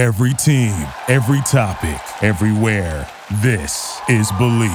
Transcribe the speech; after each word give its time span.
Every 0.00 0.32
team, 0.32 0.88
every 1.08 1.42
topic, 1.42 2.00
everywhere. 2.24 3.06
This 3.42 4.00
is 4.08 4.32
Believe. 4.32 4.70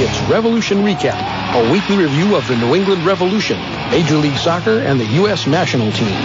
It's 0.00 0.30
Revolution 0.30 0.78
Recap, 0.78 1.20
a 1.52 1.70
weekly 1.70 1.98
review 1.98 2.34
of 2.36 2.48
the 2.48 2.56
New 2.56 2.74
England 2.74 3.04
Revolution, 3.04 3.58
Major 3.90 4.16
League 4.16 4.38
Soccer, 4.38 4.78
and 4.78 4.98
the 4.98 5.06
U.S. 5.20 5.46
national 5.46 5.92
team 5.92 6.16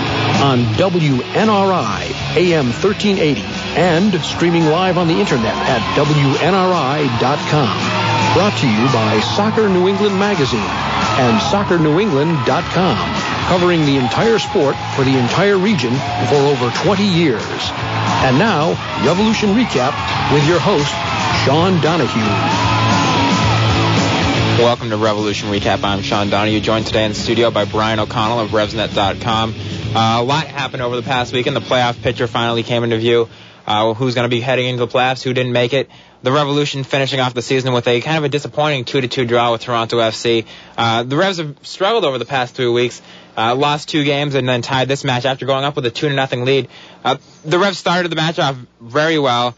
on 0.41 0.59
WNRI 0.75 2.37
AM 2.37 2.67
1380 2.67 3.56
and 3.77 4.19
streaming 4.25 4.65
live 4.65 4.97
on 4.97 5.07
the 5.07 5.13
internet 5.13 5.53
at 5.53 5.81
WNRI.com. 5.93 7.77
Brought 8.33 8.57
to 8.57 8.67
you 8.67 8.85
by 8.91 9.21
Soccer 9.37 9.69
New 9.69 9.87
England 9.87 10.18
Magazine 10.18 10.65
and 11.21 11.39
SoccerNewEngland.com, 11.39 12.97
covering 13.47 13.85
the 13.85 13.97
entire 13.97 14.39
sport 14.39 14.75
for 14.95 15.04
the 15.04 15.15
entire 15.15 15.59
region 15.59 15.93
for 16.27 16.35
over 16.35 16.71
20 16.83 17.04
years. 17.04 17.71
And 18.25 18.39
now, 18.39 18.73
Revolution 19.05 19.51
Recap 19.51 19.93
with 20.33 20.47
your 20.47 20.59
host, 20.59 20.91
Sean 21.46 21.79
Donahue. 21.79 22.65
Welcome 24.57 24.89
to 24.89 24.97
Revolution 24.97 25.49
Recap. 25.49 25.83
I'm 25.83 26.01
Sean 26.01 26.32
Donahue, 26.32 26.61
joined 26.61 26.87
today 26.87 27.05
in 27.05 27.13
studio 27.13 27.51
by 27.51 27.65
Brian 27.65 27.99
O'Connell 27.99 28.39
of 28.39 28.49
RevsNet.com. 28.49 29.54
Uh, 29.96 30.18
a 30.19 30.23
lot 30.23 30.47
happened 30.47 30.82
over 30.82 30.96
the 30.96 31.04
past 31.04 31.32
week, 31.32 31.46
and 31.46 31.55
the 31.55 31.61
playoff 31.61 32.02
picture 32.02 32.25
finally 32.25 32.63
came 32.63 32.83
into 32.83 32.97
view. 32.97 33.30
Uh, 33.67 33.94
who's 33.94 34.16
going 34.16 34.23
to 34.23 34.33
be 34.33 34.39
heading 34.39 34.67
into 34.67 34.85
the 34.85 34.88
playoffs? 34.88 35.21
Who 35.21 35.33
didn't 35.33 35.52
make 35.52 35.73
it? 35.73 35.89
The 36.23 36.31
Revolution 36.31 36.85
finishing 36.85 37.19
off 37.19 37.33
the 37.33 37.41
season 37.41 37.73
with 37.73 37.88
a 37.88 37.99
kind 37.99 38.17
of 38.17 38.23
a 38.23 38.30
disappointing 38.30 38.85
two-to-two 38.85 39.25
draw 39.25 39.52
with 39.52 39.61
Toronto 39.61 39.97
FC. 39.97 40.45
Uh, 40.77 41.03
the 41.03 41.17
Revs 41.17 41.37
have 41.37 41.55
struggled 41.63 42.05
over 42.05 42.17
the 42.17 42.25
past 42.25 42.55
three 42.55 42.69
weeks. 42.69 43.01
Uh, 43.37 43.53
lost 43.55 43.89
two 43.89 44.03
games 44.03 44.33
and 44.33 44.47
then 44.47 44.61
tied 44.61 44.87
this 44.87 45.03
match 45.03 45.25
after 45.25 45.45
going 45.45 45.65
up 45.65 45.75
with 45.75 45.85
a 45.85 45.91
two 45.91 46.07
to 46.09 46.15
nothing 46.15 46.45
lead. 46.45 46.69
Uh, 47.03 47.17
the 47.43 47.59
Revs 47.59 47.77
started 47.77 48.09
the 48.09 48.15
match 48.15 48.39
off 48.39 48.57
very 48.79 49.19
well. 49.19 49.53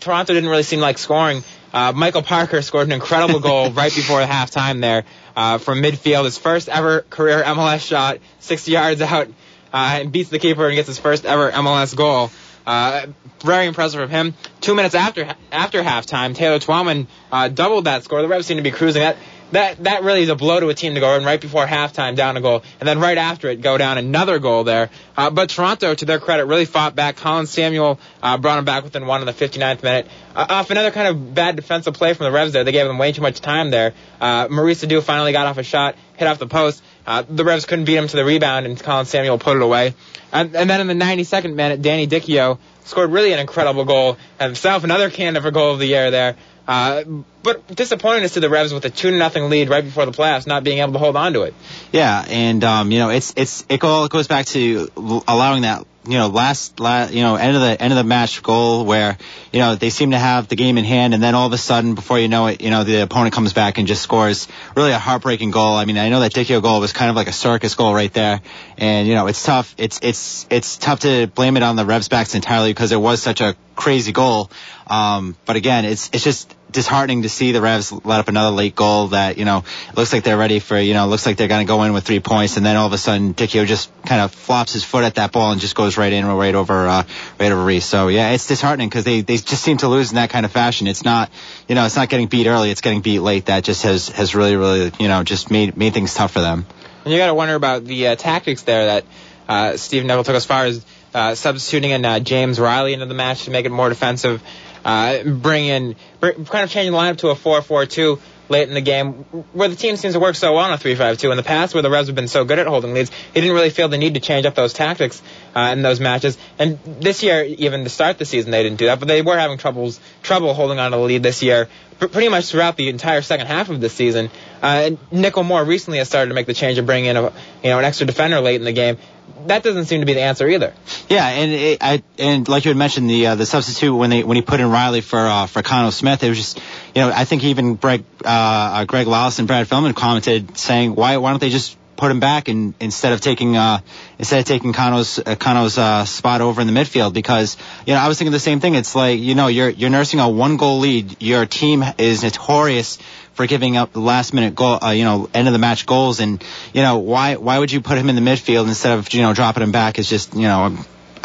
Toronto 0.00 0.34
didn't 0.34 0.50
really 0.50 0.62
seem 0.62 0.80
like 0.80 0.98
scoring. 0.98 1.42
Uh, 1.72 1.92
Michael 1.92 2.22
Parkhurst 2.22 2.68
scored 2.68 2.86
an 2.86 2.92
incredible 2.92 3.40
goal 3.40 3.70
right 3.72 3.94
before 3.94 4.20
the 4.20 4.26
halftime 4.26 4.80
there 4.80 5.04
uh, 5.36 5.58
from 5.58 5.82
midfield. 5.82 6.24
His 6.24 6.38
first 6.38 6.68
ever 6.68 7.02
career 7.02 7.42
MLS 7.44 7.86
shot, 7.86 8.18
60 8.40 8.72
yards 8.72 9.02
out, 9.02 9.28
uh, 9.72 9.98
and 10.00 10.12
beats 10.12 10.30
the 10.30 10.38
keeper 10.38 10.66
and 10.66 10.74
gets 10.74 10.88
his 10.88 10.98
first 10.98 11.24
ever 11.24 11.50
MLS 11.52 11.94
goal. 11.94 12.30
Uh, 12.66 13.06
very 13.40 13.66
impressive 13.66 14.00
from 14.00 14.10
him. 14.10 14.34
Two 14.60 14.74
minutes 14.74 14.94
after 14.94 15.34
after 15.52 15.82
halftime, 15.82 16.34
Taylor 16.34 16.58
Twellman 16.58 17.06
uh, 17.30 17.48
doubled 17.48 17.84
that 17.84 18.02
score. 18.02 18.20
The 18.22 18.28
Revs 18.28 18.46
seem 18.46 18.56
to 18.56 18.62
be 18.62 18.72
cruising. 18.72 19.02
That 19.02 19.16
that 19.52 19.84
that 19.84 20.02
really 20.02 20.22
is 20.22 20.28
a 20.28 20.34
blow 20.34 20.58
to 20.60 20.68
a 20.68 20.74
team 20.74 20.94
to 20.94 21.00
go 21.00 21.14
in 21.16 21.24
right 21.24 21.40
before 21.40 21.66
halftime 21.66 22.16
down 22.16 22.36
a 22.36 22.40
goal, 22.40 22.62
and 22.80 22.88
then 22.88 22.98
right 22.98 23.18
after 23.18 23.48
it 23.48 23.60
go 23.60 23.78
down 23.78 23.98
another 23.98 24.38
goal 24.38 24.64
there. 24.64 24.90
Uh, 25.16 25.30
but 25.30 25.50
Toronto, 25.50 25.94
to 25.94 26.04
their 26.04 26.18
credit, 26.18 26.46
really 26.46 26.64
fought 26.64 26.94
back. 26.94 27.16
Colin 27.16 27.46
Samuel 27.46 27.98
uh, 28.22 28.38
brought 28.38 28.56
them 28.56 28.64
back 28.64 28.84
within 28.84 29.06
one 29.06 29.20
in 29.20 29.26
the 29.26 29.32
59th 29.32 29.82
minute. 29.82 30.08
Uh, 30.34 30.46
off 30.48 30.70
another 30.70 30.90
kind 30.90 31.08
of 31.08 31.34
bad 31.34 31.56
defensive 31.56 31.94
play 31.94 32.14
from 32.14 32.24
the 32.24 32.32
Revs 32.32 32.52
there, 32.52 32.64
they 32.64 32.72
gave 32.72 32.86
them 32.86 32.98
way 32.98 33.12
too 33.12 33.22
much 33.22 33.40
time 33.40 33.70
there. 33.70 33.94
Uh, 34.20 34.48
Maurice 34.50 34.84
Edu 34.84 35.02
finally 35.02 35.32
got 35.32 35.46
off 35.46 35.58
a 35.58 35.62
shot, 35.62 35.96
hit 36.16 36.26
off 36.26 36.38
the 36.38 36.46
post. 36.46 36.82
Uh, 37.06 37.22
the 37.28 37.44
Revs 37.44 37.66
couldn't 37.66 37.84
beat 37.84 37.96
him 37.96 38.08
to 38.08 38.16
the 38.16 38.24
rebound, 38.24 38.66
and 38.66 38.82
Colin 38.82 39.06
Samuel 39.06 39.38
put 39.38 39.56
it 39.56 39.62
away. 39.62 39.94
And, 40.32 40.56
and 40.56 40.68
then 40.68 40.80
in 40.80 40.86
the 40.88 41.04
92nd 41.04 41.54
minute, 41.54 41.80
Danny 41.80 42.08
Dichio 42.08 42.58
scored 42.84 43.10
really 43.10 43.32
an 43.32 43.38
incredible 43.38 43.84
goal, 43.84 44.16
himself 44.40 44.84
another 44.84 45.10
candidate 45.10 45.42
for 45.42 45.50
goal 45.50 45.72
of 45.72 45.78
the 45.78 45.86
year 45.86 46.10
there. 46.10 46.36
Uh, 46.66 47.04
but 47.42 47.66
disappointing 47.68 48.24
is 48.24 48.32
to 48.32 48.40
the 48.40 48.50
Revs 48.50 48.74
with 48.74 48.84
a 48.84 48.90
two 48.90 49.16
nothing 49.16 49.48
lead 49.48 49.68
right 49.68 49.84
before 49.84 50.04
the 50.04 50.12
playoffs, 50.12 50.46
not 50.46 50.64
being 50.64 50.78
able 50.78 50.94
to 50.94 50.98
hold 50.98 51.16
on 51.16 51.32
to 51.34 51.42
it. 51.42 51.54
Yeah, 51.92 52.24
and 52.28 52.62
um, 52.64 52.90
you 52.90 52.98
know, 52.98 53.10
it's 53.10 53.32
it's 53.36 53.64
it 53.68 53.82
all 53.84 54.08
goes 54.08 54.26
back 54.26 54.46
to 54.46 54.90
allowing 55.28 55.62
that 55.62 55.86
you 56.08 56.18
know 56.18 56.28
last, 56.28 56.80
last 56.80 57.12
you 57.12 57.22
know 57.22 57.36
end 57.36 57.56
of 57.56 57.62
the 57.62 57.80
end 57.80 57.92
of 57.92 57.96
the 57.96 58.04
match 58.04 58.42
goal 58.42 58.84
where 58.84 59.16
you 59.52 59.60
know 59.60 59.76
they 59.76 59.90
seem 59.90 60.10
to 60.10 60.18
have 60.18 60.48
the 60.48 60.56
game 60.56 60.76
in 60.76 60.84
hand, 60.84 61.14
and 61.14 61.22
then 61.22 61.34
all 61.34 61.46
of 61.46 61.52
a 61.52 61.58
sudden, 61.58 61.94
before 61.94 62.18
you 62.18 62.28
know 62.28 62.46
it, 62.46 62.60
you 62.60 62.70
know 62.70 62.82
the 62.82 63.02
opponent 63.02 63.34
comes 63.34 63.52
back 63.52 63.78
and 63.78 63.86
just 63.86 64.02
scores 64.02 64.48
really 64.74 64.92
a 64.92 64.98
heartbreaking 64.98 65.52
goal. 65.52 65.74
I 65.74 65.84
mean, 65.84 65.98
I 65.98 66.08
know 66.08 66.20
that 66.20 66.32
Dichio 66.32 66.60
goal 66.60 66.80
was 66.80 66.92
kind 66.92 67.10
of 67.10 67.16
like 67.16 67.28
a 67.28 67.32
circus 67.32 67.74
goal 67.76 67.94
right 67.94 68.12
there, 68.12 68.40
and 68.76 69.06
you 69.06 69.14
know 69.14 69.28
it's 69.28 69.42
tough. 69.44 69.72
It's 69.78 70.00
it's 70.02 70.46
it's 70.50 70.78
tough 70.78 71.00
to 71.00 71.28
blame 71.28 71.56
it 71.56 71.62
on 71.62 71.76
the 71.76 71.84
Revs 71.84 72.08
backs 72.08 72.34
entirely 72.34 72.70
because 72.70 72.92
it 72.92 73.00
was 73.00 73.22
such 73.22 73.40
a 73.40 73.54
crazy 73.76 74.12
goal. 74.12 74.50
Um, 74.86 75.36
but 75.44 75.56
again, 75.56 75.84
it's 75.84 76.10
it's 76.12 76.24
just 76.24 76.55
disheartening 76.76 77.22
to 77.22 77.28
see 77.30 77.52
the 77.52 77.62
Revs 77.62 77.90
let 77.90 78.20
up 78.20 78.28
another 78.28 78.54
late 78.54 78.76
goal 78.76 79.08
that, 79.08 79.38
you 79.38 79.46
know, 79.46 79.64
looks 79.96 80.12
like 80.12 80.24
they're 80.24 80.36
ready 80.36 80.58
for, 80.58 80.78
you 80.78 80.92
know, 80.92 81.06
looks 81.06 81.24
like 81.24 81.38
they're 81.38 81.48
going 81.48 81.66
to 81.66 81.68
go 81.68 81.82
in 81.84 81.94
with 81.94 82.04
three 82.04 82.20
points. 82.20 82.58
And 82.58 82.66
then 82.66 82.76
all 82.76 82.86
of 82.86 82.92
a 82.92 82.98
sudden, 82.98 83.32
Dichio 83.32 83.64
just 83.64 83.90
kind 84.04 84.20
of 84.20 84.30
flops 84.30 84.74
his 84.74 84.84
foot 84.84 85.02
at 85.02 85.14
that 85.14 85.32
ball 85.32 85.52
and 85.52 85.60
just 85.60 85.74
goes 85.74 85.96
right 85.96 86.12
in, 86.12 86.26
right 86.26 86.54
over, 86.54 86.86
uh, 86.86 87.02
right 87.40 87.50
over 87.50 87.64
Reis. 87.64 87.86
So 87.86 88.08
yeah, 88.08 88.32
it's 88.32 88.46
disheartening 88.46 88.90
because 88.90 89.04
they, 89.04 89.22
they 89.22 89.38
just 89.38 89.62
seem 89.62 89.78
to 89.78 89.88
lose 89.88 90.10
in 90.10 90.16
that 90.16 90.28
kind 90.28 90.44
of 90.44 90.52
fashion. 90.52 90.86
It's 90.86 91.02
not, 91.02 91.30
you 91.66 91.74
know, 91.74 91.86
it's 91.86 91.96
not 91.96 92.10
getting 92.10 92.28
beat 92.28 92.46
early. 92.46 92.70
It's 92.70 92.82
getting 92.82 93.00
beat 93.00 93.20
late. 93.20 93.46
That 93.46 93.64
just 93.64 93.82
has, 93.84 94.10
has 94.10 94.34
really, 94.34 94.54
really, 94.54 94.92
you 95.00 95.08
know, 95.08 95.24
just 95.24 95.50
made, 95.50 95.78
made 95.78 95.94
things 95.94 96.12
tough 96.12 96.32
for 96.32 96.40
them. 96.40 96.66
And 97.04 97.12
you 97.12 97.18
got 97.18 97.28
to 97.28 97.34
wonder 97.34 97.54
about 97.54 97.86
the 97.86 98.08
uh, 98.08 98.16
tactics 98.16 98.62
there 98.62 98.84
that, 98.86 99.04
uh, 99.48 99.76
Steve 99.78 100.04
Nicol 100.04 100.24
took 100.24 100.36
as 100.36 100.44
far 100.44 100.66
as, 100.66 100.84
uh, 101.14 101.34
substituting 101.34 101.92
in 101.92 102.04
uh, 102.04 102.20
James 102.20 102.60
Riley 102.60 102.92
into 102.92 103.06
the 103.06 103.14
match 103.14 103.44
to 103.44 103.50
make 103.50 103.64
it 103.64 103.70
more 103.70 103.88
defensive 103.88 104.42
uh, 104.86 105.24
bring 105.24 105.66
in, 105.66 105.96
kind 106.20 106.38
of 106.38 106.70
changing 106.70 106.92
the 106.92 106.98
lineup 106.98 107.18
to 107.18 107.28
a 107.30 107.34
4-4-2 107.34 108.20
late 108.48 108.68
in 108.68 108.74
the 108.74 108.80
game, 108.80 109.12
where 109.52 109.68
the 109.68 109.74
team 109.74 109.96
seems 109.96 110.14
to 110.14 110.20
work 110.20 110.36
so 110.36 110.54
well 110.54 110.64
on 110.64 110.72
a 110.72 110.76
3-5-2. 110.78 111.28
In 111.32 111.36
the 111.36 111.42
past, 111.42 111.74
where 111.74 111.82
the 111.82 111.90
Revs 111.90 112.06
have 112.06 112.14
been 112.14 112.28
so 112.28 112.44
good 112.44 112.60
at 112.60 112.68
holding 112.68 112.94
leads, 112.94 113.10
he 113.34 113.40
didn't 113.40 113.56
really 113.56 113.70
feel 113.70 113.88
the 113.88 113.98
need 113.98 114.14
to 114.14 114.20
change 114.20 114.46
up 114.46 114.54
those 114.54 114.72
tactics 114.72 115.20
uh, 115.56 115.70
in 115.72 115.82
those 115.82 115.98
matches. 115.98 116.38
And 116.56 116.78
this 116.84 117.24
year, 117.24 117.42
even 117.42 117.82
to 117.82 117.90
start 117.90 118.18
the 118.18 118.24
season, 118.24 118.52
they 118.52 118.62
didn't 118.62 118.78
do 118.78 118.86
that, 118.86 119.00
but 119.00 119.08
they 119.08 119.22
were 119.22 119.36
having 119.36 119.58
troubles 119.58 119.98
trouble 120.22 120.54
holding 120.54 120.78
on 120.78 120.92
to 120.92 120.96
the 120.96 121.02
lead 121.02 121.24
this 121.24 121.42
year, 121.42 121.68
pretty 121.98 122.28
much 122.28 122.50
throughout 122.50 122.76
the 122.76 122.88
entire 122.88 123.22
second 123.22 123.48
half 123.48 123.70
of 123.70 123.80
the 123.80 123.88
season. 123.88 124.30
Uh, 124.62 124.90
Nicol 125.10 125.42
more 125.42 125.64
recently 125.64 125.98
has 125.98 126.08
started 126.08 126.28
to 126.28 126.34
make 126.34 126.46
the 126.46 126.54
change 126.54 126.78
of 126.78 126.86
bringing 126.86 127.10
in 127.10 127.16
a, 127.16 127.22
you 127.64 127.70
know 127.70 127.80
an 127.80 127.84
extra 127.84 128.06
defender 128.06 128.40
late 128.40 128.60
in 128.60 128.64
the 128.64 128.72
game 128.72 128.98
that 129.46 129.62
doesn't 129.62 129.86
seem 129.86 130.00
to 130.00 130.06
be 130.06 130.14
the 130.14 130.22
answer 130.22 130.48
either. 130.48 130.74
Yeah, 131.08 131.26
and 131.26 131.52
it, 131.52 131.78
I 131.80 132.02
and 132.18 132.48
like 132.48 132.64
you 132.64 132.70
had 132.70 132.76
mentioned 132.76 133.08
the 133.08 133.28
uh, 133.28 133.34
the 133.34 133.46
substitute 133.46 133.94
when 133.94 134.10
they 134.10 134.22
when 134.22 134.36
he 134.36 134.42
put 134.42 134.60
in 134.60 134.70
Riley 134.70 135.00
for 135.00 135.18
uh, 135.18 135.46
for 135.46 135.62
Khano 135.62 135.92
Smith, 135.92 136.22
it 136.22 136.28
was 136.28 136.38
just 136.38 136.58
you 136.94 137.02
know 137.02 137.10
I 137.14 137.24
think 137.24 137.44
even 137.44 137.76
Greg 137.76 138.04
uh, 138.24 138.28
uh 138.28 138.84
Greg 138.84 139.06
Lalas 139.06 139.38
and 139.38 139.48
Brad 139.48 139.68
Feldman 139.68 139.94
commented 139.94 140.56
saying 140.58 140.94
why 140.94 141.16
why 141.18 141.30
don't 141.30 141.40
they 141.40 141.50
just 141.50 141.76
put 141.96 142.10
him 142.10 142.20
back 142.20 142.48
and 142.48 142.74
instead 142.78 143.14
of 143.14 143.20
taking 143.22 143.56
uh 143.56 143.80
instead 144.18 144.40
of 144.40 144.44
taking 144.44 144.72
Khano's 144.72 145.18
uh, 145.18 145.80
uh, 145.80 146.04
spot 146.04 146.40
over 146.40 146.60
in 146.60 146.66
the 146.66 146.72
midfield 146.72 147.12
because 147.12 147.56
you 147.86 147.94
know 147.94 148.00
I 148.00 148.08
was 148.08 148.18
thinking 148.18 148.32
the 148.32 148.38
same 148.38 148.60
thing. 148.60 148.74
It's 148.74 148.94
like 148.94 149.18
you 149.18 149.34
know 149.34 149.46
you're 149.46 149.70
you're 149.70 149.90
nursing 149.90 150.20
a 150.20 150.28
one 150.28 150.56
goal 150.56 150.78
lead. 150.80 151.22
Your 151.22 151.46
team 151.46 151.84
is 151.98 152.22
notorious 152.22 152.98
for 153.36 153.46
giving 153.46 153.76
up 153.76 153.92
the 153.92 154.00
last 154.00 154.32
minute 154.32 154.54
goal, 154.54 154.78
uh, 154.82 154.90
you 154.90 155.04
know, 155.04 155.28
end 155.34 155.46
of 155.46 155.52
the 155.52 155.58
match 155.58 155.84
goals. 155.84 156.20
And, 156.20 156.42
you 156.72 156.82
know, 156.82 156.98
why, 156.98 157.36
why 157.36 157.58
would 157.58 157.70
you 157.70 157.82
put 157.82 157.98
him 157.98 158.08
in 158.08 158.16
the 158.16 158.22
midfield 158.22 158.66
instead 158.66 158.98
of, 158.98 159.12
you 159.12 159.20
know, 159.20 159.34
dropping 159.34 159.62
him 159.62 159.72
back? 159.72 159.98
It's 159.98 160.08
just, 160.08 160.34
you 160.34 160.42
know, 160.42 160.76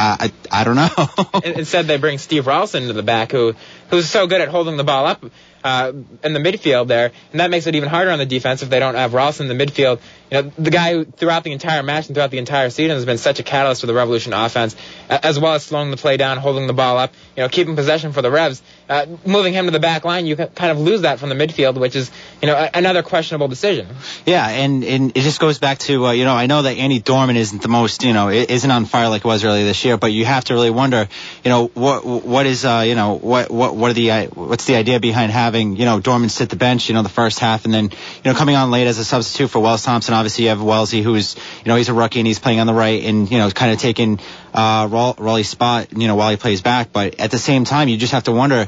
I, 0.01 0.31
I 0.51 0.63
don't 0.63 0.75
know. 0.75 1.41
Instead, 1.43 1.85
they 1.85 1.97
bring 1.97 2.17
Steve 2.17 2.47
Ralston 2.47 2.87
to 2.87 2.93
the 2.93 3.03
back, 3.03 3.31
who 3.31 3.55
who's 3.89 4.09
so 4.09 4.25
good 4.25 4.41
at 4.41 4.47
holding 4.49 4.77
the 4.77 4.83
ball 4.83 5.05
up 5.05 5.23
uh, 5.63 5.91
in 6.23 6.33
the 6.33 6.39
midfield 6.39 6.87
there, 6.87 7.11
and 7.31 7.39
that 7.39 7.51
makes 7.51 7.67
it 7.67 7.75
even 7.75 7.87
harder 7.87 8.09
on 8.09 8.17
the 8.17 8.25
defense 8.25 8.63
if 8.63 8.69
they 8.69 8.79
don't 8.79 8.95
have 8.95 9.13
Ralston 9.13 9.49
in 9.49 9.57
the 9.57 9.65
midfield. 9.65 9.99
You 10.31 10.41
know, 10.41 10.51
the 10.57 10.71
guy 10.71 10.93
who 10.93 11.05
throughout 11.05 11.43
the 11.43 11.51
entire 11.51 11.83
match 11.83 12.07
and 12.07 12.15
throughout 12.15 12.31
the 12.31 12.39
entire 12.39 12.69
season 12.69 12.95
has 12.95 13.05
been 13.05 13.17
such 13.17 13.39
a 13.39 13.43
catalyst 13.43 13.81
for 13.81 13.87
the 13.87 13.93
Revolution 13.93 14.33
offense, 14.33 14.75
as 15.09 15.39
well 15.39 15.53
as 15.53 15.63
slowing 15.63 15.91
the 15.91 15.97
play 15.97 16.17
down, 16.17 16.37
holding 16.37 16.67
the 16.67 16.73
ball 16.73 16.97
up, 16.97 17.13
you 17.35 17.43
know, 17.43 17.49
keeping 17.49 17.75
possession 17.75 18.11
for 18.11 18.21
the 18.21 18.31
Revs. 18.31 18.61
Uh, 18.91 19.05
moving 19.25 19.53
him 19.53 19.67
to 19.67 19.71
the 19.71 19.79
back 19.79 20.03
line, 20.03 20.25
you 20.25 20.35
kind 20.35 20.69
of 20.69 20.77
lose 20.77 21.03
that 21.03 21.17
from 21.17 21.29
the 21.29 21.35
midfield, 21.35 21.79
which 21.79 21.95
is, 21.95 22.11
you 22.41 22.47
know, 22.47 22.69
another 22.73 23.01
questionable 23.01 23.47
decision. 23.47 23.87
Yeah, 24.25 24.45
and, 24.45 24.83
and 24.83 25.15
it 25.15 25.21
just 25.21 25.39
goes 25.39 25.59
back 25.59 25.79
to, 25.87 26.07
uh, 26.07 26.11
you 26.11 26.25
know, 26.25 26.33
I 26.33 26.45
know 26.45 26.61
that 26.63 26.75
Andy 26.75 26.99
Dorman 26.99 27.37
isn't 27.37 27.61
the 27.61 27.69
most, 27.69 28.03
you 28.03 28.11
know, 28.11 28.27
isn't 28.27 28.69
on 28.69 28.83
fire 28.83 29.07
like 29.07 29.23
it 29.23 29.27
was 29.27 29.45
earlier 29.45 29.63
this 29.63 29.85
year, 29.85 29.95
but 29.95 30.11
you 30.11 30.25
have 30.25 30.43
to 30.45 30.55
really 30.55 30.71
wonder, 30.71 31.07
you 31.41 31.49
know, 31.49 31.67
what 31.67 32.03
what 32.03 32.45
is, 32.45 32.65
uh, 32.65 32.83
you 32.85 32.95
know, 32.95 33.13
what 33.13 33.49
what 33.49 33.77
what 33.77 33.91
are 33.91 33.93
the 33.93 34.11
uh, 34.11 34.27
what's 34.27 34.65
the 34.65 34.75
idea 34.75 34.99
behind 34.99 35.31
having, 35.31 35.77
you 35.77 35.85
know, 35.85 36.01
Dorman 36.01 36.27
sit 36.27 36.49
the 36.49 36.57
bench, 36.57 36.89
you 36.89 36.93
know, 36.93 37.01
the 37.01 37.07
first 37.07 37.39
half, 37.39 37.63
and 37.63 37.73
then, 37.73 37.85
you 37.85 38.25
know, 38.25 38.33
coming 38.33 38.57
on 38.57 38.71
late 38.71 38.87
as 38.87 38.97
a 38.97 39.05
substitute 39.05 39.51
for 39.51 39.61
Wells 39.61 39.83
Thompson. 39.83 40.13
Obviously, 40.13 40.43
you 40.43 40.49
have 40.49 40.61
Wellesley, 40.61 41.01
who's, 41.01 41.37
you 41.63 41.69
know, 41.69 41.77
he's 41.77 41.87
a 41.87 41.93
rookie 41.93 42.19
and 42.19 42.27
he's 42.27 42.39
playing 42.39 42.59
on 42.59 42.67
the 42.67 42.73
right, 42.73 43.01
and 43.05 43.31
you 43.31 43.37
know, 43.37 43.49
kind 43.51 43.71
of 43.71 43.79
taking 43.79 44.19
uh, 44.53 44.87
Raleigh's 44.89 45.49
spot, 45.49 45.93
you 45.93 46.07
know, 46.07 46.15
while 46.15 46.29
he 46.31 46.37
plays 46.37 46.61
back. 46.61 46.91
But 46.91 47.19
at 47.19 47.31
the 47.31 47.37
same 47.37 47.65
time, 47.65 47.87
you 47.87 47.97
just 47.97 48.13
have 48.13 48.23
to 48.23 48.31
wonder 48.31 48.67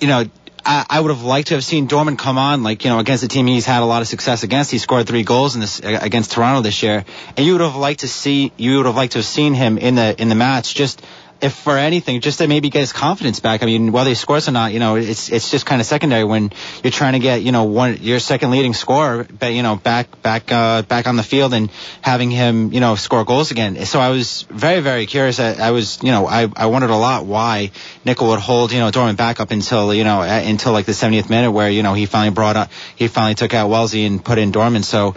you 0.00 0.08
know, 0.08 0.24
I, 0.64 0.84
I 0.88 1.00
would 1.00 1.10
have 1.10 1.22
liked 1.22 1.48
to 1.48 1.54
have 1.54 1.64
seen 1.64 1.86
Dorman 1.86 2.16
come 2.16 2.38
on, 2.38 2.62
like 2.62 2.84
you 2.84 2.90
know, 2.90 2.98
against 2.98 3.22
the 3.22 3.28
team 3.28 3.46
he's 3.46 3.66
had 3.66 3.82
a 3.82 3.86
lot 3.86 4.02
of 4.02 4.08
success 4.08 4.42
against. 4.42 4.70
He 4.70 4.78
scored 4.78 5.06
three 5.06 5.22
goals 5.22 5.54
in 5.54 5.60
this 5.60 5.80
against 5.80 6.32
Toronto 6.32 6.62
this 6.62 6.82
year, 6.82 7.04
and 7.36 7.46
you 7.46 7.52
would 7.52 7.60
have 7.60 7.76
liked 7.76 8.00
to 8.00 8.08
see, 8.08 8.52
you 8.56 8.78
would 8.78 8.86
have 8.86 8.96
liked 8.96 9.12
to 9.12 9.18
have 9.18 9.26
seen 9.26 9.54
him 9.54 9.78
in 9.78 9.94
the 9.94 10.20
in 10.20 10.28
the 10.28 10.34
match, 10.34 10.74
just 10.74 11.02
if 11.40 11.54
for 11.54 11.76
anything, 11.76 12.20
just 12.20 12.38
to 12.38 12.48
maybe 12.48 12.70
get 12.70 12.80
his 12.80 12.92
confidence 12.92 13.40
back. 13.40 13.62
I 13.62 13.66
mean, 13.66 13.92
whether 13.92 14.08
he 14.08 14.14
scores 14.14 14.48
or 14.48 14.52
not, 14.52 14.72
you 14.72 14.78
know, 14.78 14.96
it's 14.96 15.30
it's 15.30 15.50
just 15.50 15.66
kind 15.66 15.80
of 15.80 15.86
secondary 15.86 16.24
when 16.24 16.52
you're 16.82 16.90
trying 16.90 17.12
to 17.12 17.18
get 17.18 17.42
you 17.42 17.52
know 17.52 17.64
one 17.64 17.98
your 18.00 18.18
second 18.20 18.50
leading 18.50 18.74
scorer, 18.74 19.26
but 19.38 19.52
you 19.52 19.62
know, 19.62 19.76
back 19.76 20.22
back 20.22 20.50
uh, 20.50 20.82
back 20.82 21.06
on 21.06 21.16
the 21.16 21.22
field 21.22 21.52
and 21.52 21.70
having 22.00 22.30
him 22.30 22.72
you 22.72 22.80
know 22.80 22.94
score 22.94 23.24
goals 23.24 23.50
again. 23.50 23.84
So 23.86 24.00
I 24.00 24.10
was 24.10 24.42
very 24.50 24.80
very 24.80 25.06
curious. 25.06 25.38
I, 25.38 25.52
I 25.54 25.70
was 25.72 26.02
you 26.02 26.10
know 26.10 26.26
I 26.26 26.48
I 26.56 26.66
wondered 26.66 26.90
a 26.90 26.96
lot 26.96 27.26
why 27.26 27.70
Nicol 28.04 28.28
would 28.28 28.40
hold 28.40 28.72
you 28.72 28.80
know 28.80 28.90
Dorman 28.90 29.16
back 29.16 29.40
up 29.40 29.50
until 29.50 29.92
you 29.92 30.04
know 30.04 30.22
until 30.22 30.72
like 30.72 30.86
the 30.86 30.92
70th 30.92 31.28
minute 31.28 31.52
where 31.52 31.70
you 31.70 31.82
know 31.82 31.94
he 31.94 32.06
finally 32.06 32.34
brought 32.34 32.56
up 32.56 32.70
he 32.96 33.08
finally 33.08 33.34
took 33.34 33.52
out 33.54 33.68
Wellesley 33.68 34.04
and 34.04 34.24
put 34.24 34.38
in 34.38 34.52
Dorman. 34.52 34.82
So 34.82 35.14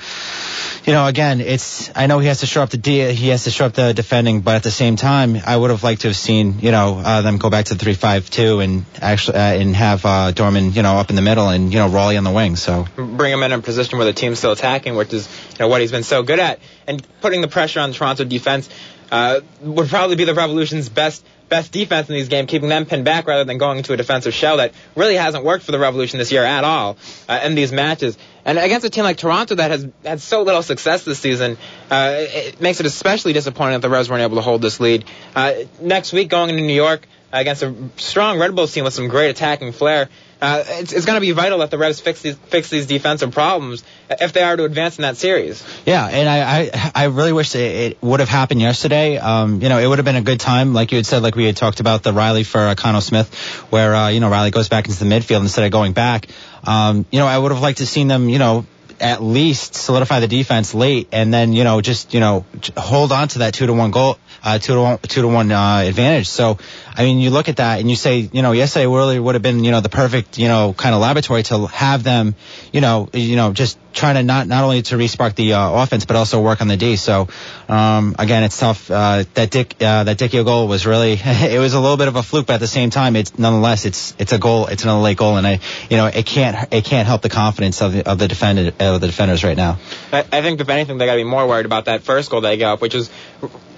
you 0.86 0.94
know, 0.94 1.06
again, 1.06 1.42
it's 1.42 1.92
I 1.96 2.08
know 2.08 2.20
he 2.20 2.28
has 2.28 2.40
to 2.40 2.46
show 2.46 2.64
up 2.64 2.70
the 2.70 2.78
de- 2.78 3.14
he 3.14 3.30
has 3.30 3.44
to 3.44 3.52
show 3.52 3.66
up 3.66 3.74
the 3.74 3.94
defending, 3.94 4.42
but 4.42 4.56
at 4.56 4.64
the 4.64 4.72
same 4.72 4.96
time, 4.96 5.38
I 5.46 5.56
would 5.56 5.70
have 5.70 5.84
liked 5.84 6.02
to 6.02 6.08
have 6.08 6.18
seen 6.18 6.60
you 6.60 6.72
know 6.72 7.02
uh, 7.04 7.22
them 7.22 7.38
go 7.38 7.50
back 7.50 7.66
to 7.66 7.76
the 7.76 7.80
three 7.80 7.94
five 7.94 8.30
two 8.30 8.60
and 8.60 8.86
actually 9.02 9.38
uh, 9.38 9.54
and 9.54 9.76
have 9.76 10.06
uh, 10.06 10.32
Dorman 10.32 10.74
you 10.74 10.82
know 10.82 10.98
up 10.98 11.10
in 11.10 11.16
the 11.16 11.22
middle 11.22 11.50
and 11.50 11.72
you 11.74 11.80
know 11.80 11.90
Rolly 11.90 12.18
on 12.18 12.24
the 12.24 12.32
wing. 12.32 12.56
So 12.56 12.86
bring 12.96 13.34
him 13.34 13.44
in 13.44 13.52
a 13.52 13.60
position 13.62 13.98
where 13.98 14.06
the 14.06 14.14
team's 14.14 14.40
still 14.40 14.52
attacking, 14.52 14.96
which 14.96 15.14
is 15.14 15.28
you 15.54 15.60
know 15.60 15.68
what 15.68 15.82
he's 15.82 15.92
been 15.92 16.04
so 16.04 16.24
good 16.24 16.40
at, 16.40 16.60
and 16.88 17.06
putting 17.22 17.42
the 17.42 17.48
pressure 17.48 17.80
on 17.80 17.90
the 17.90 17.96
Toronto 17.96 18.24
defense 18.24 18.70
uh, 19.12 19.42
would 19.62 19.90
probably 19.90 20.16
be 20.16 20.26
the 20.26 20.34
Revolution's 20.34 20.90
best 20.90 21.26
best 21.50 21.72
defense 21.72 22.08
in 22.08 22.16
these 22.16 22.30
games, 22.30 22.50
keeping 22.50 22.70
them 22.70 22.86
pinned 22.86 23.04
back 23.04 23.28
rather 23.28 23.44
than 23.44 23.58
going 23.58 23.80
into 23.80 23.92
a 23.92 23.98
defensive 23.98 24.34
shell 24.34 24.58
that 24.58 24.72
really 24.96 25.16
hasn't 25.16 25.44
worked 25.44 25.66
for 25.66 25.72
the 25.72 25.80
Revolution 25.80 26.20
this 26.20 26.32
year 26.32 26.46
at 26.46 26.64
all 26.64 26.96
uh, 27.28 27.42
in 27.44 27.56
these 27.56 27.72
matches. 27.72 28.18
And 28.46 28.58
against 28.58 28.86
a 28.86 28.90
team 28.90 29.04
like 29.04 29.18
Toronto 29.18 29.56
that 29.56 29.72
has 29.72 29.88
had 30.06 30.22
so 30.22 30.44
little 30.44 30.62
success 30.62 31.04
this 31.04 31.20
season, 31.20 31.58
uh, 31.90 32.14
it 32.18 32.62
makes 32.62 32.80
it 32.80 32.86
especially 32.86 33.34
disappointing 33.34 33.74
that 33.74 33.82
the 33.82 33.90
Revs 33.90 34.10
weren't 34.10 34.22
able 34.22 34.36
to 34.36 34.42
hold 34.42 34.62
this 34.62 34.80
lead. 34.80 35.06
Uh, 35.36 35.54
next 35.82 36.14
week, 36.14 36.30
going 36.30 36.52
into 36.52 36.62
New 36.62 36.74
York 36.74 37.08
against 37.32 37.64
a 37.64 37.74
strong 37.98 38.40
Red 38.40 38.56
Bulls 38.56 38.74
team 38.74 38.84
with 38.84 38.94
some 38.94 39.08
great 39.08 39.30
attacking 39.30 39.72
flair, 39.72 40.10
uh, 40.42 40.64
it's, 40.68 40.94
it's 40.94 41.06
going 41.06 41.18
to 41.18 41.22
be 41.22 41.32
vital 41.32 41.60
that 41.60 41.70
the 41.70 41.78
Revs 41.78 42.00
fix 42.00 42.22
these 42.22 42.36
fix 42.36 42.70
these 42.70 42.86
defensive 42.86 43.32
problems 43.32 43.84
if 44.10 44.32
they 44.32 44.42
are 44.42 44.56
to 44.56 44.64
advance 44.64 44.98
in 44.98 45.02
that 45.02 45.18
series. 45.18 45.64
Yeah, 45.86 46.06
and 46.06 46.30
I 46.30 46.62
I, 46.62 46.92
I 46.96 47.04
really 47.06 47.34
wish 47.34 47.56
it, 47.56 47.60
it 47.60 47.98
would 48.02 48.22
have 48.22 48.30
happened 48.30 48.62
yesterday. 48.62 49.18
Um, 49.18 49.62
you 49.62 49.68
know, 49.68 49.80
it 49.80 49.86
would 49.86 49.98
have 49.98 50.06
been 50.06 50.16
a 50.16 50.22
good 50.22 50.40
time, 50.40 50.74
like 50.74 50.92
you 50.92 50.98
had 50.98 51.06
said, 51.06 51.24
like 51.24 51.36
we 51.36 51.46
had 51.46 51.58
talked 51.58 51.82
about 51.82 52.04
the 52.04 52.14
Riley 52.14 52.44
for 52.44 52.62
uh, 52.62 52.76
Khano 52.76 53.02
Smith, 53.02 53.34
where 53.70 53.94
uh, 53.94 54.10
you 54.10 54.22
know 54.22 54.30
Riley 54.30 54.52
goes 54.52 54.70
back 54.70 54.88
into 54.88 55.04
the 55.04 55.10
midfield 55.10 55.42
instead 55.42 55.66
of 55.66 55.72
going 55.72 55.92
back. 55.92 56.28
Um, 56.64 57.06
you 57.12 57.20
know, 57.20 57.28
I 57.28 57.38
would 57.38 57.52
have 57.52 57.62
liked 57.62 57.80
to 57.80 57.86
seen 57.86 58.08
them, 58.08 58.30
you 58.30 58.40
know, 58.40 58.66
at 59.00 59.22
least 59.22 59.76
solidify 59.76 60.20
the 60.20 60.28
defense 60.28 60.74
late 60.74 61.08
and 61.12 61.34
then 61.34 61.54
you 61.54 61.64
know 61.64 61.80
just 61.82 62.14
you 62.14 62.20
know 62.20 62.46
hold 62.76 63.12
on 63.12 63.28
to 63.28 63.40
that 63.40 63.54
two 63.54 63.66
to 63.66 63.74
one 63.74 63.92
goal 63.92 64.18
uh, 64.44 64.60
two 64.60 64.74
to 64.74 64.82
one 64.82 64.98
two 65.00 65.22
to 65.22 65.28
one 65.28 65.52
uh, 65.52 65.84
advantage 65.86 66.28
so 66.28 66.58
I 67.00 67.04
mean 67.04 67.20
you 67.20 67.30
look 67.30 67.48
at 67.48 67.58
that 67.58 67.80
and 67.80 67.90
you 67.90 67.96
say 67.96 68.20
you 68.20 68.42
know 68.42 68.52
yesterday 68.52 68.86
really 68.86 69.18
would 69.18 69.36
have 69.36 69.42
been 69.42 69.64
you 69.64 69.72
know 69.72 69.80
the 69.80 69.88
perfect 69.88 70.38
you 70.38 70.50
know 70.50 70.74
kind 70.74 70.94
of 70.94 71.00
laboratory 71.00 71.44
to 71.44 71.66
have 71.68 72.04
them 72.04 72.36
you 72.74 72.82
know 72.82 73.08
you 73.14 73.38
know 73.38 73.54
just 73.54 73.80
trying 73.94 74.16
to 74.16 74.24
not 74.24 74.48
not 74.48 74.64
only 74.64 74.82
to 74.82 74.96
respark 74.96 75.36
the 75.36 75.54
uh, 75.54 75.72
offense 75.84 76.06
but 76.06 76.16
also 76.16 76.42
work 76.42 76.62
on 76.62 76.68
the 76.68 76.78
D. 76.78 76.96
So 76.96 77.28
um, 77.68 78.16
again, 78.18 78.44
it's 78.44 78.58
tough. 78.58 78.90
Uh, 78.90 79.24
that 79.34 79.52
Dick 79.52 79.76
uh, 79.82 80.04
that 80.06 80.18
Dickey 80.18 80.44
goal 80.44 80.68
was 80.68 80.86
really 80.86 81.14
it 81.24 81.60
was 81.60 81.74
a 81.74 81.80
little 81.80 81.98
bit 81.98 82.08
of 82.08 82.16
a 82.16 82.24
fluke, 82.24 82.48
but 82.48 82.56
at 82.56 82.60
the 82.60 82.68
same 82.68 82.90
time, 82.90 83.16
it's 83.16 83.38
nonetheless 83.38 83.86
it's 83.86 84.16
it's 84.20 84.34
a 84.34 84.38
goal. 84.38 84.68
It's 84.68 84.84
another 84.84 85.02
late 85.02 85.18
goal, 85.18 85.38
and 85.38 85.46
I 85.46 85.60
you 85.90 85.98
know 85.98 86.08
it 86.08 86.26
can't 86.26 86.72
it 86.74 86.86
can't 86.86 87.08
help 87.08 87.22
the 87.22 87.30
confidence 87.30 87.82
of 87.82 87.94
the, 87.94 88.10
of 88.10 88.20
the 88.20 88.28
defender 88.28 88.72
of 88.80 89.02
the 89.02 89.08
defenders 89.08 89.44
right 89.44 89.58
now. 89.58 89.78
I, 90.12 90.20
I 90.32 90.42
think 90.42 90.62
if 90.62 90.70
anything, 90.70 90.98
they 90.98 91.06
got 91.06 91.14
to 91.14 91.20
be 91.20 91.24
more 91.24 91.48
worried 91.48 91.66
about 91.66 91.86
that 91.86 92.04
first 92.04 92.30
goal 92.30 92.42
they 92.42 92.58
got 92.58 92.82
which 92.82 92.94
was 92.94 93.10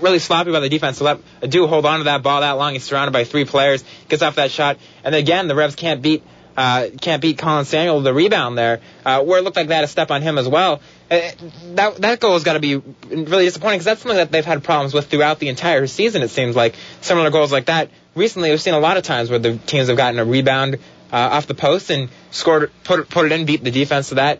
really 0.02 0.20
sloppy 0.20 0.52
by 0.52 0.60
the 0.60 0.70
defense 0.70 0.98
to 0.98 1.04
let 1.04 1.20
Edu 1.42 1.68
hold 1.68 1.86
on 1.86 2.00
to 2.00 2.04
that 2.06 2.24
ball 2.24 2.42
that 2.42 2.52
long. 2.54 2.74
He's 2.74 2.84
surrounded 2.84 3.11
by 3.12 3.24
three 3.24 3.46
players, 3.46 3.84
gets 4.10 4.22
off 4.22 4.36
that 4.36 4.52
shot, 4.52 4.78
and 5.04 5.16
again 5.16 5.48
the 5.48 5.56
Revs 5.56 5.76
can't 5.76 6.02
beat 6.02 6.24
uh, 6.56 6.88
can't 7.00 7.22
beat 7.22 7.38
Colin 7.38 7.66
Samuel 7.66 8.02
the 8.02 8.14
rebound 8.14 8.58
there, 8.58 8.82
uh, 9.06 9.24
where 9.24 9.40
it 9.40 9.44
looked 9.44 9.56
like 9.56 9.68
they 9.68 9.76
had 9.76 9.84
a 9.84 9.88
step 9.88 10.12
on 10.12 10.22
him 10.22 10.38
as 10.38 10.48
well. 10.48 10.82
Uh, 11.10 11.32
that 11.76 11.96
that 11.98 12.20
goal 12.20 12.34
has 12.34 12.44
got 12.44 12.54
to 12.54 12.60
be 12.60 12.76
really 12.76 13.46
disappointing 13.46 13.80
because 13.80 13.86
that's 13.86 14.02
something 14.02 14.18
that 14.18 14.32
they've 14.32 14.46
had 14.46 14.64
problems 14.64 14.94
with 14.94 15.10
throughout 15.10 15.40
the 15.40 15.50
entire 15.50 15.88
season. 15.88 16.22
It 16.22 16.30
seems 16.30 16.56
like 16.56 16.76
similar 17.02 17.30
goals 17.30 17.52
like 17.52 17.66
that. 17.66 17.90
Recently, 18.16 18.50
we've 18.50 18.62
seen 18.62 18.74
a 18.74 18.80
lot 18.80 18.98
of 18.98 19.04
times 19.04 19.30
where 19.30 19.40
the 19.40 19.58
teams 19.58 19.88
have 19.88 19.98
gotten 19.98 20.20
a 20.20 20.26
rebound 20.26 20.76
uh, 21.12 21.18
off 21.18 21.48
the 21.48 21.54
post 21.54 21.90
and 21.90 22.10
scored, 22.32 22.72
put 22.84 23.10
put 23.10 23.26
it 23.26 23.32
in, 23.32 23.46
beat 23.46 23.64
the 23.64 23.72
defense 23.72 24.10
to 24.10 24.16
that. 24.16 24.40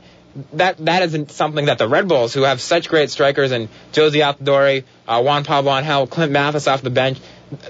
That 0.54 0.78
that 0.86 1.04
isn't 1.04 1.32
something 1.32 1.66
that 1.66 1.78
the 1.78 1.90
Red 1.90 2.08
Bulls, 2.08 2.34
who 2.34 2.44
have 2.44 2.62
such 2.62 2.88
great 2.88 3.10
strikers 3.10 3.52
and 3.52 3.68
Jozy 3.92 4.22
Altidore, 4.22 4.84
uh, 5.08 5.22
Juan 5.22 5.44
Pablo 5.44 5.78
Angel, 5.78 6.08
Clint 6.08 6.32
Mathis 6.32 6.68
off 6.68 6.82
the 6.82 6.90
bench, 6.90 7.20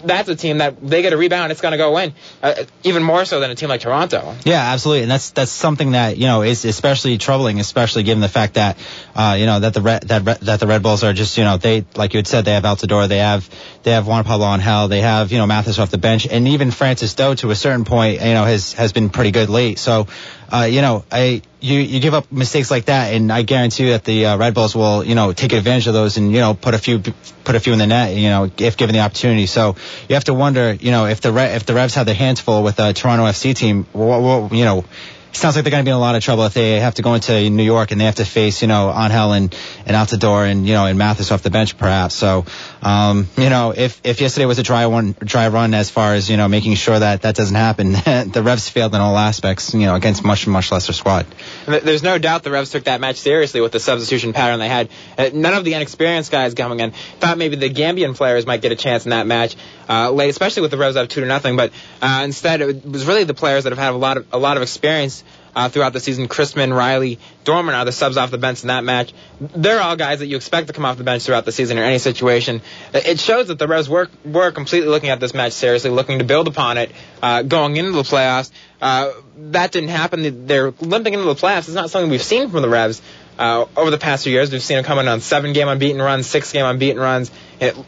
that's 0.04 0.30
a 0.30 0.36
team 0.36 0.60
that 0.60 0.81
they 0.81 1.01
get 1.01 1.13
a 1.13 1.18
rebound, 1.18 1.51
it's 1.51 1.62
going 1.62 1.72
to 1.72 1.78
go 1.78 1.98
in, 1.98 2.13
uh, 2.42 2.66
even 2.83 3.04
more 3.04 3.25
so 3.25 3.39
than 3.39 3.51
a 3.51 3.56
team 3.56 3.69
like 3.69 3.81
Toronto. 3.81 4.36
Yeah, 4.45 4.62
absolutely, 4.74 5.04
and 5.04 5.12
that's 5.12 5.31
that's 5.31 5.51
something 5.51 5.92
that 5.92 6.18
you 6.18 6.25
know 6.25 6.44
is 6.44 6.66
especially 6.66 7.18
troubling, 7.18 7.60
especially 7.60 8.04
given 8.04 8.22
the 8.22 8.30
fact 8.30 8.56
that 8.56 8.78
uh, 9.16 9.36
you 9.39 9.45
know 9.45 9.60
that 9.60 9.74
the 9.74 9.81
Red, 9.81 10.04
that 10.04 10.39
that 10.42 10.60
the 10.60 10.68
Red 10.68 10.83
Bulls 10.83 11.04
are 11.04 11.13
just 11.13 11.38
you 11.38 11.44
know 11.44 11.57
they 11.57 11.86
like 11.95 12.13
you 12.13 12.19
had 12.19 12.28
said 12.28 12.45
they 12.45 12.54
have 12.54 12.63
Altidore, 12.63 13.07
they 13.07 13.19
have 13.19 13.50
they 13.83 13.92
have 13.92 14.07
Juan 14.07 14.24
Pablo 14.24 14.54
Angel. 14.54 14.88
they 14.88 15.01
have 15.01 15.31
you 15.31 15.38
know 15.38 15.48
Mathis 15.48 15.80
off 15.80 15.92
the 15.92 15.98
bench, 15.98 16.28
and 16.28 16.48
even 16.48 16.72
Francis 16.72 17.13
Doe 17.13 17.36
to 17.36 17.51
a 17.51 17.56
certain 17.56 17.86
point 17.86 18.22
you 18.22 18.33
know 18.33 18.45
has 18.45 18.74
has 18.74 18.94
been 18.94 19.10
pretty 19.10 19.31
good 19.31 19.50
late. 19.50 19.80
So 19.80 20.07
uh, 20.51 20.63
you 20.63 20.81
know, 20.81 21.06
I 21.10 21.42
you 21.62 21.80
you 21.80 22.01
give 22.01 22.13
up 22.13 22.30
mistakes 22.30 22.69
like 22.69 22.86
that, 22.86 23.13
and 23.13 23.31
I 23.31 23.44
guarantee 23.44 23.86
you 23.86 23.89
that 23.92 24.04
the 24.04 24.25
uh, 24.25 24.38
Red 24.38 24.54
Bulls 24.54 24.75
will 24.75 25.04
you 25.04 25.16
know 25.16 25.31
take 25.31 25.54
advantage 25.54 25.88
of 25.88 25.94
those 25.94 26.18
and 26.18 26.31
you 26.33 26.39
know 26.39 26.54
put 26.54 26.74
a 26.74 26.78
few 26.78 27.00
put 27.00 27.56
a 27.56 27.60
few 27.60 27.72
in 27.72 27.80
the 27.80 27.88
net, 27.88 28.16
you 28.16 28.30
know, 28.30 28.51
if 28.57 28.75
given 28.75 28.94
the 28.94 29.01
opportunity. 29.01 29.45
So 29.45 29.78
you 30.10 30.16
have 30.16 30.25
to 30.25 30.34
wonder, 30.34 30.74
you 30.74 30.92
know, 30.92 31.06
if 31.06 31.22
the 31.22 31.31
Re- 31.31 31.56
if 31.56 31.66
the 31.66 31.74
Revs 31.74 31.95
had 31.95 32.06
their 32.06 32.16
hands 32.16 32.42
full 32.42 32.63
with 32.63 32.80
a 32.80 32.92
Toronto 32.92 33.24
FC 33.25 33.56
team, 33.56 33.86
what, 33.94 34.22
what 34.22 34.54
you 34.54 34.66
know 34.66 34.84
sounds 35.33 35.56
like 35.56 35.63
they're 35.63 35.72
going 35.72 35.83
to 35.83 35.88
be 35.88 35.92
in 35.92 35.95
a 35.95 36.00
lot 36.00 36.16
of 36.16 36.24
trouble 36.24 36.45
if 36.45 36.54
they 36.54 36.80
have 36.80 36.95
to 36.95 37.01
go 37.01 37.13
into 37.13 37.50
New 37.50 37.63
York 37.63 37.92
and 37.92 38.00
they 38.00 38.06
have 38.06 38.16
to 38.16 38.25
face, 38.25 38.62
you 38.62 38.68
know, 38.68 38.92
Angel 38.92 39.33
and, 39.33 39.56
and 39.86 39.95
Altidore 39.95 40.50
and, 40.50 40.68
you 40.68 40.74
know, 40.74 40.86
and 40.86 40.98
Mathis 40.98 41.31
off 41.31 41.42
the 41.42 41.50
bench 41.50 41.78
perhaps. 41.78 42.16
So, 42.16 42.45
um, 42.81 43.28
you 43.38 43.50
know, 43.50 43.74
if, 43.75 44.01
if 44.04 44.22
yesterday 44.22 44.45
was 44.45 44.60
a 44.60 44.63
dry 44.63 44.86
one, 44.88 45.16
dry 45.19 45.48
run 45.48 45.74
as 45.74 45.89
far 45.89 46.13
as, 46.13 46.30
you 46.30 46.38
know, 46.38 46.48
making 46.48 46.75
sure 46.75 46.98
that 46.98 47.22
that 47.24 47.36
doesn't 47.36 47.56
happen, 47.56 47.92
the 48.31 48.42
Revs 48.44 48.69
failed 48.69 48.94
in 48.94 49.01
all 49.01 49.18
aspects, 49.18 49.74
you 49.74 49.81
know, 49.81 49.95
against 49.95 50.24
much, 50.24 50.48
much 50.48 50.72
lesser 50.72 50.94
squad. 50.94 51.25
There's 51.66 52.04
no 52.04 52.18
doubt 52.18 52.44
the 52.44 52.51
Revs 52.51 52.72
took 52.72 52.84
that 52.86 53.00
match 53.01 53.18
seriously 53.18 53.62
with 53.62 53.72
the 53.72 53.80
substitution 53.80 54.34
pattern 54.34 54.60
they 54.60 54.69
had. 54.69 54.89
Uh, 55.18 55.30
none 55.34 55.54
of 55.54 55.63
the 55.63 55.74
inexperienced 55.74 56.31
guys 56.31 56.54
coming 56.54 56.80
in 56.80 56.92
thought 57.19 57.38
maybe 57.38 57.56
the 57.56 57.69
Gambian 57.69 58.16
players 58.16 58.45
might 58.45 58.62
get 58.62 58.72
a 58.72 58.75
chance 58.75 59.06
in 59.06 59.12
that 59.12 59.27
match, 59.27 59.56
uh, 59.89 60.12
late, 60.12 60.30
especially 60.30 60.62
with 60.62 60.72
the 60.72 60.77
Revs 60.77 60.95
up 60.95 61.10
two 61.10 61.22
to 61.22 61.27
nothing, 61.27 61.56
but, 61.56 61.72
uh, 62.01 62.22
instead 62.24 62.62
it 62.62 62.86
was 62.86 63.06
really 63.06 63.24
the 63.24 63.34
players 63.34 63.63
that 63.63 63.72
have 63.72 63.80
had 63.80 63.94
a 63.94 63.98
lot 63.98 64.18
of, 64.18 64.27
a 64.31 64.38
lot 64.38 64.57
of 64.57 64.63
experience 64.63 65.21
uh, 65.56 65.69
throughout 65.69 65.94
the 65.94 66.00
season. 66.00 66.27
Cristman, 66.27 66.75
Riley, 66.75 67.20
Dorman 67.43 67.75
are 67.75 67.86
the 67.86 67.91
subs 67.91 68.17
off 68.17 68.31
the 68.31 68.38
bench 68.38 68.63
in 68.63 68.67
that 68.67 68.84
match. 68.84 69.13
They're 69.39 69.81
all 69.81 69.96
guys 69.96 70.20
that 70.20 70.27
you 70.27 70.36
expect 70.36 70.67
to 70.67 70.74
come 70.74 70.86
off 70.86 70.98
the 70.98 71.03
bench 71.03 71.24
throughout 71.24 71.46
the 71.46 71.51
season 71.51 71.77
in 71.77 71.84
any 71.84 71.98
situation. 71.98 72.62
It 72.93 73.20
shows 73.20 73.48
that 73.48 73.60
the 73.60 73.67
Revs 73.67 73.89
were, 73.89 74.10
were 74.25 74.51
completely 74.51 74.89
looking 74.89 75.10
at 75.10 75.20
this 75.20 75.34
match 75.34 75.53
seriously, 75.53 75.89
looking 75.89 76.20
to 76.20 76.25
build 76.25 76.48
upon 76.48 76.77
it 76.77 76.91
uh, 77.22 77.43
going 77.43 77.77
into 77.77 77.91
the 77.91 78.03
playoffs. 78.03 78.51
Uh, 78.81 79.12
that 79.38 79.72
didn't 79.72 79.89
happen. 79.89 80.48
They're 80.48 80.72
limping 80.79 81.13
into 81.13 81.25
the 81.25 81.36
playoffs. 81.36 81.60
It's 81.60 81.70
not 81.70 81.89
something 81.89 82.10
we've 82.10 82.22
seen 82.22 82.50
from 82.50 82.62
the 82.62 82.70
Revs. 82.70 83.01
Uh, 83.39 83.65
over 83.75 83.89
the 83.89 83.98
past 83.98 84.24
few 84.24 84.34
years, 84.34 84.51
we've 84.51 84.62
seen 84.62 84.75
them 84.75 84.84
coming 84.84 85.08
on 85.08 85.20
seven 85.20 85.53
game 85.53 85.67
unbeaten 85.67 86.01
runs, 86.01 86.27
six 86.27 86.51
game 86.51 86.65
unbeaten 86.65 87.00
runs, 87.00 87.31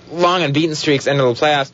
long 0.10 0.42
unbeaten 0.42 0.74
streaks 0.74 1.06
into 1.06 1.24
the 1.24 1.34
playoffs 1.34 1.72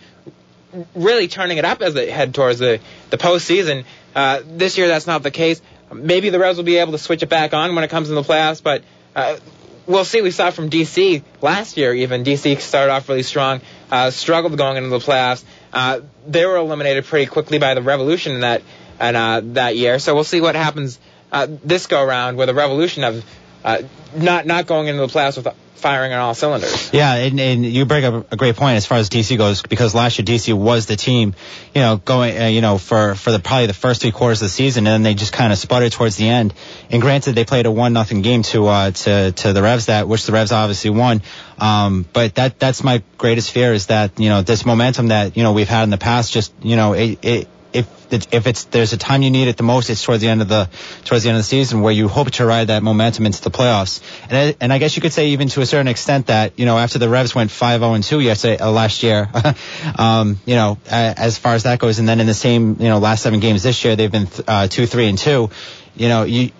really 0.95 1.27
turning 1.27 1.57
it 1.57 1.65
up 1.65 1.81
as 1.81 1.93
they 1.93 2.09
head 2.09 2.33
towards 2.33 2.59
the, 2.59 2.79
the 3.09 3.17
postseason. 3.17 3.85
Uh, 4.15 4.41
this 4.45 4.77
year, 4.77 4.87
that's 4.87 5.07
not 5.07 5.23
the 5.23 5.31
case. 5.31 5.61
Maybe 5.93 6.29
the 6.29 6.39
Revs 6.39 6.57
will 6.57 6.65
be 6.65 6.77
able 6.77 6.91
to 6.93 6.97
switch 6.97 7.23
it 7.23 7.29
back 7.29 7.53
on 7.53 7.75
when 7.75 7.83
it 7.83 7.89
comes 7.89 8.09
in 8.09 8.15
the 8.15 8.21
playoffs, 8.21 8.61
but 8.61 8.83
uh, 9.15 9.37
we'll 9.85 10.05
see. 10.05 10.21
We 10.21 10.31
saw 10.31 10.51
from 10.51 10.69
DC 10.69 11.23
last 11.41 11.77
year, 11.77 11.93
even 11.93 12.23
DC 12.23 12.59
started 12.59 12.91
off 12.91 13.09
really 13.09 13.23
strong, 13.23 13.61
uh, 13.91 14.11
struggled 14.11 14.57
going 14.57 14.77
into 14.77 14.89
the 14.89 14.99
playoffs. 14.99 15.43
Uh, 15.73 16.01
they 16.27 16.45
were 16.45 16.57
eliminated 16.57 17.05
pretty 17.05 17.25
quickly 17.25 17.57
by 17.59 17.73
the 17.73 17.81
Revolution 17.81 18.33
in 18.35 18.41
that 18.41 18.61
and 18.99 19.17
uh, 19.17 19.41
that 19.53 19.77
year. 19.77 19.99
So 19.99 20.13
we'll 20.13 20.23
see 20.23 20.41
what 20.41 20.55
happens 20.55 20.99
uh, 21.31 21.47
this 21.63 21.87
go 21.87 22.03
round 22.03 22.37
with 22.37 22.47
the 22.47 22.53
Revolution 22.53 23.03
of 23.03 23.23
uh, 23.63 23.81
not 24.15 24.45
not 24.45 24.67
going 24.67 24.87
into 24.87 25.01
the 25.01 25.07
playoffs 25.07 25.37
with 25.37 25.47
firing 25.79 26.13
on 26.13 26.19
all 26.19 26.35
cylinders. 26.35 26.93
Yeah, 26.93 27.15
and, 27.15 27.39
and 27.39 27.65
you 27.65 27.85
bring 27.85 28.05
up 28.05 28.31
a 28.31 28.35
great 28.35 28.55
point 28.55 28.77
as 28.77 28.85
far 28.85 28.97
as 28.97 29.09
DC 29.09 29.37
goes 29.37 29.61
because 29.61 29.95
last 29.95 30.19
year 30.19 30.25
DC 30.25 30.53
was 30.53 30.85
the 30.85 30.95
team, 30.95 31.33
you 31.73 31.81
know, 31.81 31.97
going, 31.97 32.39
uh, 32.39 32.45
you 32.47 32.61
know, 32.61 32.77
for 32.77 33.15
for 33.15 33.31
the 33.31 33.39
probably 33.39 33.67
the 33.67 33.73
first 33.73 34.01
three 34.01 34.11
quarters 34.11 34.41
of 34.41 34.45
the 34.45 34.49
season, 34.49 34.85
and 34.85 34.93
then 34.93 35.03
they 35.03 35.13
just 35.13 35.33
kind 35.33 35.51
of 35.51 35.57
sputtered 35.57 35.91
towards 35.91 36.17
the 36.17 36.27
end. 36.27 36.53
And 36.89 37.01
granted, 37.01 37.35
they 37.35 37.45
played 37.45 37.65
a 37.65 37.71
one 37.71 37.93
nothing 37.93 38.21
game 38.21 38.43
to 38.43 38.67
uh, 38.67 38.91
to 38.91 39.31
to 39.31 39.53
the 39.53 39.61
Revs 39.61 39.87
that 39.87 40.07
which 40.07 40.25
the 40.25 40.33
Revs 40.33 40.51
obviously 40.51 40.91
won. 40.91 41.21
Um, 41.57 42.05
but 42.13 42.35
that 42.35 42.59
that's 42.59 42.83
my 42.83 43.01
greatest 43.17 43.51
fear 43.51 43.73
is 43.73 43.87
that 43.87 44.19
you 44.19 44.29
know 44.29 44.41
this 44.41 44.65
momentum 44.65 45.07
that 45.07 45.37
you 45.37 45.43
know 45.43 45.53
we've 45.53 45.69
had 45.69 45.83
in 45.83 45.89
the 45.89 45.97
past 45.97 46.31
just 46.31 46.53
you 46.61 46.75
know 46.75 46.93
it, 46.93 47.19
it 47.23 47.47
if 47.73 47.87
if 48.11 48.47
it's 48.47 48.65
there's 48.65 48.93
a 48.93 48.97
time 48.97 49.21
you 49.21 49.29
need 49.29 49.47
it 49.47 49.57
the 49.57 49.63
most, 49.63 49.89
it's 49.89 50.03
towards 50.03 50.21
the 50.21 50.29
end 50.29 50.41
of 50.41 50.47
the 50.47 50.69
towards 51.05 51.23
the 51.23 51.29
end 51.29 51.37
of 51.37 51.41
the 51.41 51.47
season 51.47 51.81
where 51.81 51.93
you 51.93 52.07
hope 52.07 52.31
to 52.31 52.45
ride 52.45 52.67
that 52.67 52.81
momentum 52.81 53.25
into 53.25 53.41
the 53.41 53.51
playoffs. 53.51 54.01
And 54.29 54.37
I, 54.37 54.55
and 54.59 54.73
I 54.73 54.79
guess 54.79 54.95
you 54.95 55.01
could 55.01 55.13
say 55.13 55.29
even 55.29 55.47
to 55.49 55.61
a 55.61 55.65
certain 55.65 55.87
extent 55.87 56.27
that 56.27 56.57
you 56.57 56.65
know 56.65 56.77
after 56.77 56.97
the 56.97 57.09
Revs 57.09 57.35
went 57.35 57.51
5-0 57.51 57.95
and 57.95 58.03
2 58.03 58.19
yesterday 58.19 58.57
uh, 58.57 58.71
last 58.71 59.03
year, 59.03 59.29
um, 59.97 60.39
you 60.45 60.55
know 60.55 60.77
as 60.87 61.37
far 61.37 61.53
as 61.53 61.63
that 61.63 61.79
goes, 61.79 61.99
and 61.99 62.09
then 62.09 62.19
in 62.19 62.27
the 62.27 62.33
same 62.33 62.77
you 62.79 62.87
know 62.87 62.97
last 62.97 63.21
seven 63.21 63.39
games 63.39 63.63
this 63.63 63.83
year 63.83 63.95
they've 63.95 64.11
been 64.11 64.27
uh, 64.47 64.67
two 64.67 64.85
three 64.85 65.07
and 65.07 65.17
two. 65.17 65.49
You 65.95 66.07
know 66.07 66.23
you 66.23 66.51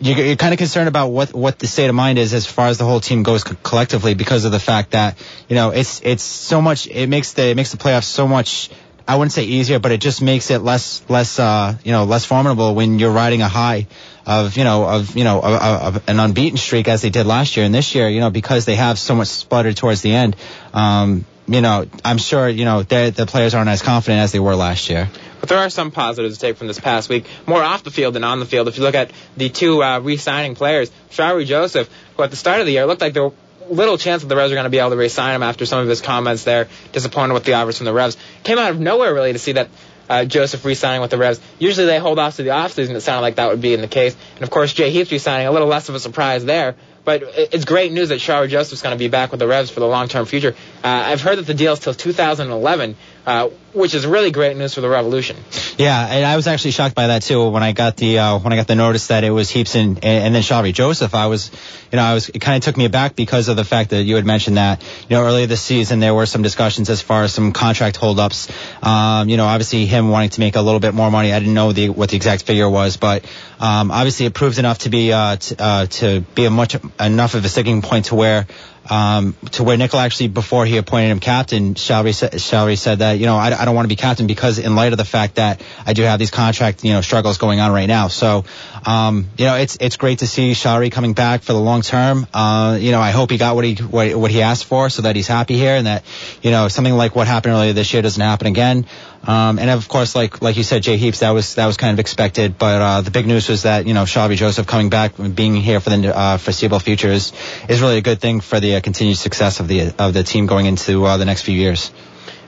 you're, 0.00 0.36
kind 0.36 0.54
of 0.54 0.58
concerned 0.58 0.88
about 0.88 1.08
what 1.08 1.34
what 1.34 1.58
the 1.58 1.66
state 1.66 1.88
of 1.88 1.94
mind 1.94 2.18
is 2.18 2.32
as 2.32 2.46
far 2.46 2.68
as 2.68 2.78
the 2.78 2.84
whole 2.84 3.00
team 3.00 3.22
goes 3.22 3.44
co- 3.44 3.56
collectively 3.62 4.14
because 4.14 4.44
of 4.44 4.52
the 4.52 4.58
fact 4.58 4.92
that 4.92 5.18
you 5.48 5.54
know 5.54 5.70
it's 5.70 6.00
it's 6.02 6.22
so 6.22 6.62
much 6.62 6.86
it 6.86 7.08
makes 7.08 7.34
the 7.34 7.50
it 7.50 7.56
makes 7.56 7.70
the 7.70 7.76
playoffs 7.76 8.04
so 8.04 8.26
much 8.26 8.70
I 9.10 9.16
wouldn't 9.16 9.32
say 9.32 9.42
easier 9.42 9.80
but 9.80 9.90
it 9.90 10.00
just 10.00 10.22
makes 10.22 10.50
it 10.52 10.60
less 10.60 11.02
less 11.08 11.40
uh 11.40 11.74
you 11.82 11.90
know 11.90 12.04
less 12.04 12.24
formidable 12.24 12.76
when 12.76 13.00
you're 13.00 13.10
riding 13.10 13.42
a 13.42 13.48
high 13.48 13.88
of 14.24 14.56
you 14.56 14.62
know 14.62 14.84
of 14.84 15.16
you 15.16 15.24
know 15.24 15.40
of, 15.40 15.96
of 15.96 16.08
an 16.08 16.20
unbeaten 16.20 16.56
streak 16.56 16.86
as 16.86 17.02
they 17.02 17.10
did 17.10 17.26
last 17.26 17.56
year 17.56 17.66
and 17.66 17.74
this 17.74 17.92
year 17.96 18.08
you 18.08 18.20
know 18.20 18.30
because 18.30 18.66
they 18.66 18.76
have 18.76 19.00
so 19.00 19.16
much 19.16 19.26
sputtered 19.26 19.76
towards 19.76 20.02
the 20.02 20.12
end 20.12 20.36
um 20.72 21.24
you 21.48 21.60
know 21.60 21.86
I'm 22.04 22.18
sure 22.18 22.48
you 22.48 22.64
know 22.64 22.84
the 22.84 23.26
players 23.26 23.52
aren't 23.54 23.68
as 23.68 23.82
confident 23.82 24.22
as 24.22 24.30
they 24.30 24.38
were 24.38 24.54
last 24.54 24.88
year. 24.88 25.10
But 25.40 25.48
there 25.48 25.58
are 25.58 25.70
some 25.70 25.90
positives 25.90 26.36
to 26.36 26.40
take 26.40 26.56
from 26.58 26.68
this 26.68 26.78
past 26.78 27.08
week, 27.08 27.24
more 27.46 27.62
off 27.62 27.82
the 27.82 27.90
field 27.90 28.14
than 28.14 28.24
on 28.24 28.40
the 28.40 28.46
field. 28.46 28.68
If 28.68 28.76
you 28.76 28.84
look 28.84 28.94
at 28.94 29.10
the 29.36 29.48
two 29.48 29.82
uh, 29.82 29.98
re-signing 29.98 30.54
players, 30.54 30.90
Shalrie 31.10 31.46
Joseph, 31.46 31.88
who 32.16 32.22
at 32.22 32.30
the 32.30 32.36
start 32.36 32.60
of 32.60 32.66
the 32.66 32.72
year 32.72 32.86
looked 32.86 33.00
like 33.00 33.14
there 33.14 33.24
were 33.24 33.32
little 33.70 33.98
chance 33.98 34.22
that 34.22 34.28
the 34.28 34.36
Revs 34.36 34.52
are 34.52 34.56
going 34.56 34.64
to 34.64 34.70
be 34.70 34.78
able 34.78 34.90
to 34.90 34.96
re-sign 34.96 35.34
him 35.34 35.42
after 35.42 35.64
some 35.66 35.80
of 35.80 35.88
his 35.88 36.00
comments 36.00 36.44
there, 36.44 36.68
disappointed 36.92 37.34
with 37.34 37.44
the 37.44 37.54
offers 37.54 37.78
from 37.78 37.86
the 37.86 37.92
Revs. 37.92 38.16
Came 38.42 38.58
out 38.58 38.70
of 38.70 38.80
nowhere 38.80 39.14
really 39.14 39.32
to 39.32 39.38
see 39.38 39.52
that 39.52 39.68
uh, 40.08 40.24
Joseph 40.24 40.64
re-signing 40.64 41.00
with 41.00 41.10
the 41.10 41.18
Revs. 41.18 41.40
Usually 41.58 41.86
they 41.86 41.98
hold 41.98 42.18
off 42.18 42.36
to 42.36 42.42
the 42.42 42.50
offseason. 42.50 42.90
It 42.90 43.00
sounded 43.00 43.22
like 43.22 43.36
that 43.36 43.48
would 43.48 43.60
be 43.60 43.74
in 43.74 43.80
the 43.80 43.88
case. 43.88 44.16
And 44.34 44.42
of 44.42 44.50
course, 44.50 44.72
Jay 44.72 44.90
Heaps 44.90 45.12
re-signing, 45.12 45.46
a 45.46 45.52
little 45.52 45.68
less 45.68 45.88
of 45.88 45.94
a 45.94 46.00
surprise 46.00 46.44
there. 46.44 46.74
But 47.04 47.22
it's 47.24 47.64
great 47.64 47.92
news 47.92 48.10
that 48.10 48.18
Shalrie 48.18 48.48
Joseph's 48.48 48.82
going 48.82 48.94
to 48.94 48.98
be 48.98 49.08
back 49.08 49.30
with 49.30 49.40
the 49.40 49.46
Revs 49.46 49.70
for 49.70 49.80
the 49.80 49.86
long-term 49.86 50.26
future. 50.26 50.54
Uh, 50.84 50.88
I've 50.88 51.22
heard 51.22 51.38
that 51.38 51.46
the 51.46 51.54
deal 51.54 51.72
is 51.72 51.78
till 51.78 51.94
2011, 51.94 52.96
uh, 53.26 53.48
which 53.72 53.94
is 53.94 54.06
really 54.06 54.30
great 54.30 54.56
news 54.56 54.74
for 54.74 54.80
the 54.80 54.88
Revolution. 54.88 55.36
Yeah, 55.76 56.06
and 56.06 56.24
I 56.24 56.36
was 56.36 56.46
actually 56.46 56.72
shocked 56.72 56.94
by 56.94 57.08
that 57.08 57.22
too 57.22 57.48
when 57.50 57.62
I 57.62 57.72
got 57.72 57.96
the 57.96 58.18
uh, 58.18 58.38
when 58.38 58.52
I 58.52 58.56
got 58.56 58.66
the 58.66 58.74
notice 58.74 59.08
that 59.08 59.24
it 59.24 59.30
was 59.30 59.50
Heaps 59.50 59.74
and, 59.74 60.04
and 60.04 60.34
then 60.34 60.42
Shalrie 60.42 60.72
Joseph. 60.72 61.14
I 61.14 61.26
was, 61.26 61.50
you 61.92 61.96
know, 61.96 62.02
I 62.02 62.14
was 62.14 62.28
it 62.28 62.40
kind 62.40 62.56
of 62.56 62.64
took 62.64 62.76
me 62.76 62.84
aback 62.84 63.14
because 63.16 63.48
of 63.48 63.56
the 63.56 63.64
fact 63.64 63.90
that 63.90 64.02
you 64.02 64.16
had 64.16 64.26
mentioned 64.26 64.56
that, 64.56 64.82
you 65.08 65.16
know, 65.16 65.24
earlier 65.24 65.46
this 65.46 65.62
season 65.62 66.00
there 66.00 66.14
were 66.14 66.26
some 66.26 66.42
discussions 66.42 66.90
as 66.90 67.00
far 67.00 67.22
as 67.22 67.32
some 67.32 67.52
contract 67.52 67.96
holdups. 67.96 68.48
Um, 68.82 69.28
you 69.28 69.36
know, 69.36 69.46
obviously 69.46 69.86
him 69.86 70.08
wanting 70.08 70.30
to 70.30 70.40
make 70.40 70.56
a 70.56 70.62
little 70.62 70.80
bit 70.80 70.94
more 70.94 71.10
money. 71.10 71.32
I 71.32 71.38
didn't 71.38 71.54
know 71.54 71.72
the 71.72 71.90
what 71.90 72.10
the 72.10 72.16
exact 72.16 72.42
figure 72.42 72.68
was, 72.68 72.96
but 72.96 73.24
um, 73.60 73.90
obviously 73.90 74.26
it 74.26 74.34
proves 74.34 74.58
enough 74.58 74.78
to 74.80 74.90
be 74.90 75.12
uh, 75.12 75.36
t- 75.36 75.56
uh, 75.58 75.86
to 75.86 76.20
be 76.34 76.46
a 76.46 76.50
much 76.50 76.76
enough 76.98 77.34
of 77.34 77.44
a 77.44 77.48
sticking 77.48 77.82
point 77.82 78.06
to 78.06 78.14
where 78.14 78.46
um, 78.88 79.34
to 79.52 79.62
where 79.62 79.76
Nicol 79.76 80.00
actually, 80.00 80.28
before 80.28 80.66
he 80.66 80.76
appointed 80.76 81.10
him 81.10 81.20
captain, 81.20 81.74
Shalrie, 81.74 82.12
Shalrie 82.12 82.78
said 82.78 83.00
that, 83.00 83.18
you 83.18 83.26
know, 83.26 83.36
I, 83.36 83.60
I 83.60 83.64
don't 83.64 83.74
want 83.74 83.84
to 83.84 83.88
be 83.88 83.96
captain 83.96 84.26
because 84.26 84.58
in 84.58 84.74
light 84.74 84.92
of 84.92 84.98
the 84.98 85.04
fact 85.04 85.36
that 85.36 85.62
I 85.86 85.92
do 85.92 86.02
have 86.02 86.18
these 86.18 86.30
contract, 86.30 86.84
you 86.84 86.92
know, 86.92 87.00
struggles 87.00 87.38
going 87.38 87.60
on 87.60 87.72
right 87.72 87.86
now. 87.86 88.08
So, 88.08 88.44
um, 88.86 89.28
you 89.36 89.44
know, 89.44 89.56
it's, 89.56 89.76
it's 89.80 89.96
great 89.96 90.20
to 90.20 90.26
see 90.26 90.52
Shalrie 90.52 90.90
coming 90.90 91.12
back 91.12 91.42
for 91.42 91.52
the 91.52 91.60
long 91.60 91.82
term. 91.82 92.26
Uh, 92.32 92.78
you 92.80 92.92
know, 92.92 93.00
I 93.00 93.10
hope 93.10 93.30
he 93.30 93.38
got 93.38 93.54
what 93.54 93.64
he, 93.64 93.74
what, 93.74 94.14
what 94.14 94.30
he 94.30 94.42
asked 94.42 94.64
for 94.64 94.88
so 94.90 95.02
that 95.02 95.16
he's 95.16 95.28
happy 95.28 95.56
here 95.56 95.76
and 95.76 95.86
that, 95.86 96.04
you 96.42 96.50
know, 96.50 96.68
something 96.68 96.94
like 96.94 97.14
what 97.14 97.26
happened 97.26 97.54
earlier 97.54 97.72
this 97.72 97.92
year 97.92 98.02
doesn't 98.02 98.22
happen 98.22 98.46
again. 98.46 98.86
Um, 99.22 99.58
and 99.58 99.68
of 99.68 99.86
course, 99.88 100.14
like 100.14 100.40
like 100.40 100.56
you 100.56 100.62
said, 100.62 100.82
Jay 100.82 100.96
Heaps, 100.96 101.20
that 101.20 101.30
was 101.30 101.56
that 101.56 101.66
was 101.66 101.76
kind 101.76 101.92
of 101.92 101.98
expected. 101.98 102.56
But 102.58 102.80
uh, 102.80 103.00
the 103.02 103.10
big 103.10 103.26
news 103.26 103.48
was 103.48 103.64
that 103.64 103.86
you 103.86 103.92
know 103.92 104.04
Shalrie 104.04 104.36
Joseph 104.36 104.66
coming 104.66 104.88
back, 104.88 105.12
being 105.16 105.54
here 105.54 105.78
for 105.80 105.90
the 105.90 106.16
uh, 106.16 106.38
foreseeable 106.38 106.78
future 106.78 107.08
is 107.08 107.32
is 107.68 107.82
really 107.82 107.98
a 107.98 108.02
good 108.02 108.20
thing 108.20 108.40
for 108.40 108.60
the 108.60 108.76
uh, 108.76 108.80
continued 108.80 109.18
success 109.18 109.60
of 109.60 109.68
the 109.68 109.92
of 109.98 110.14
the 110.14 110.22
team 110.22 110.46
going 110.46 110.66
into 110.66 111.04
uh, 111.04 111.18
the 111.18 111.26
next 111.26 111.42
few 111.42 111.54
years. 111.54 111.92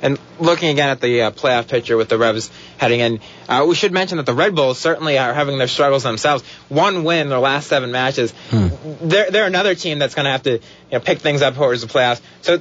And 0.00 0.19
looking 0.43 0.71
again 0.71 0.91
at 0.91 1.01
the 1.01 1.23
uh, 1.23 1.31
playoff 1.31 1.69
picture 1.69 1.97
with 1.97 2.09
the 2.09 2.19
Revs 2.19 2.51
heading 2.79 3.01
in, 3.01 3.21
uh, 3.49 3.65
we 3.69 3.75
should 3.75 3.93
mention 3.93 4.19
that 4.19 4.27
the 4.27 4.35
Red 4.35 4.55
Bulls 4.55 4.79
certainly 4.79 5.19
are 5.19 5.33
having 5.33 5.59
their 5.59 5.69
struggles 5.69 6.03
themselves. 6.03 6.45
One 6.69 7.05
win 7.05 7.29
their 7.29 7.39
last 7.39 7.69
seven 7.69 7.93
matches. 7.93 8.33
Hmm. 8.51 8.69
They're, 9.03 9.31
they're 9.31 9.47
another 9.47 9.75
team 9.75 9.99
that's 9.99 10.15
going 10.15 10.25
to 10.25 10.31
have 10.31 10.43
to 10.45 10.53
you 10.53 10.61
know, 10.93 11.01
pick 11.01 11.21
things 11.21 11.43
up 11.43 11.55
towards 11.55 11.81
the 11.81 11.87
playoffs. 11.87 12.21
So 12.43 12.59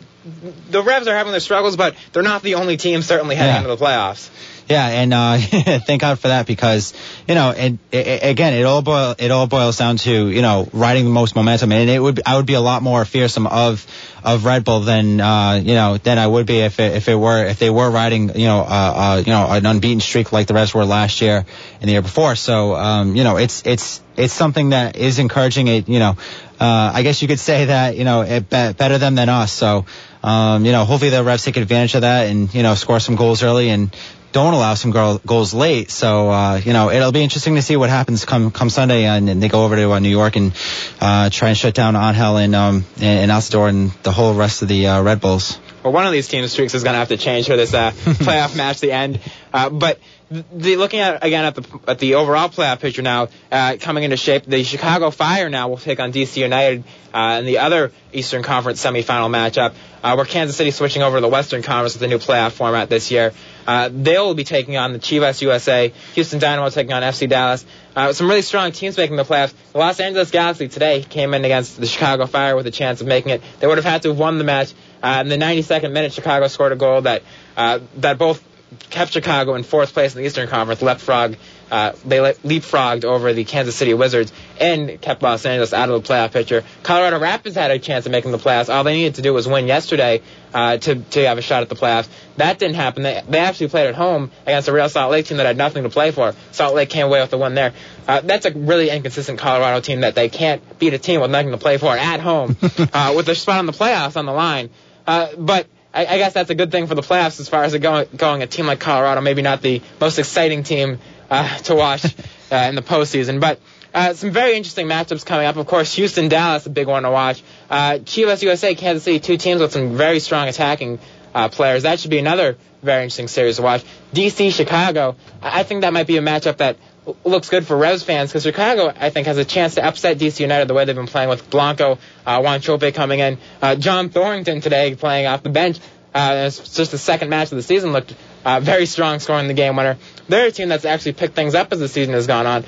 the 0.70 0.84
Revs 0.84 1.08
are 1.08 1.16
having 1.16 1.32
their 1.32 1.42
struggles, 1.42 1.76
but 1.76 1.96
they're 2.14 2.24
not 2.24 2.44
the 2.44 2.56
only 2.56 2.78
team 2.78 3.02
certainly 3.02 3.36
heading 3.36 3.54
yeah. 3.54 3.62
into 3.62 3.76
the 3.76 3.84
playoffs. 3.84 4.30
Yeah, 4.72 4.88
and 4.88 5.14
uh, 5.14 5.38
thank 5.86 6.02
God 6.02 6.20
for 6.20 6.30
that 6.30 6.48
because 6.48 6.94
you 7.28 7.36
know, 7.36 7.50
it, 7.50 7.78
it, 7.92 8.24
again, 8.24 8.54
it 8.54 8.64
all 8.64 8.82
boil, 8.82 9.16
it 9.18 9.30
all 9.32 9.48
boils 9.48 9.78
down 9.78 9.98
to 9.98 10.30
you 10.30 10.42
know 10.42 10.70
riding 10.72 11.04
the 11.04 11.12
most 11.12 11.36
momentum, 11.36 11.72
and 11.72 11.90
it 11.90 12.00
would 12.00 12.22
I 12.26 12.38
would 12.38 12.46
be 12.46 12.54
a 12.54 12.62
lot 12.62 12.82
more 12.82 13.04
fearsome 13.04 13.48
of 13.48 13.86
of 14.24 14.46
Red 14.46 14.64
Bull 14.64 14.82
than 14.82 15.20
uh, 15.20 15.62
you 15.62 15.74
know 15.74 15.98
than 15.98 16.18
I 16.18 16.28
would 16.28 16.46
be 16.46 16.60
if 16.60 16.80
it, 16.80 16.96
if 16.96 17.10
it 17.10 17.16
were 17.16 17.46
if 17.46 17.60
they 17.60 17.70
were 17.72 17.90
riding 17.90 18.38
you 18.38 18.46
know 18.46 18.60
uh, 18.60 18.94
uh, 18.96 19.24
you 19.26 19.32
know 19.32 19.48
an 19.50 19.66
unbeaten 19.66 20.00
streak 20.00 20.32
like 20.32 20.48
the 20.48 20.54
rest 20.54 20.76
were 20.76 20.86
last 20.86 21.22
year 21.22 21.46
and 21.80 21.88
the 21.88 21.94
year 21.94 22.02
before. 22.02 22.36
So 22.36 22.76
um, 22.76 23.16
you 23.16 23.24
know 23.24 23.38
it's 23.38 23.66
it's 23.66 24.02
it's 24.16 24.34
something 24.34 24.70
that 24.70 24.96
is 24.96 25.20
encouraging. 25.20 25.68
It 25.68 25.90
you 25.90 26.00
know 26.00 26.18
uh, 26.60 26.92
I 26.94 27.04
guess 27.04 27.22
you 27.22 27.28
could 27.28 27.40
say 27.40 27.66
that 27.66 27.98
you 27.98 28.04
know 28.04 28.22
it 28.22 28.50
be- 28.50 28.74
better 28.74 28.98
them 28.98 29.16
than 29.16 29.30
us. 29.30 29.52
So 29.52 29.86
um, 30.24 30.66
you 30.66 30.72
know 30.72 30.86
hopefully 30.86 31.12
the 31.12 31.24
Revs 31.24 31.44
take 31.44 31.58
advantage 31.58 31.96
of 31.96 32.02
that 32.02 32.28
and 32.28 32.54
you 32.54 32.64
know 32.64 32.76
score 32.76 33.00
some 33.00 33.16
goals 33.16 33.44
early 33.44 33.70
and 33.70 33.96
don't 34.32 34.54
allow 34.54 34.76
some 34.76 34.92
goal, 34.92 35.20
goals 35.26 35.54
late. 35.54 35.92
So 35.92 36.30
uh, 36.30 36.58
you 36.64 36.74
know 36.74 36.90
it'll 36.90 37.12
be 37.12 37.24
interesting 37.24 37.56
to 37.56 37.62
see 37.62 37.76
what 37.76 37.90
happens 37.90 38.26
come 38.26 38.52
come 38.52 38.70
Sunday, 38.70 39.06
and, 39.06 39.30
and 39.30 39.42
they 39.42 39.50
go 39.50 39.66
over 39.66 39.76
to 39.76 39.92
uh, 39.92 40.00
New 40.00 40.10
York 40.10 40.36
and 40.36 40.54
uh, 41.00 41.30
try 41.30 41.50
and 41.50 41.58
shut 41.58 41.74
down 41.74 41.96
Angel 41.96 42.38
and 42.38 42.56
um, 42.56 42.86
and, 42.98 43.32
and 43.32 43.54
and 43.54 43.92
the 44.04 44.12
whole 44.12 44.34
rest 44.34 44.62
of 44.62 44.68
the 44.68 44.88
uh, 44.88 45.02
Red 45.02 45.22
Bulls. 45.22 45.60
Well, 45.84 45.94
one 45.94 46.06
of 46.06 46.12
these 46.12 46.28
teams' 46.28 46.52
streaks 46.52 46.74
is 46.76 46.84
going 46.84 46.94
to 46.94 47.00
have 47.00 47.10
to 47.10 47.18
change 47.18 47.48
for 47.48 47.58
this 47.58 47.74
uh, 47.74 47.92
playoff 47.96 48.56
match, 48.56 48.80
the 48.82 48.92
end. 48.92 49.20
Uh, 49.52 49.70
but 49.70 50.00
the, 50.30 50.78
looking 50.78 51.00
at 51.00 51.24
again 51.24 51.44
at 51.44 51.56
the 51.56 51.80
at 51.88 52.00
the 52.00 52.16
overall 52.16 52.50
playoff 52.50 52.80
picture 52.80 53.02
now, 53.02 53.28
uh, 53.52 53.78
coming 53.80 54.04
into 54.04 54.16
shape, 54.16 54.46
the 54.46 54.64
Chicago 54.64 55.10
Fire 55.10 55.50
now 55.50 55.68
will 55.68 55.78
take 55.78 56.00
on 56.00 56.14
DC 56.14 56.38
United 56.38 56.84
uh, 57.14 57.38
in 57.40 57.46
the 57.46 57.58
other 57.58 57.92
Eastern 58.14 58.44
Conference 58.44 58.84
semifinal 58.84 59.30
matchup. 59.30 59.74
Uh, 60.04 60.16
where 60.16 60.26
Kansas 60.26 60.58
City 60.58 60.72
switching 60.72 61.04
over 61.04 61.18
to 61.18 61.22
the 61.22 61.28
Western 61.28 61.62
Conference 61.62 61.94
with 61.94 62.02
the 62.02 62.08
new 62.08 62.18
playoff 62.18 62.54
format 62.54 62.90
this 62.90 63.12
year. 63.12 63.34
Uh, 63.68 63.88
they'll 63.92 64.34
be 64.34 64.44
taking 64.44 64.76
on 64.76 64.94
the 64.94 65.00
Chivas 65.00 65.40
USA, 65.44 65.94
Houston 66.16 66.40
Dynamo 66.40 66.70
taking 66.70 66.92
on 66.92 67.04
FC 67.04 67.30
Dallas. 67.30 67.64
Uh, 67.96 68.12
some 68.12 68.28
really 68.28 68.42
strong 68.42 68.72
teams 68.72 68.98
making 68.98 69.16
the 69.16 69.24
playoffs. 69.24 69.54
The 69.74 69.78
Los 69.78 70.00
Angeles 70.00 70.32
Galaxy 70.32 70.70
today 70.70 71.04
came 71.04 71.36
in 71.36 71.46
against 71.46 71.80
the 71.80 71.86
Chicago 71.86 72.26
Fire 72.26 72.56
with 72.56 72.66
a 72.66 72.72
chance 72.72 73.02
of 73.02 73.06
making 73.06 73.32
it. 73.32 73.44
They 73.60 73.68
would 73.68 73.78
have 73.78 73.86
had 73.86 74.02
to 74.04 74.08
have 74.08 74.18
won 74.18 74.40
the 74.40 74.44
match. 74.44 74.74
Uh, 75.02 75.22
in 75.22 75.30
the 75.30 75.38
92nd 75.38 75.92
minute, 75.92 76.14
Chicago 76.14 76.48
scored 76.48 76.72
a 76.72 76.76
goal 76.76 77.02
that 77.02 77.24
uh, 77.58 77.80
that 77.98 78.18
both 78.18 78.44
kept 78.90 79.12
Chicago 79.12 79.56
in 79.56 79.64
fourth 79.64 79.94
place 79.94 80.16
in 80.16 80.22
the 80.22 80.28
Eastern 80.28 80.48
Conference. 80.48 80.82
Leapfrog, 80.82 81.36
uh, 81.70 81.92
they 82.06 82.20
leapfrogged 82.20 83.04
over 83.04 83.34
the 83.34 83.44
Kansas 83.44 83.76
City 83.76 83.94
Wizards 83.94 84.32
and 84.60 85.02
kept 85.02 85.22
Los 85.22 85.46
Angeles 85.46 85.74
out 85.74 85.90
of 85.90 86.02
the 86.02 86.08
playoff 86.08 86.32
picture. 86.32 86.64
Colorado 86.84 87.20
Rapids 87.20 87.56
had 87.56 87.72
a 87.72 87.80
chance 87.80 88.06
of 88.06 88.12
making 88.12 88.32
the 88.32 88.38
playoffs. 88.38 88.74
All 88.74 88.84
they 88.84 88.94
needed 88.94 89.16
to 89.16 89.22
do 89.22 89.34
was 89.34 89.48
win 89.48 89.68
yesterday 89.68 90.22
uh, 90.54 90.78
to 90.78 90.96
to 90.96 91.28
have 91.28 91.38
a 91.38 91.42
shot 91.42 91.64
at 91.64 91.70
the 91.70 91.76
playoffs. 91.76 92.08
That 92.38 92.60
didn't 92.60 92.76
happen. 92.76 93.04
They, 93.04 93.22
they 93.28 93.40
actually 93.40 93.70
played 93.70 93.88
at 93.88 93.96
home 93.96 94.32
against 94.44 94.70
a 94.70 94.74
Real 94.74 94.88
Salt 94.88 95.12
Lake 95.12 95.26
team 95.26 95.38
that 95.38 95.46
had 95.46 95.58
nothing 95.58 95.84
to 95.84 95.90
play 95.90 96.12
for. 96.12 96.34
Salt 96.52 96.74
Lake 96.74 96.90
came 96.90 97.06
away 97.06 97.20
with 97.22 97.30
the 97.30 97.38
win 97.38 97.56
there. 97.56 97.74
Uh, 98.08 98.22
that's 98.22 98.46
a 98.46 98.52
really 98.52 98.90
inconsistent 98.90 99.38
Colorado 99.38 99.82
team 99.82 100.02
that 100.02 100.16
they 100.16 100.30
can't 100.30 100.80
beat 100.80 100.94
a 100.94 100.98
team 100.98 101.20
with 101.20 101.32
nothing 101.32 101.52
to 101.52 101.58
play 101.58 101.78
for 101.78 101.96
at 101.96 102.20
home 102.22 102.56
uh, 102.94 103.14
with 103.16 103.26
their 103.26 103.36
spot 103.36 103.60
on 103.60 103.66
the 103.66 103.74
playoffs 103.74 104.16
on 104.16 104.26
the 104.26 104.34
line. 104.34 104.70
Uh, 105.06 105.30
but 105.38 105.68
I, 105.94 106.06
I, 106.06 106.18
guess 106.18 106.34
that's 106.34 106.50
a 106.50 106.56
good 106.56 106.72
thing 106.72 106.88
for 106.88 106.96
the 106.96 107.02
playoffs 107.02 107.40
as 107.40 107.50
far 107.50 107.64
as 107.64 107.76
going, 107.78 108.08
going. 108.16 108.42
A 108.42 108.48
team 108.48 108.66
like 108.66 108.80
Colorado, 108.80 109.22
maybe 109.22 109.42
not 109.42 109.62
the 109.62 109.82
most 110.00 110.20
exciting 110.20 110.64
team 110.64 111.00
uh, 111.30 111.58
to 111.60 111.76
watch 111.76 112.06
uh, 112.52 112.56
in 112.56 112.76
the 112.76 112.82
postseason, 112.82 113.40
but 113.40 113.60
uh, 113.94 114.14
some 114.14 114.32
very 114.32 114.56
interesting 114.56 114.88
matchups 114.88 115.26
coming 115.26 115.46
up. 115.46 115.58
Of 115.58 115.68
course, 115.68 115.94
Houston 115.96 116.30
Dallas, 116.30 116.66
a 116.66 116.70
big 116.70 116.88
one 116.88 117.04
to 117.04 117.12
watch. 117.12 117.44
Uh, 117.70 118.00
Chivas 118.04 118.42
USA, 118.42 118.74
Kansas 118.74 119.04
City, 119.04 119.20
two 119.20 119.38
teams 119.38 119.60
with 119.60 119.74
some 119.74 119.98
very 119.98 120.20
strong 120.20 120.48
attacking 120.48 121.00
uh, 121.34 121.50
players. 121.50 121.84
That 121.84 122.00
should 122.00 122.12
be 122.12 122.20
another 122.20 122.58
very 122.82 123.04
interesting 123.04 123.28
series 123.28 123.58
to 123.58 123.62
watch. 123.62 123.84
DC 124.14 124.54
Chicago, 124.54 125.16
I 125.42 125.64
think 125.64 125.82
that 125.82 125.94
might 125.94 126.08
be 126.08 126.18
a 126.18 126.22
matchup 126.22 126.58
that 126.58 126.78
looks 127.24 127.50
good 127.50 127.66
for 127.66 127.78
Revs 127.78 128.04
fans 128.04 128.30
because 128.30 128.44
Chicago, 128.44 128.94
I 128.96 129.10
think, 129.10 129.28
has 129.28 129.38
a 129.38 129.46
chance 129.46 129.76
to 129.76 129.86
upset 129.86 130.18
DC 130.18 130.40
United 130.40 130.68
the 130.68 130.74
way 130.74 130.86
they've 130.86 130.96
been 130.96 131.08
playing 131.08 131.30
with 131.30 131.50
Blanco, 131.50 131.98
uh, 132.26 132.40
Wanchope 132.42 132.94
coming 132.94 133.20
in, 133.20 133.38
uh, 133.62 133.76
John 133.76 134.10
Thorrington 134.10 134.62
today 134.62 134.96
playing 134.96 135.28
off 135.28 135.44
the 135.44 135.50
bench. 135.50 135.80
Uh, 136.14 136.44
it's 136.48 136.76
just 136.76 136.92
the 136.92 136.98
second 136.98 137.30
match 137.30 137.52
of 137.52 137.56
the 137.56 137.64
season 137.64 137.94
looked 137.94 138.14
Uh, 138.44 138.60
very 138.60 138.86
strong 138.86 139.20
scoring 139.20 139.48
the 139.48 139.54
game 139.54 139.76
winner. 139.76 139.98
They're 140.28 140.48
a 140.48 140.52
team 140.52 140.70
that's 140.70 140.86
actually 140.86 141.14
picked 141.14 141.36
things 141.36 141.56
up 141.56 141.72
as 141.72 141.80
the 141.80 141.88
season 141.88 142.14
has 142.14 142.28
gone 142.28 142.46
on. 142.46 142.66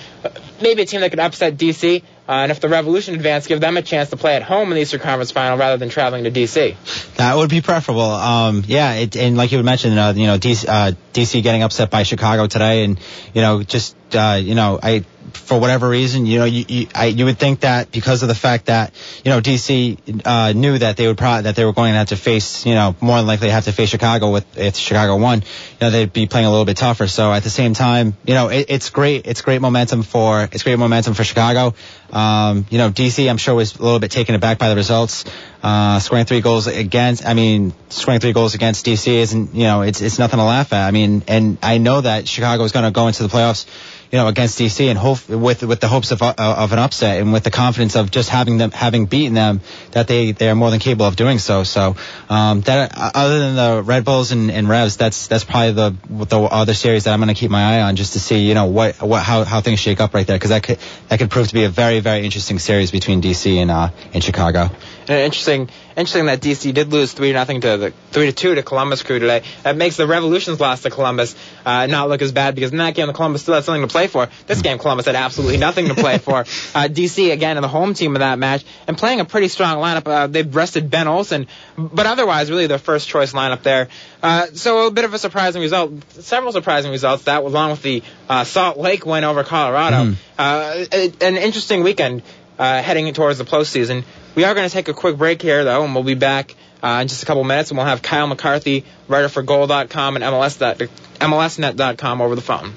Maybe 0.62 0.84
a 0.84 0.86
team 0.86 1.01
that 1.01 1.10
could 1.10 1.20
upset 1.20 1.58
DC, 1.58 2.03
uh, 2.27 2.32
and 2.32 2.51
if 2.51 2.60
the 2.60 2.70
Revolution 2.70 3.15
advance, 3.15 3.48
give 3.48 3.60
them 3.60 3.75
a 3.77 3.82
chance 3.82 4.10
to 4.12 4.18
play 4.18 4.36
at 4.36 4.44
home 4.44 4.70
in 4.70 4.75
the 4.75 4.82
Eastern 4.82 5.00
Conference 5.00 5.32
Final 5.32 5.58
rather 5.58 5.77
than 5.77 5.89
traveling 5.89 6.25
to 6.25 6.32
DC. 6.32 7.15
That 7.15 7.36
would 7.36 7.50
be 7.50 7.62
preferable. 7.62 8.01
Um, 8.01 8.63
yeah, 8.65 8.94
it, 8.94 9.15
and 9.18 9.36
like 9.36 9.51
you 9.51 9.62
mentioned, 9.63 9.98
uh, 9.98 10.13
you 10.15 10.27
know, 10.27 10.38
DC, 10.38 10.68
uh, 10.68 10.92
DC 11.13 11.42
getting 11.42 11.63
upset 11.63 11.89
by 11.89 12.03
Chicago 12.03 12.48
today, 12.48 12.84
and 12.84 13.00
you 13.34 13.42
know, 13.42 13.63
just 13.63 13.96
uh, 14.13 14.39
you 14.42 14.56
know, 14.56 14.80
I 14.82 15.03
for 15.33 15.59
whatever 15.59 15.89
reason, 15.89 16.25
you 16.25 16.39
know, 16.39 16.45
you 16.45 16.65
you, 16.67 16.87
I, 16.95 17.05
you 17.05 17.25
would 17.25 17.37
think 17.37 17.61
that 17.61 17.91
because 17.91 18.21
of 18.21 18.27
the 18.27 18.35
fact 18.35 18.65
that 18.65 18.93
you 19.23 19.31
know 19.31 19.41
DC 19.41 20.25
uh, 20.25 20.53
knew 20.53 20.77
that 20.77 20.97
they 20.97 21.07
would 21.07 21.17
probably 21.17 21.43
that 21.43 21.55
they 21.55 21.65
were 21.65 21.73
going 21.73 21.93
to 21.93 21.97
have 21.97 22.09
to 22.09 22.15
face, 22.15 22.65
you 22.65 22.73
know, 22.73 22.95
more 23.01 23.17
than 23.17 23.27
likely 23.27 23.49
have 23.49 23.65
to 23.65 23.71
face 23.71 23.89
Chicago 23.89 24.31
with 24.31 24.57
if 24.57 24.75
Chicago 24.75 25.17
won, 25.17 25.39
you 25.39 25.45
know, 25.81 25.89
they'd 25.89 26.13
be 26.13 26.27
playing 26.27 26.45
a 26.45 26.49
little 26.49 26.65
bit 26.65 26.77
tougher. 26.77 27.07
So 27.07 27.31
at 27.31 27.43
the 27.43 27.49
same 27.49 27.73
time, 27.73 28.15
you 28.25 28.33
know, 28.33 28.49
it, 28.49 28.67
it's 28.69 28.89
great. 28.89 29.27
It's 29.27 29.41
great 29.41 29.61
momentum 29.61 30.03
for 30.03 30.43
it's 30.51 30.63
great 30.63 30.79
momentum 30.79 31.13
for 31.13 31.23
Chicago. 31.23 31.75
Um, 32.11 32.67
you 32.69 32.77
know, 32.77 32.91
DC, 32.91 33.27
I'm 33.27 33.37
sure 33.37 33.55
was 33.55 33.75
a 33.75 33.81
little 33.81 33.99
bit 33.99 34.11
taken 34.11 34.35
aback 34.35 34.59
by 34.59 34.69
the 34.69 34.75
results. 34.75 35.25
Uh, 35.63 35.99
scoring 35.99 36.25
three 36.25 36.41
goals 36.41 36.67
against, 36.67 37.25
I 37.25 37.33
mean, 37.33 37.73
scoring 37.89 38.19
three 38.19 38.33
goals 38.33 38.53
against 38.53 38.85
DC 38.85 39.07
isn't, 39.07 39.55
you 39.55 39.63
know, 39.63 39.81
it's 39.81 40.01
it's 40.01 40.19
nothing 40.19 40.37
to 40.37 40.43
laugh 40.43 40.73
at. 40.73 40.87
I 40.87 40.91
mean, 40.91 41.23
and 41.27 41.57
I 41.63 41.79
know 41.79 42.01
that 42.01 42.27
Chicago 42.27 42.63
is 42.65 42.71
going 42.71 42.85
to 42.85 42.91
go 42.91 43.07
into 43.07 43.23
the 43.23 43.29
playoffs 43.29 43.65
you 44.13 44.20
know, 44.20 44.27
against 44.27 44.60
DC 44.60 44.91
and 44.91 45.00
hope 45.00 45.27
with 45.27 45.63
with 45.63 45.79
the 45.79 45.88
hopes 45.88 46.12
of 46.12 46.22
uh, 46.22 46.36
of 46.38 46.72
an 46.72 46.77
upset 46.77 47.20
and 47.20 47.34
with 47.34 47.43
the 47.43 47.50
confidence 47.50 47.96
of 47.96 48.12
just 48.12 48.29
having 48.29 48.60
them 48.60 48.70
having 48.70 49.08
beaten 49.08 49.34
them 49.34 49.60
that 49.89 50.08
they 50.08 50.34
they 50.34 50.50
are 50.50 50.53
more 50.53 50.70
than 50.70 50.79
capable 50.79 51.08
of 51.08 51.15
doing 51.15 51.39
so. 51.39 51.63
So 51.63 51.96
um, 52.29 52.62
that 52.62 52.96
uh, 52.96 53.10
other 53.15 53.39
than 53.39 53.55
the 53.55 53.82
Red 53.82 54.05
Bulls 54.05 54.32
and, 54.32 54.51
and 54.51 54.70
Revs, 54.70 54.98
that's 54.98 55.25
that's 55.25 55.43
probably 55.43 55.72
the 55.72 55.96
the 56.25 56.39
other 56.39 56.75
series 56.75 57.05
that 57.05 57.13
I'm 57.13 57.22
going 57.22 57.34
to 57.34 57.34
keep 57.34 57.50
my 57.50 57.77
eye 57.77 57.82
on 57.82 57.96
just 57.96 58.13
to 58.13 58.20
see 58.20 58.38
you 58.48 58.53
know 58.53 58.67
what 58.67 59.01
what 59.01 59.24
how, 59.24 59.46
how 59.46 59.62
things 59.62 59.79
shake 59.79 60.00
up 60.00 60.13
right 60.13 60.27
there 60.27 60.36
because 60.38 60.51
that 60.51 60.62
could 60.62 60.77
that 61.08 61.17
could 61.17 61.32
prove 61.32 61.48
to 61.48 61.55
be 61.55 61.63
a 61.63 61.70
very 61.70 62.00
very 62.00 62.24
interesting 62.24 62.60
series 62.60 62.91
between 62.91 63.20
DC 63.20 63.58
and 63.58 63.72
uh 63.72 63.89
and 64.13 64.24
Chicago. 64.24 64.70
And 65.07 65.19
interesting, 65.19 65.69
interesting 65.98 66.27
that 66.27 66.39
DC 66.39 66.74
did 66.74 66.91
lose 66.91 67.12
three 67.13 67.33
nothing 67.33 67.62
to 67.62 67.77
the 67.77 67.93
three 68.12 68.27
to 68.27 68.31
two 68.31 68.55
to 68.55 68.63
Columbus 68.63 69.03
Crew 69.03 69.19
today. 69.19 69.43
That 69.63 69.75
makes 69.75 69.98
the 69.98 70.07
Revolution's 70.07 70.60
loss 70.60 70.81
to 70.83 70.89
Columbus 70.89 71.36
uh, 71.65 71.88
not 71.88 72.10
look 72.10 72.22
as 72.22 72.31
bad 72.31 72.55
because 72.55 72.72
in 72.72 72.77
that 72.77 72.95
game 72.95 73.07
the 73.07 73.13
Columbus 73.13 73.41
still 73.41 73.55
had 73.55 73.63
something 73.65 73.81
to 73.81 73.88
play 73.88 74.07
for. 74.07 74.29
This 74.48 74.62
game 74.62 74.77
Columbus 74.77 75.05
had 75.05 75.15
absolutely 75.15 75.57
nothing 75.57 75.88
to 75.88 75.95
play 75.95 76.17
for. 76.17 76.45
Uh, 76.74 76.88
DC 76.88 77.31
again 77.31 77.57
in 77.57 77.62
the 77.62 77.67
home 77.67 77.93
team 77.93 78.15
of 78.15 78.22
that 78.22 78.39
match 78.39 78.63
and 78.88 78.98
playing 78.98 79.19
a 79.19 79.25
pretty 79.25 79.48
strong 79.48 79.77
lineup. 79.77 80.07
Uh, 80.07 80.27
they've 80.27 80.55
rested 80.55 80.89
Ben 80.89 81.07
Olsen, 81.07 81.48
but 81.77 82.05
otherwise 82.05 82.50
really 82.50 82.67
their 82.67 82.79
first 82.79 83.07
choice 83.07 83.33
lineup 83.33 83.62
there. 83.63 83.89
Uh, 84.22 84.48
so 84.53 84.88
a 84.88 84.91
bit 84.91 85.05
of 85.05 85.13
a 85.13 85.19
surprising 85.19 85.62
result, 85.62 85.91
several 86.13 86.51
surprising 86.51 86.91
results. 86.91 87.24
That 87.24 87.43
along 87.43 87.72
with 87.72 87.81
the 87.83 88.01
uh, 88.27 88.43
Salt 88.43 88.77
Lake 88.77 89.05
win 89.05 89.24
over 89.24 89.43
Colorado. 89.43 90.15
Mm. 90.38 91.22
an 91.22 91.38
interesting 91.38 91.83
weekend 91.83 92.24
heading 92.57 93.13
towards 93.13 93.38
the 93.38 93.45
postseason. 93.45 94.03
We 94.35 94.45
are 94.45 94.55
going 94.55 94.67
to 94.67 94.73
take 94.73 94.87
a 94.87 94.93
quick 94.93 95.17
break 95.17 95.41
here, 95.41 95.63
though, 95.63 95.83
and 95.83 95.93
we'll 95.93 96.03
be 96.03 96.15
back 96.15 96.55
uh, 96.81 96.99
in 97.01 97.07
just 97.07 97.21
a 97.21 97.25
couple 97.25 97.43
minutes, 97.43 97.69
and 97.69 97.77
we'll 97.77 97.85
have 97.85 98.01
Kyle 98.01 98.25
McCarthy, 98.25 98.83
writer 99.07 99.29
for 99.29 99.43
Goal.com 99.43 100.15
and 100.15 100.25
MLS 100.25 100.89
MLSnet.com 101.19 102.21
over 102.21 102.35
the 102.35 102.41
phone. 102.41 102.73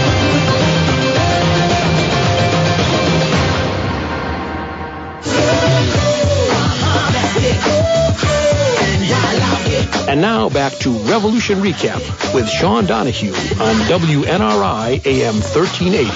And 10.15 10.21
now 10.21 10.47
back 10.47 10.71
to 10.75 10.97
Revolution 11.09 11.59
Recap 11.59 12.33
with 12.33 12.47
Sean 12.47 12.85
Donahue 12.85 13.33
on 13.33 13.75
WNRI 13.89 15.05
AM 15.05 15.33
1380. 15.33 16.09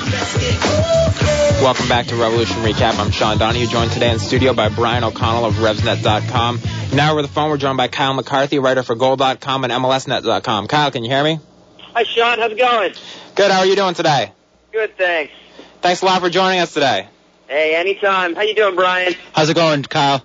Welcome 1.61 1.89
back 1.89 2.05
to 2.05 2.15
Revolution 2.15 2.55
Recap. 2.59 2.97
I'm 2.97 3.11
Sean 3.11 3.37
Donahue, 3.37 3.67
joined 3.67 3.91
today 3.91 4.11
in 4.11 4.19
studio 4.19 4.53
by 4.53 4.69
Brian 4.69 5.03
O'Connell 5.03 5.43
of 5.43 5.55
RevsNet.com. 5.55 6.61
Now 6.93 7.11
over 7.11 7.21
the 7.21 7.27
phone, 7.27 7.49
we're 7.49 7.57
joined 7.57 7.75
by 7.75 7.89
Kyle 7.89 8.13
McCarthy, 8.13 8.59
writer 8.59 8.83
for 8.83 8.95
Goal.com 8.95 9.65
and 9.65 9.73
MLSNet.com. 9.73 10.67
Kyle, 10.67 10.91
can 10.91 11.03
you 11.03 11.09
hear 11.09 11.25
me? 11.25 11.41
Hi, 11.93 12.03
Sean. 12.03 12.39
How's 12.39 12.53
it 12.53 12.57
going? 12.57 12.93
Good. 13.35 13.51
How 13.51 13.59
are 13.59 13.65
you 13.65 13.75
doing 13.75 13.95
today? 13.95 14.31
Good, 14.71 14.97
thanks. 14.97 15.33
Thanks 15.81 16.03
a 16.03 16.05
lot 16.05 16.21
for 16.21 16.29
joining 16.29 16.61
us 16.61 16.73
today. 16.73 17.09
Hey, 17.49 17.75
anytime. 17.75 18.33
How 18.33 18.43
you 18.43 18.55
doing, 18.55 18.77
Brian? 18.77 19.13
How's 19.33 19.49
it 19.49 19.55
going, 19.55 19.83
Kyle? 19.83 20.23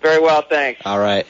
Very 0.00 0.22
well, 0.22 0.42
thanks. 0.42 0.82
All 0.84 1.00
right. 1.00 1.26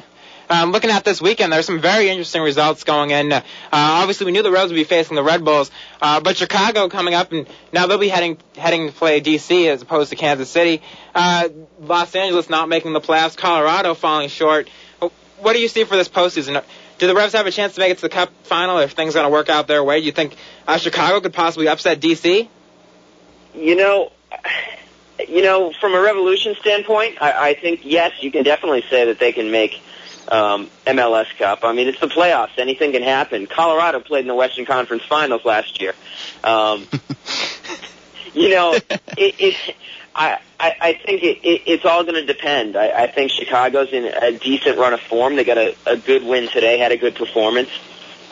Um, 0.52 0.70
looking 0.70 0.90
at 0.90 1.02
this 1.02 1.22
weekend, 1.22 1.50
there's 1.50 1.64
some 1.64 1.80
very 1.80 2.10
interesting 2.10 2.42
results 2.42 2.84
going 2.84 3.08
in. 3.08 3.32
Uh, 3.32 3.42
obviously, 3.72 4.26
we 4.26 4.32
knew 4.32 4.42
the 4.42 4.50
Reds 4.50 4.70
would 4.70 4.76
be 4.76 4.84
facing 4.84 5.14
the 5.14 5.22
Red 5.22 5.46
Bulls, 5.46 5.70
uh, 6.02 6.20
but 6.20 6.36
Chicago 6.36 6.90
coming 6.90 7.14
up, 7.14 7.32
and 7.32 7.48
now 7.72 7.86
they'll 7.86 7.96
be 7.96 8.08
heading 8.08 8.36
heading 8.58 8.88
to 8.88 8.92
play 8.92 9.22
DC 9.22 9.68
as 9.68 9.80
opposed 9.80 10.10
to 10.10 10.16
Kansas 10.16 10.50
City. 10.50 10.82
Uh, 11.14 11.48
Los 11.80 12.14
Angeles 12.14 12.50
not 12.50 12.68
making 12.68 12.92
the 12.92 13.00
playoffs, 13.00 13.34
Colorado 13.34 13.94
falling 13.94 14.28
short. 14.28 14.68
What 15.38 15.54
do 15.54 15.58
you 15.58 15.68
see 15.68 15.84
for 15.84 15.96
this 15.96 16.10
postseason? 16.10 16.62
Do 16.98 17.06
the 17.06 17.14
Revs 17.14 17.32
have 17.32 17.46
a 17.46 17.50
chance 17.50 17.72
to 17.76 17.80
make 17.80 17.92
it 17.92 17.94
to 17.96 18.02
the 18.02 18.10
Cup 18.10 18.30
final 18.42 18.76
if 18.80 18.92
things 18.92 19.14
going 19.14 19.24
to 19.24 19.32
work 19.32 19.48
out 19.48 19.68
their 19.68 19.82
way? 19.82 20.00
Do 20.00 20.04
you 20.04 20.12
think 20.12 20.36
uh, 20.68 20.76
Chicago 20.76 21.22
could 21.22 21.32
possibly 21.32 21.68
upset 21.68 21.98
DC? 21.98 22.46
You 23.54 23.74
know, 23.74 24.12
you 25.26 25.40
know, 25.40 25.72
from 25.72 25.94
a 25.94 26.00
Revolution 26.02 26.56
standpoint, 26.60 27.22
I, 27.22 27.48
I 27.48 27.54
think 27.54 27.80
yes, 27.84 28.12
you 28.20 28.30
can 28.30 28.44
definitely 28.44 28.84
say 28.90 29.06
that 29.06 29.18
they 29.18 29.32
can 29.32 29.50
make 29.50 29.80
um, 30.28 30.70
MLS 30.86 31.36
Cup. 31.36 31.64
I 31.64 31.72
mean, 31.72 31.88
it's 31.88 32.00
the 32.00 32.08
playoffs. 32.08 32.58
Anything 32.58 32.92
can 32.92 33.02
happen. 33.02 33.46
Colorado 33.46 34.00
played 34.00 34.20
in 34.20 34.28
the 34.28 34.34
Western 34.34 34.64
Conference 34.64 35.02
Finals 35.04 35.44
last 35.44 35.80
year. 35.80 35.94
Um, 36.44 36.86
you 38.34 38.50
know, 38.50 38.72
it, 38.72 38.94
it, 39.16 39.76
I, 40.14 40.38
I, 40.60 40.76
I 40.80 40.92
think 40.94 41.22
it, 41.22 41.38
it, 41.42 41.62
it's 41.66 41.84
all 41.84 42.02
going 42.04 42.14
to 42.14 42.26
depend. 42.26 42.76
I, 42.76 43.04
I 43.04 43.06
think 43.06 43.30
Chicago's 43.30 43.92
in 43.92 44.04
a 44.04 44.32
decent 44.38 44.78
run 44.78 44.92
of 44.92 45.00
form. 45.00 45.36
They 45.36 45.44
got 45.44 45.58
a, 45.58 45.74
a 45.86 45.96
good 45.96 46.24
win 46.24 46.48
today, 46.48 46.78
had 46.78 46.92
a 46.92 46.96
good 46.96 47.14
performance. 47.14 47.70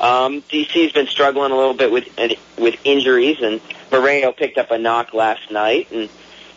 Um, 0.01 0.43
DC's 0.43 0.93
been 0.93 1.09
struggling 1.09 1.53
a 1.53 1.57
little 1.57 1.75
bit 1.75 1.93
with 1.93 2.09
with 2.57 2.77
injuries, 2.85 3.43
and 3.43 3.61
Moreno 3.93 4.33
picked 4.33 4.57
up 4.57 4.71
a 4.71 4.79
knock 4.79 5.13
last 5.13 5.51
night. 5.51 5.91
And 5.93 6.09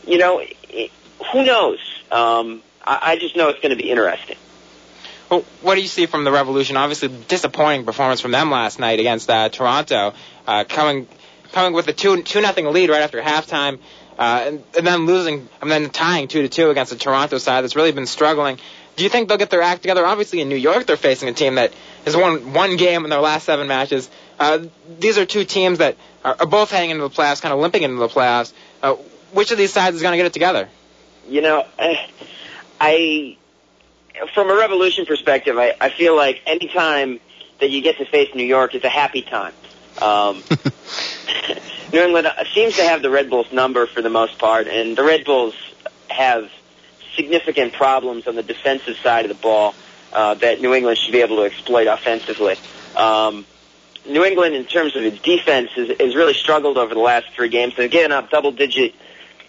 you 0.07 0.17
know, 0.17 0.41
it, 0.69 0.91
who 1.31 1.43
knows? 1.43 1.79
Um, 2.09 2.61
I, 2.85 2.99
I 3.01 3.15
just 3.17 3.35
know 3.35 3.49
it's 3.49 3.59
going 3.59 3.75
to 3.75 3.81
be 3.81 3.89
interesting. 3.89 4.37
What 5.29 5.75
do 5.75 5.81
you 5.81 5.87
see 5.87 6.05
from 6.05 6.23
the 6.23 6.31
Revolution? 6.31 6.77
Obviously, 6.77 7.09
disappointing 7.27 7.85
performance 7.85 8.21
from 8.21 8.31
them 8.31 8.51
last 8.51 8.79
night 8.79 8.99
against 8.99 9.29
uh, 9.29 9.49
Toronto, 9.49 10.13
uh, 10.45 10.63
coming 10.65 11.07
coming 11.51 11.73
with 11.73 11.87
a 11.87 11.93
two 11.93 12.21
two 12.21 12.41
nothing 12.41 12.65
lead 12.65 12.89
right 12.89 13.01
after 13.01 13.21
halftime, 13.21 13.79
uh, 14.19 14.43
and, 14.45 14.63
and 14.77 14.85
then 14.85 15.05
losing 15.05 15.47
and 15.61 15.71
then 15.71 15.89
tying 15.89 16.27
two 16.27 16.43
to 16.43 16.49
two 16.49 16.69
against 16.69 16.91
the 16.91 16.97
Toronto 16.97 17.37
side 17.37 17.63
that's 17.63 17.75
really 17.75 17.91
been 17.91 18.05
struggling. 18.05 18.59
Do 18.95 19.03
you 19.03 19.09
think 19.09 19.27
they'll 19.27 19.39
get 19.39 19.49
their 19.49 19.63
act 19.63 19.81
together? 19.81 20.05
Obviously, 20.05 20.41
in 20.41 20.49
New 20.49 20.55
York, 20.55 20.85
they're 20.85 20.97
facing 20.97 21.29
a 21.29 21.33
team 21.33 21.55
that 21.55 21.73
has 22.05 22.15
won 22.15 22.53
one 22.53 22.77
game 22.77 23.03
in 23.03 23.09
their 23.09 23.21
last 23.21 23.45
seven 23.45 23.67
matches. 23.67 24.07
Uh, 24.39 24.65
these 24.99 25.17
are 25.17 25.25
two 25.25 25.45
teams 25.45 25.79
that 25.79 25.97
are, 26.23 26.35
are 26.41 26.45
both 26.45 26.69
heading 26.69 26.91
into 26.91 27.01
the 27.01 27.09
playoffs, 27.09 27.41
kind 27.41 27.53
of 27.53 27.59
limping 27.59 27.81
into 27.81 27.97
the 27.97 28.07
playoffs. 28.07 28.53
Uh, 28.83 28.95
which 29.31 29.51
of 29.51 29.57
these 29.57 29.73
sides 29.73 29.95
is 29.95 30.03
going 30.03 30.11
to 30.11 30.17
get 30.17 30.27
it 30.27 30.33
together? 30.33 30.69
You 31.27 31.41
know, 31.41 31.65
I, 32.79 33.37
from 34.33 34.49
a 34.49 34.55
Revolution 34.55 35.05
perspective, 35.05 35.57
I, 35.57 35.75
I 35.79 35.89
feel 35.89 36.15
like 36.15 36.41
any 36.45 36.67
time 36.67 37.19
that 37.59 37.69
you 37.69 37.81
get 37.81 37.97
to 37.97 38.05
face 38.05 38.33
New 38.35 38.45
York 38.45 38.75
is 38.75 38.83
a 38.83 38.89
happy 38.89 39.21
time. 39.21 39.53
Um, 40.01 40.43
New 41.93 41.99
England 41.99 42.27
seems 42.53 42.75
to 42.77 42.83
have 42.83 43.01
the 43.01 43.09
Red 43.09 43.29
Bulls 43.29 43.51
number 43.51 43.85
for 43.85 44.01
the 44.01 44.09
most 44.09 44.37
part, 44.37 44.67
and 44.67 44.97
the 44.97 45.03
Red 45.03 45.25
Bulls 45.25 45.55
have 46.09 46.49
significant 47.15 47.73
problems 47.73 48.27
on 48.27 48.35
the 48.35 48.43
defensive 48.43 48.97
side 48.97 49.25
of 49.25 49.29
the 49.29 49.41
ball 49.41 49.75
uh, 50.11 50.33
that 50.35 50.61
New 50.61 50.73
England 50.73 50.97
should 50.97 51.11
be 51.11 51.21
able 51.21 51.37
to 51.37 51.43
exploit 51.43 51.87
offensively. 51.87 52.55
Um, 52.95 53.45
New 54.07 54.25
England, 54.25 54.55
in 54.55 54.65
terms 54.65 54.95
of 54.95 55.03
its 55.03 55.19
defense, 55.19 55.71
has, 55.71 55.89
has 55.99 56.15
really 56.15 56.33
struggled 56.33 56.77
over 56.77 56.93
the 56.93 56.99
last 56.99 57.27
three 57.35 57.49
games. 57.49 57.75
They've 57.75 57.89
given 57.89 58.11
up 58.11 58.29
double-digit, 58.29 58.93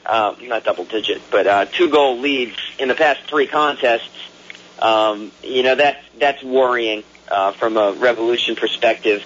uh, 0.06 0.36
not 0.42 0.64
double-digit, 0.64 1.22
but 1.30 1.46
uh, 1.46 1.64
two-goal 1.66 2.18
leads 2.18 2.56
in 2.78 2.88
the 2.88 2.94
past 2.94 3.22
three 3.22 3.46
contests. 3.46 4.10
Um, 4.84 5.32
you 5.42 5.62
know 5.62 5.76
that 5.76 6.02
that's 6.18 6.42
worrying 6.42 7.04
uh, 7.30 7.52
from 7.52 7.78
a 7.78 7.92
Revolution 7.94 8.54
perspective. 8.54 9.24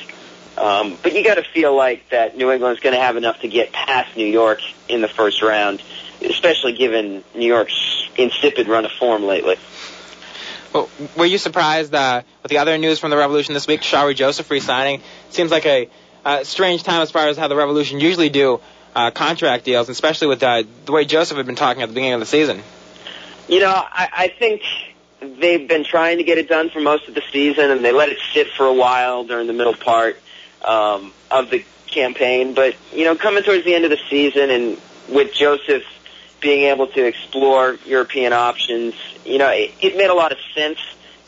Um, 0.56 0.96
but 1.02 1.14
you 1.14 1.24
got 1.24 1.34
to 1.34 1.42
feel 1.42 1.76
like 1.76 2.08
that 2.10 2.36
New 2.36 2.52
England's 2.52 2.80
going 2.80 2.94
to 2.94 3.00
have 3.00 3.16
enough 3.16 3.40
to 3.40 3.48
get 3.48 3.72
past 3.72 4.16
New 4.16 4.26
York 4.26 4.60
in 4.88 5.00
the 5.00 5.08
first 5.08 5.42
round, 5.42 5.82
especially 6.20 6.74
given 6.74 7.24
New 7.34 7.46
York's 7.46 8.08
insipid 8.16 8.68
run 8.68 8.84
of 8.84 8.92
form 8.92 9.24
lately. 9.24 9.56
Well, 10.72 10.88
were 11.16 11.26
you 11.26 11.38
surprised 11.38 11.92
uh, 11.92 12.22
with 12.42 12.50
the 12.50 12.58
other 12.58 12.78
news 12.78 13.00
from 13.00 13.10
the 13.10 13.16
Revolution 13.16 13.54
this 13.54 13.66
week? 13.66 13.80
Shalrie 13.80 14.14
Joseph 14.14 14.48
resigning 14.50 15.02
seems 15.30 15.50
like 15.50 15.66
a 15.66 15.88
uh, 16.24 16.44
strange 16.44 16.84
time 16.84 17.02
as 17.02 17.10
far 17.10 17.26
as 17.26 17.36
how 17.36 17.48
the 17.48 17.56
Revolution 17.56 17.98
usually 17.98 18.28
do 18.28 18.60
uh, 18.94 19.10
contract 19.10 19.64
deals, 19.64 19.88
especially 19.88 20.28
with 20.28 20.42
uh, 20.42 20.62
the 20.84 20.92
way 20.92 21.04
Joseph 21.04 21.36
had 21.36 21.46
been 21.46 21.56
talking 21.56 21.82
at 21.82 21.88
the 21.88 21.94
beginning 21.94 22.14
of 22.14 22.20
the 22.20 22.26
season. 22.26 22.62
You 23.48 23.60
know, 23.60 23.72
I, 23.72 24.08
I 24.12 24.28
think 24.28 24.62
they've 25.20 25.66
been 25.66 25.84
trying 25.84 26.18
to 26.18 26.24
get 26.24 26.38
it 26.38 26.48
done 26.48 26.70
for 26.70 26.80
most 26.80 27.08
of 27.08 27.14
the 27.14 27.22
season, 27.32 27.70
and 27.70 27.84
they 27.84 27.92
let 27.92 28.08
it 28.08 28.18
sit 28.32 28.48
for 28.48 28.66
a 28.66 28.74
while 28.74 29.24
during 29.24 29.46
the 29.46 29.52
middle 29.52 29.74
part 29.74 30.20
um, 30.64 31.12
of 31.30 31.50
the 31.50 31.64
campaign. 31.86 32.54
But 32.54 32.76
you 32.92 33.04
know, 33.04 33.16
coming 33.16 33.42
towards 33.42 33.64
the 33.64 33.74
end 33.74 33.84
of 33.84 33.90
the 33.90 34.00
season, 34.08 34.50
and 34.50 34.80
with 35.08 35.32
Joseph 35.32 35.84
being 36.40 36.64
able 36.64 36.86
to 36.86 37.04
explore 37.04 37.78
European 37.84 38.32
options, 38.32 38.94
you 39.24 39.38
know, 39.38 39.50
it, 39.50 39.74
it 39.80 39.96
made 39.96 40.10
a 40.10 40.14
lot 40.14 40.32
of 40.32 40.38
sense 40.54 40.78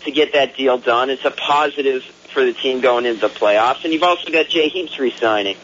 to 0.04 0.10
get 0.10 0.32
that 0.34 0.56
deal 0.56 0.78
done. 0.78 1.10
It's 1.10 1.24
a 1.24 1.30
positive 1.30 2.02
for 2.32 2.44
the 2.44 2.52
team 2.52 2.80
going 2.80 3.06
into 3.06 3.20
the 3.20 3.28
playoffs, 3.28 3.84
and 3.84 3.92
you've 3.92 4.04
also 4.04 4.30
got 4.30 4.48
Jay 4.48 4.68
Heaps 4.68 4.98
re-signing. 4.98 5.56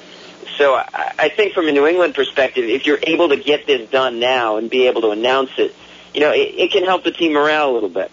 So 0.58 0.74
I, 0.74 1.14
I 1.18 1.28
think 1.28 1.52
from 1.52 1.68
a 1.68 1.72
New 1.72 1.86
England 1.86 2.14
perspective, 2.14 2.64
if 2.64 2.86
you're 2.86 2.98
able 3.02 3.28
to 3.28 3.36
get 3.36 3.66
this 3.66 3.88
done 3.90 4.18
now 4.18 4.56
and 4.56 4.68
be 4.68 4.88
able 4.88 5.02
to 5.02 5.10
announce 5.10 5.50
it, 5.58 5.74
you 6.12 6.20
know, 6.20 6.32
it, 6.32 6.54
it 6.56 6.72
can 6.72 6.84
help 6.84 7.04
the 7.04 7.12
team 7.12 7.32
morale 7.32 7.70
a 7.70 7.74
little 7.74 7.88
bit. 7.88 8.10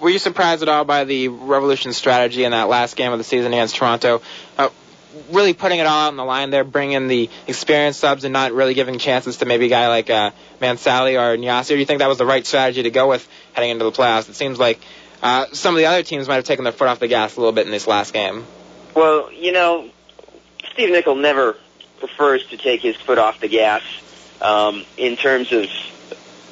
Were 0.00 0.10
you 0.10 0.18
surprised 0.18 0.62
at 0.62 0.68
all 0.68 0.84
by 0.84 1.04
the 1.04 1.28
Revolution 1.28 1.92
strategy 1.92 2.44
in 2.44 2.52
that 2.52 2.68
last 2.68 2.96
game 2.96 3.12
of 3.12 3.18
the 3.18 3.24
season 3.24 3.52
against 3.52 3.76
Toronto? 3.76 4.22
Uh, 4.56 4.70
really 5.30 5.52
putting 5.52 5.78
it 5.78 5.86
all 5.86 6.08
on 6.08 6.16
the 6.16 6.24
line 6.24 6.50
there, 6.50 6.64
bringing 6.64 7.08
the 7.08 7.30
experienced 7.46 8.00
subs 8.00 8.24
and 8.24 8.32
not 8.32 8.52
really 8.52 8.74
giving 8.74 8.98
chances 8.98 9.38
to 9.38 9.46
maybe 9.46 9.66
a 9.66 9.68
guy 9.68 9.88
like 9.88 10.10
uh, 10.10 10.30
Mansally 10.60 11.18
or 11.18 11.36
Nyassi? 11.36 11.68
Do 11.68 11.78
you 11.78 11.84
think 11.84 12.00
that 12.00 12.08
was 12.08 12.18
the 12.18 12.26
right 12.26 12.44
strategy 12.46 12.82
to 12.82 12.90
go 12.90 13.08
with 13.08 13.28
heading 13.52 13.70
into 13.70 13.84
the 13.84 13.92
playoffs? 13.92 14.28
It 14.28 14.34
seems 14.34 14.58
like 14.58 14.80
uh, 15.22 15.46
some 15.52 15.74
of 15.74 15.78
the 15.78 15.86
other 15.86 16.02
teams 16.02 16.28
might 16.28 16.36
have 16.36 16.44
taken 16.44 16.64
their 16.64 16.72
foot 16.72 16.88
off 16.88 16.98
the 16.98 17.08
gas 17.08 17.36
a 17.36 17.40
little 17.40 17.52
bit 17.52 17.66
in 17.66 17.72
this 17.72 17.86
last 17.86 18.12
game. 18.12 18.44
Well, 18.94 19.32
you 19.32 19.52
know, 19.52 19.90
Steve 20.72 20.90
Nicol 20.90 21.16
never 21.16 21.56
prefers 21.98 22.46
to 22.46 22.56
take 22.56 22.80
his 22.80 22.96
foot 22.96 23.18
off 23.18 23.40
the 23.40 23.48
gas 23.48 23.82
um, 24.40 24.84
in 24.96 25.16
terms 25.16 25.52
of 25.52 25.66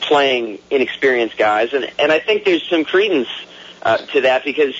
playing 0.02 0.58
inexperienced 0.70 1.36
guys, 1.36 1.72
and 1.72 1.90
and 1.98 2.12
I 2.12 2.18
think 2.18 2.44
there's 2.44 2.68
some 2.68 2.84
credence 2.84 3.28
uh, 3.82 3.98
to 3.98 4.22
that 4.22 4.44
because 4.44 4.74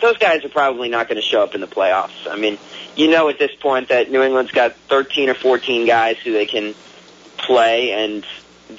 those 0.00 0.18
guys 0.18 0.44
are 0.44 0.50
probably 0.50 0.88
not 0.88 1.08
going 1.08 1.16
to 1.16 1.22
show 1.22 1.42
up 1.42 1.54
in 1.54 1.60
the 1.60 1.66
playoffs. 1.66 2.30
I 2.30 2.36
mean, 2.36 2.58
you 2.96 3.10
know 3.10 3.28
at 3.28 3.38
this 3.38 3.54
point 3.54 3.88
that 3.88 4.10
New 4.10 4.22
England's 4.22 4.52
got 4.52 4.74
13 4.88 5.30
or 5.30 5.34
14 5.34 5.86
guys 5.86 6.18
who 6.18 6.32
they 6.32 6.46
can 6.46 6.74
play, 7.38 7.92
and 7.92 8.26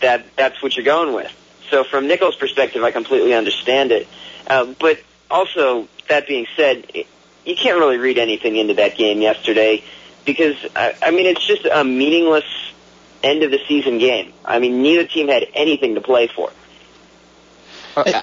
that 0.01 0.25
that's 0.35 0.61
what 0.61 0.75
you're 0.75 0.85
going 0.85 1.13
with. 1.13 1.31
So 1.69 1.83
from 1.83 2.07
Nicol's 2.07 2.35
perspective, 2.35 2.83
I 2.83 2.91
completely 2.91 3.33
understand 3.33 3.91
it. 3.91 4.07
Uh, 4.47 4.73
but 4.79 5.01
also, 5.31 5.87
that 6.07 6.27
being 6.27 6.45
said, 6.55 6.91
you 7.45 7.55
can't 7.55 7.79
really 7.79 7.97
read 7.97 8.17
anything 8.17 8.55
into 8.57 8.75
that 8.75 8.95
game 8.95 9.21
yesterday 9.21 9.83
because 10.25 10.55
I, 10.75 10.95
I 11.01 11.11
mean 11.11 11.25
it's 11.25 11.45
just 11.45 11.65
a 11.65 11.83
meaningless 11.83 12.45
end 13.25 13.43
of 13.43 13.51
the 13.51 13.59
season 13.67 13.97
game. 13.97 14.33
I 14.45 14.59
mean, 14.59 14.81
neither 14.81 15.07
team 15.07 15.27
had 15.27 15.47
anything 15.53 15.95
to 15.95 16.01
play 16.01 16.27
for. 16.27 16.51
Okay. 17.97 18.21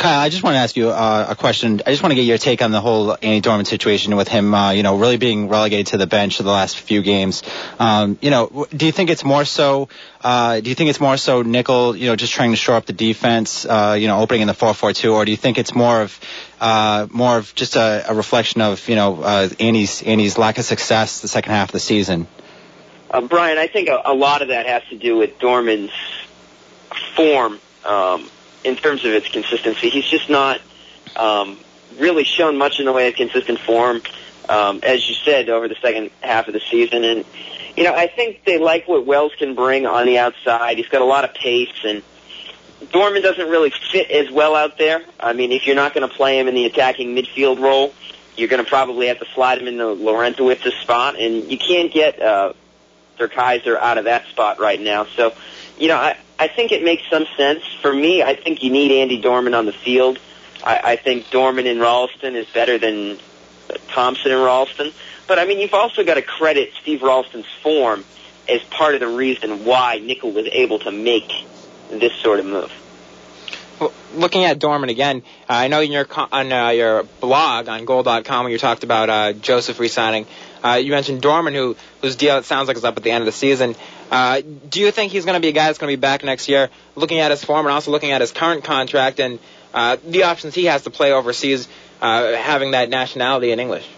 Kyle, 0.00 0.18
I 0.18 0.30
just 0.30 0.42
want 0.42 0.54
to 0.54 0.60
ask 0.60 0.76
you 0.76 0.88
uh, 0.88 1.26
a 1.28 1.36
question. 1.36 1.82
I 1.86 1.90
just 1.90 2.02
want 2.02 2.12
to 2.12 2.14
get 2.14 2.24
your 2.24 2.38
take 2.38 2.62
on 2.62 2.70
the 2.70 2.80
whole 2.80 3.12
Andy 3.20 3.42
Dorman 3.42 3.66
situation 3.66 4.16
with 4.16 4.28
him, 4.28 4.54
uh, 4.54 4.70
you 4.70 4.82
know, 4.82 4.96
really 4.96 5.18
being 5.18 5.50
relegated 5.50 5.88
to 5.88 5.98
the 5.98 6.06
bench 6.06 6.38
for 6.38 6.42
the 6.42 6.50
last 6.50 6.78
few 6.78 7.02
games. 7.02 7.42
Um, 7.78 8.18
you 8.22 8.30
know, 8.30 8.66
do 8.74 8.86
you 8.86 8.92
think 8.92 9.10
it's 9.10 9.24
more 9.24 9.44
so? 9.44 9.90
Uh, 10.22 10.60
do 10.60 10.70
you 10.70 10.74
think 10.74 10.88
it's 10.88 11.00
more 11.00 11.18
so 11.18 11.42
Nicol, 11.42 11.94
you 11.94 12.06
know, 12.06 12.16
just 12.16 12.32
trying 12.32 12.52
to 12.52 12.56
shore 12.56 12.76
up 12.76 12.86
the 12.86 12.94
defense, 12.94 13.66
uh, 13.66 13.94
you 14.00 14.06
know, 14.08 14.20
opening 14.20 14.40
in 14.40 14.48
the 14.48 14.54
four-four-two, 14.54 15.12
or 15.12 15.26
do 15.26 15.32
you 15.32 15.36
think 15.36 15.58
it's 15.58 15.74
more 15.74 16.00
of 16.00 16.18
uh, 16.62 17.06
more 17.10 17.36
of 17.36 17.54
just 17.54 17.76
a, 17.76 18.06
a 18.08 18.14
reflection 18.14 18.62
of 18.62 18.88
you 18.88 18.96
know 18.96 19.22
uh, 19.22 19.50
Andy's 19.60 20.02
Andy's 20.02 20.38
lack 20.38 20.56
of 20.56 20.64
success 20.64 21.20
the 21.20 21.28
second 21.28 21.52
half 21.52 21.68
of 21.68 21.72
the 21.72 21.80
season? 21.80 22.26
Uh, 23.10 23.20
Brian, 23.22 23.58
I 23.58 23.66
think 23.66 23.88
a, 23.88 24.00
a 24.04 24.14
lot 24.14 24.42
of 24.42 24.48
that 24.48 24.66
has 24.66 24.82
to 24.90 24.96
do 24.96 25.16
with 25.16 25.38
Dorman's 25.38 25.92
form. 27.16 27.58
Um, 27.84 28.30
in 28.64 28.76
terms 28.76 29.04
of 29.04 29.12
its 29.12 29.28
consistency. 29.28 29.88
He's 29.88 30.04
just 30.04 30.28
not 30.28 30.60
um, 31.16 31.58
really 31.98 32.24
shown 32.24 32.58
much 32.58 32.78
in 32.78 32.86
the 32.86 32.92
way 32.92 33.08
of 33.08 33.14
consistent 33.14 33.58
form, 33.60 34.02
um, 34.48 34.80
as 34.82 35.08
you 35.08 35.14
said, 35.14 35.48
over 35.48 35.68
the 35.68 35.76
second 35.80 36.10
half 36.20 36.48
of 36.48 36.54
the 36.54 36.60
season. 36.70 37.04
And, 37.04 37.24
you 37.76 37.84
know, 37.84 37.94
I 37.94 38.06
think 38.06 38.44
they 38.44 38.58
like 38.58 38.86
what 38.86 39.06
Wells 39.06 39.32
can 39.38 39.54
bring 39.54 39.86
on 39.86 40.06
the 40.06 40.18
outside. 40.18 40.76
He's 40.76 40.88
got 40.88 41.00
a 41.02 41.06
lot 41.06 41.24
of 41.24 41.34
pace, 41.34 41.72
and 41.84 42.02
Dorman 42.92 43.22
doesn't 43.22 43.48
really 43.48 43.72
fit 43.92 44.10
as 44.10 44.30
well 44.30 44.54
out 44.54 44.78
there. 44.78 45.02
I 45.18 45.32
mean, 45.32 45.52
if 45.52 45.66
you're 45.66 45.76
not 45.76 45.94
going 45.94 46.08
to 46.08 46.14
play 46.14 46.38
him 46.38 46.48
in 46.48 46.54
the 46.54 46.66
attacking 46.66 47.14
midfield 47.14 47.60
role, 47.60 47.94
you're 48.36 48.48
going 48.48 48.62
to 48.62 48.68
probably 48.68 49.08
have 49.08 49.18
to 49.18 49.26
slide 49.34 49.58
him 49.58 49.68
into 49.68 49.84
Larentowicz's 49.84 50.74
spot, 50.82 51.18
and 51.18 51.50
you 51.50 51.58
can't 51.58 51.92
get 51.92 52.20
uh, 52.20 52.52
Der 53.20 53.28
Kaiser 53.28 53.78
out 53.78 53.98
of 53.98 54.04
that 54.04 54.26
spot 54.26 54.58
right 54.58 54.80
now. 54.80 55.04
So, 55.04 55.32
you 55.78 55.88
know, 55.88 55.96
I, 55.96 56.16
I 56.38 56.48
think 56.48 56.72
it 56.72 56.82
makes 56.82 57.02
some 57.08 57.26
sense. 57.36 57.62
For 57.80 57.92
me, 57.92 58.22
I 58.22 58.34
think 58.34 58.62
you 58.62 58.70
need 58.70 58.90
Andy 58.90 59.20
Dorman 59.20 59.54
on 59.54 59.66
the 59.66 59.72
field. 59.72 60.18
I, 60.64 60.80
I 60.92 60.96
think 60.96 61.30
Dorman 61.30 61.66
in 61.66 61.78
Ralston 61.78 62.34
is 62.34 62.46
better 62.46 62.78
than 62.78 63.18
Thompson 63.88 64.32
and 64.32 64.42
Ralston. 64.42 64.92
But 65.28 65.38
I 65.38 65.44
mean, 65.44 65.60
you've 65.60 65.74
also 65.74 66.02
got 66.02 66.14
to 66.14 66.22
credit 66.22 66.72
Steve 66.80 67.02
Ralston's 67.02 67.46
form 67.62 68.04
as 68.48 68.62
part 68.64 68.94
of 68.94 69.00
the 69.00 69.08
reason 69.08 69.64
why 69.64 69.98
Nicol 69.98 70.32
was 70.32 70.48
able 70.50 70.80
to 70.80 70.90
make 70.90 71.30
this 71.90 72.12
sort 72.14 72.40
of 72.40 72.46
move. 72.46 72.72
Well, 73.78 73.92
looking 74.14 74.44
at 74.44 74.58
Dorman 74.58 74.90
again, 74.90 75.22
uh, 75.48 75.54
I 75.54 75.68
know 75.68 75.80
in 75.80 75.90
your 75.92 76.06
on 76.32 76.52
uh, 76.52 76.68
your 76.70 77.04
blog 77.20 77.68
on 77.68 77.84
Goal.com 77.84 78.44
when 78.44 78.52
you 78.52 78.58
talked 78.58 78.84
about 78.84 79.08
uh, 79.08 79.32
Joseph 79.32 79.78
resigning, 79.78 80.26
uh, 80.64 80.74
you 80.74 80.90
mentioned 80.92 81.22
Dorman, 81.22 81.54
who 81.54 81.76
whose 82.00 82.16
deal 82.16 82.36
it 82.38 82.44
sounds 82.44 82.68
like 82.68 82.76
is 82.76 82.84
up 82.84 82.96
at 82.96 83.02
the 83.02 83.10
end 83.10 83.22
of 83.22 83.26
the 83.26 83.32
season. 83.32 83.74
Uh, 84.10 84.42
do 84.68 84.80
you 84.80 84.90
think 84.90 85.12
he's 85.12 85.24
going 85.24 85.34
to 85.34 85.40
be 85.40 85.48
a 85.48 85.52
guy 85.52 85.66
that's 85.66 85.78
going 85.78 85.90
to 85.90 85.96
be 85.96 86.00
back 86.00 86.24
next 86.24 86.48
year, 86.48 86.68
looking 86.96 87.20
at 87.20 87.30
his 87.30 87.44
form 87.44 87.66
and 87.66 87.72
also 87.72 87.90
looking 87.90 88.10
at 88.10 88.20
his 88.20 88.32
current 88.32 88.64
contract 88.64 89.20
and 89.20 89.38
uh, 89.72 89.96
the 90.04 90.24
options 90.24 90.54
he 90.54 90.64
has 90.64 90.82
to 90.82 90.90
play 90.90 91.12
overseas, 91.12 91.68
uh, 92.00 92.34
having 92.34 92.72
that 92.72 92.88
nationality 92.88 93.52
in 93.52 93.60
English? 93.60 93.88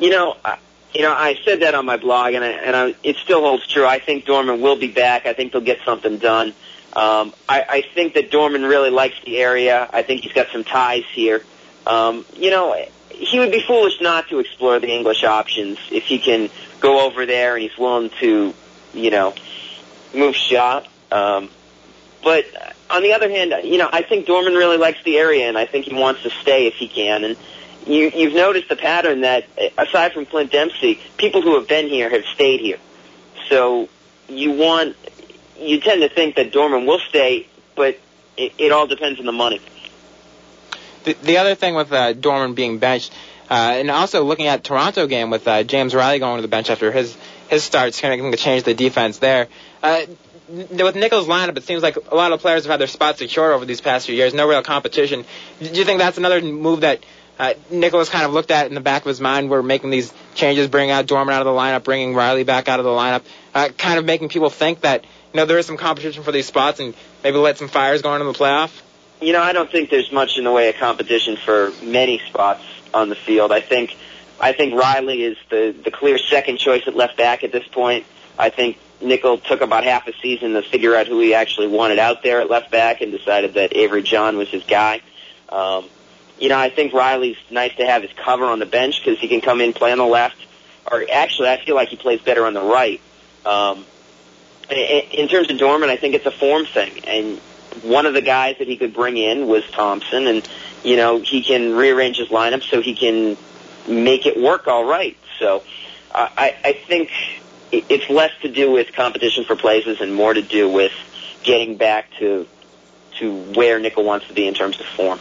You 0.00 0.10
know, 0.10 0.36
uh, 0.44 0.56
you 0.94 1.02
know, 1.02 1.12
I 1.12 1.38
said 1.44 1.60
that 1.60 1.74
on 1.74 1.86
my 1.86 1.96
blog, 1.96 2.34
and 2.34 2.44
I, 2.44 2.48
and 2.48 2.76
I, 2.76 2.94
it 3.02 3.16
still 3.16 3.40
holds 3.40 3.66
true. 3.66 3.86
I 3.86 3.98
think 3.98 4.24
Dorman 4.24 4.60
will 4.60 4.76
be 4.76 4.88
back. 4.88 5.26
I 5.26 5.32
think 5.32 5.52
they'll 5.52 5.60
get 5.60 5.80
something 5.84 6.18
done. 6.18 6.48
Um, 6.94 7.32
I, 7.48 7.64
I 7.68 7.84
think 7.94 8.14
that 8.14 8.30
Dorman 8.30 8.62
really 8.62 8.90
likes 8.90 9.14
the 9.24 9.38
area. 9.38 9.88
I 9.90 10.02
think 10.02 10.22
he's 10.22 10.32
got 10.32 10.48
some 10.48 10.64
ties 10.64 11.04
here. 11.12 11.42
Um, 11.86 12.26
you 12.36 12.50
know, 12.50 12.74
he 13.14 13.38
would 13.38 13.50
be 13.50 13.60
foolish 13.60 14.00
not 14.00 14.28
to 14.28 14.38
explore 14.38 14.78
the 14.78 14.88
English 14.88 15.24
options 15.24 15.78
if 15.90 16.04
he 16.04 16.18
can 16.18 16.50
go 16.80 17.06
over 17.06 17.26
there 17.26 17.54
and 17.54 17.62
he's 17.62 17.76
willing 17.78 18.10
to, 18.20 18.54
you 18.94 19.10
know, 19.10 19.34
move 20.14 20.34
shop. 20.34 20.86
Um, 21.10 21.50
but 22.22 22.44
on 22.90 23.02
the 23.02 23.12
other 23.12 23.30
hand, 23.30 23.54
you 23.64 23.78
know, 23.78 23.88
I 23.92 24.02
think 24.02 24.26
Dorman 24.26 24.54
really 24.54 24.76
likes 24.76 25.02
the 25.04 25.18
area 25.18 25.48
and 25.48 25.58
I 25.58 25.66
think 25.66 25.86
he 25.86 25.94
wants 25.94 26.22
to 26.22 26.30
stay 26.30 26.66
if 26.66 26.74
he 26.74 26.88
can. 26.88 27.24
And 27.24 27.36
you, 27.86 28.10
you've 28.14 28.34
noticed 28.34 28.68
the 28.68 28.76
pattern 28.76 29.22
that 29.22 29.46
aside 29.76 30.12
from 30.12 30.26
Clint 30.26 30.52
Dempsey, 30.52 31.00
people 31.16 31.42
who 31.42 31.54
have 31.56 31.68
been 31.68 31.88
here 31.88 32.10
have 32.10 32.24
stayed 32.26 32.60
here. 32.60 32.78
So 33.48 33.88
you 34.28 34.52
want, 34.52 34.96
you 35.58 35.80
tend 35.80 36.02
to 36.02 36.08
think 36.08 36.36
that 36.36 36.52
Dorman 36.52 36.86
will 36.86 37.00
stay, 37.00 37.48
but 37.74 37.98
it, 38.36 38.54
it 38.58 38.72
all 38.72 38.86
depends 38.86 39.18
on 39.18 39.26
the 39.26 39.32
money. 39.32 39.60
The, 41.04 41.14
the 41.14 41.38
other 41.38 41.54
thing 41.54 41.74
with 41.74 41.92
uh, 41.92 42.12
Dorman 42.12 42.54
being 42.54 42.78
benched, 42.78 43.12
uh, 43.50 43.74
and 43.76 43.90
also 43.90 44.24
looking 44.24 44.46
at 44.46 44.64
Toronto 44.64 45.06
game 45.06 45.30
with 45.30 45.46
uh, 45.46 45.62
James 45.62 45.94
Riley 45.94 46.18
going 46.18 46.36
to 46.36 46.42
the 46.42 46.48
bench 46.48 46.70
after 46.70 46.92
his 46.92 47.16
his 47.48 47.64
starts, 47.64 48.00
kind 48.00 48.14
of 48.14 48.18
getting 48.18 48.30
the 48.30 48.36
change 48.36 48.62
the 48.62 48.74
defense 48.74 49.18
there. 49.18 49.48
Uh, 49.82 50.02
with 50.48 50.96
Nicol's 50.96 51.26
lineup, 51.28 51.56
it 51.56 51.64
seems 51.64 51.82
like 51.82 51.96
a 52.10 52.14
lot 52.14 52.32
of 52.32 52.40
players 52.40 52.64
have 52.64 52.70
had 52.70 52.80
their 52.80 52.86
spots 52.86 53.18
secured 53.18 53.52
over 53.52 53.64
these 53.64 53.80
past 53.80 54.06
few 54.06 54.14
years. 54.14 54.34
No 54.34 54.48
real 54.48 54.62
competition. 54.62 55.24
Do 55.60 55.66
you 55.66 55.84
think 55.84 55.98
that's 55.98 56.18
another 56.18 56.40
move 56.42 56.80
that 56.80 57.04
uh, 57.38 57.54
Nicholas 57.70 58.08
kind 58.08 58.24
of 58.24 58.32
looked 58.32 58.50
at 58.50 58.66
in 58.66 58.74
the 58.74 58.80
back 58.80 59.02
of 59.02 59.08
his 59.08 59.20
mind? 59.20 59.50
We're 59.50 59.62
making 59.62 59.90
these 59.90 60.12
changes, 60.34 60.68
bringing 60.68 60.90
out 60.90 61.06
Dorman 61.06 61.34
out 61.34 61.40
of 61.40 61.46
the 61.46 61.58
lineup, 61.58 61.84
bringing 61.84 62.14
Riley 62.14 62.44
back 62.44 62.68
out 62.68 62.80
of 62.80 62.84
the 62.84 62.90
lineup, 62.90 63.22
uh, 63.54 63.68
kind 63.76 63.98
of 63.98 64.04
making 64.04 64.28
people 64.28 64.50
think 64.50 64.82
that 64.82 65.04
you 65.04 65.38
know 65.38 65.46
there 65.46 65.58
is 65.58 65.66
some 65.66 65.76
competition 65.76 66.22
for 66.22 66.32
these 66.32 66.46
spots 66.46 66.80
and 66.80 66.94
maybe 67.24 67.38
let 67.38 67.56
some 67.58 67.68
fires 67.68 68.02
go 68.02 68.14
into 68.14 68.26
the 68.26 68.32
playoff. 68.32 68.82
You 69.22 69.32
know, 69.32 69.40
I 69.40 69.52
don't 69.52 69.70
think 69.70 69.88
there's 69.88 70.10
much 70.10 70.36
in 70.36 70.44
the 70.44 70.50
way 70.50 70.68
of 70.68 70.76
competition 70.76 71.36
for 71.36 71.72
many 71.82 72.18
spots 72.28 72.64
on 72.92 73.08
the 73.08 73.14
field. 73.14 73.52
I 73.52 73.60
think 73.60 73.96
I 74.40 74.52
think 74.52 74.74
Riley 74.74 75.22
is 75.22 75.36
the 75.48 75.74
the 75.84 75.90
clear 75.92 76.18
second 76.18 76.58
choice 76.58 76.82
at 76.86 76.96
left 76.96 77.16
back 77.16 77.44
at 77.44 77.52
this 77.52 77.66
point. 77.68 78.04
I 78.36 78.50
think 78.50 78.78
Nicol 79.00 79.38
took 79.38 79.60
about 79.60 79.84
half 79.84 80.08
a 80.08 80.12
season 80.20 80.54
to 80.54 80.62
figure 80.62 80.96
out 80.96 81.06
who 81.06 81.20
he 81.20 81.34
actually 81.34 81.68
wanted 81.68 82.00
out 82.00 82.22
there 82.24 82.40
at 82.40 82.50
left 82.50 82.70
back 82.70 83.00
and 83.00 83.12
decided 83.12 83.54
that 83.54 83.76
Avery 83.76 84.02
John 84.02 84.36
was 84.36 84.48
his 84.48 84.64
guy. 84.64 85.00
Um, 85.48 85.88
you 86.38 86.48
know, 86.48 86.58
I 86.58 86.70
think 86.70 86.92
Riley's 86.92 87.36
nice 87.50 87.74
to 87.76 87.86
have 87.86 88.02
his 88.02 88.10
cover 88.12 88.44
on 88.44 88.58
the 88.58 88.66
bench 88.66 89.04
because 89.04 89.20
he 89.20 89.28
can 89.28 89.40
come 89.40 89.60
in, 89.60 89.72
play 89.72 89.92
on 89.92 89.98
the 89.98 90.04
left. 90.04 90.36
Or 90.90 91.04
actually, 91.12 91.48
I 91.50 91.64
feel 91.64 91.76
like 91.76 91.88
he 91.88 91.96
plays 91.96 92.20
better 92.20 92.44
on 92.44 92.54
the 92.54 92.62
right. 92.62 93.00
Um, 93.46 93.84
in 94.70 95.28
terms 95.28 95.50
of 95.50 95.58
Dorman, 95.58 95.90
I 95.90 95.96
think 95.96 96.14
it's 96.14 96.26
a 96.26 96.32
form 96.32 96.66
thing. 96.66 97.04
And 97.06 97.40
one 97.82 98.06
of 98.06 98.14
the 98.14 98.20
guys 98.20 98.56
that 98.58 98.68
he 98.68 98.76
could 98.76 98.94
bring 98.94 99.16
in 99.16 99.46
was 99.46 99.64
Thompson, 99.70 100.26
and 100.26 100.48
you 100.82 100.96
know 100.96 101.20
he 101.20 101.42
can 101.42 101.74
rearrange 101.74 102.18
his 102.18 102.28
lineup 102.28 102.62
so 102.62 102.80
he 102.80 102.94
can 102.94 103.36
make 103.88 104.26
it 104.26 104.40
work 104.40 104.66
all 104.68 104.84
right. 104.84 105.16
So 105.38 105.62
uh, 106.12 106.28
I, 106.36 106.56
I 106.64 106.72
think 106.72 107.10
it's 107.72 108.08
less 108.10 108.32
to 108.42 108.48
do 108.48 108.70
with 108.70 108.92
competition 108.92 109.44
for 109.44 109.56
places 109.56 110.00
and 110.00 110.14
more 110.14 110.34
to 110.34 110.42
do 110.42 110.68
with 110.68 110.92
getting 111.42 111.76
back 111.76 112.10
to 112.18 112.46
to 113.18 113.34
where 113.52 113.78
Nicol 113.78 114.04
wants 114.04 114.26
to 114.28 114.34
be 114.34 114.46
in 114.46 114.54
terms 114.54 114.80
of 114.80 114.86
form. 114.86 115.18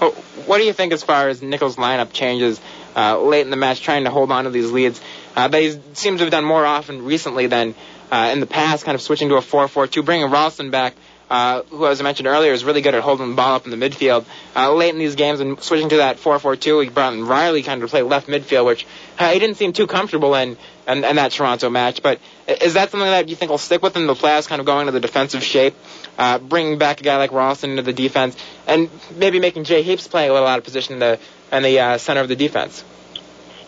Well, 0.00 0.12
what 0.46 0.58
do 0.58 0.64
you 0.64 0.72
think 0.72 0.92
as 0.92 1.02
far 1.02 1.28
as 1.28 1.40
Nicol's 1.42 1.76
lineup 1.76 2.12
changes 2.12 2.60
uh, 2.94 3.20
late 3.20 3.42
in 3.42 3.50
the 3.50 3.56
match, 3.56 3.80
trying 3.80 4.04
to 4.04 4.10
hold 4.10 4.30
on 4.30 4.44
to 4.44 4.50
these 4.50 4.70
leads? 4.70 5.00
Uh, 5.34 5.48
they 5.48 5.78
seem 5.94 6.18
to 6.18 6.24
have 6.24 6.30
done 6.30 6.44
more 6.44 6.64
often 6.64 7.04
recently 7.04 7.46
than 7.46 7.74
uh, 8.10 8.30
in 8.32 8.40
the 8.40 8.46
past, 8.46 8.84
kind 8.84 8.94
of 8.94 9.00
switching 9.00 9.28
to 9.30 9.36
a 9.36 9.40
4-4-2, 9.40 10.04
bringing 10.04 10.30
Ralston 10.30 10.70
back 10.70 10.94
uh, 11.28 11.62
who, 11.62 11.86
as 11.86 12.00
I 12.00 12.04
mentioned 12.04 12.28
earlier, 12.28 12.52
is 12.52 12.64
really 12.64 12.82
good 12.82 12.94
at 12.94 13.02
holding 13.02 13.30
the 13.30 13.34
ball 13.34 13.56
up 13.56 13.66
in 13.66 13.70
the 13.70 13.76
midfield. 13.76 14.24
Uh, 14.54 14.72
late 14.72 14.90
in 14.90 14.98
these 14.98 15.16
games 15.16 15.40
and 15.40 15.60
switching 15.60 15.88
to 15.88 15.96
that 15.96 16.18
4-4-2, 16.18 16.84
he 16.84 16.90
brought 16.90 17.14
in 17.14 17.26
Riley 17.26 17.62
kind 17.62 17.82
of 17.82 17.88
to 17.88 17.90
play 17.90 18.02
left 18.02 18.28
midfield, 18.28 18.66
which 18.66 18.86
uh, 19.18 19.32
he 19.32 19.38
didn't 19.38 19.56
seem 19.56 19.72
too 19.72 19.86
comfortable 19.86 20.34
in, 20.34 20.56
in, 20.86 21.04
in 21.04 21.16
that 21.16 21.32
Toronto 21.32 21.68
match. 21.68 22.02
But 22.02 22.20
is 22.46 22.74
that 22.74 22.90
something 22.90 23.08
that 23.08 23.28
you 23.28 23.36
think 23.36 23.50
will 23.50 23.58
stick 23.58 23.82
with 23.82 23.96
him, 23.96 24.06
the 24.06 24.14
playoffs, 24.14 24.46
kind 24.46 24.60
of 24.60 24.66
going 24.66 24.86
to 24.86 24.92
the 24.92 25.00
defensive 25.00 25.42
shape, 25.42 25.74
uh, 26.16 26.38
bringing 26.38 26.78
back 26.78 27.00
a 27.00 27.04
guy 27.04 27.16
like 27.16 27.32
Ralston 27.32 27.70
into 27.70 27.82
the 27.82 27.92
defense, 27.92 28.36
and 28.66 28.88
maybe 29.16 29.40
making 29.40 29.64
Jay 29.64 29.82
Heaps 29.82 30.06
play 30.06 30.28
a 30.28 30.32
little 30.32 30.48
out 30.48 30.58
of 30.58 30.64
position 30.64 30.94
in 30.94 31.00
the, 31.00 31.18
in 31.50 31.62
the 31.62 31.80
uh, 31.80 31.98
center 31.98 32.20
of 32.20 32.28
the 32.28 32.36
defense? 32.36 32.84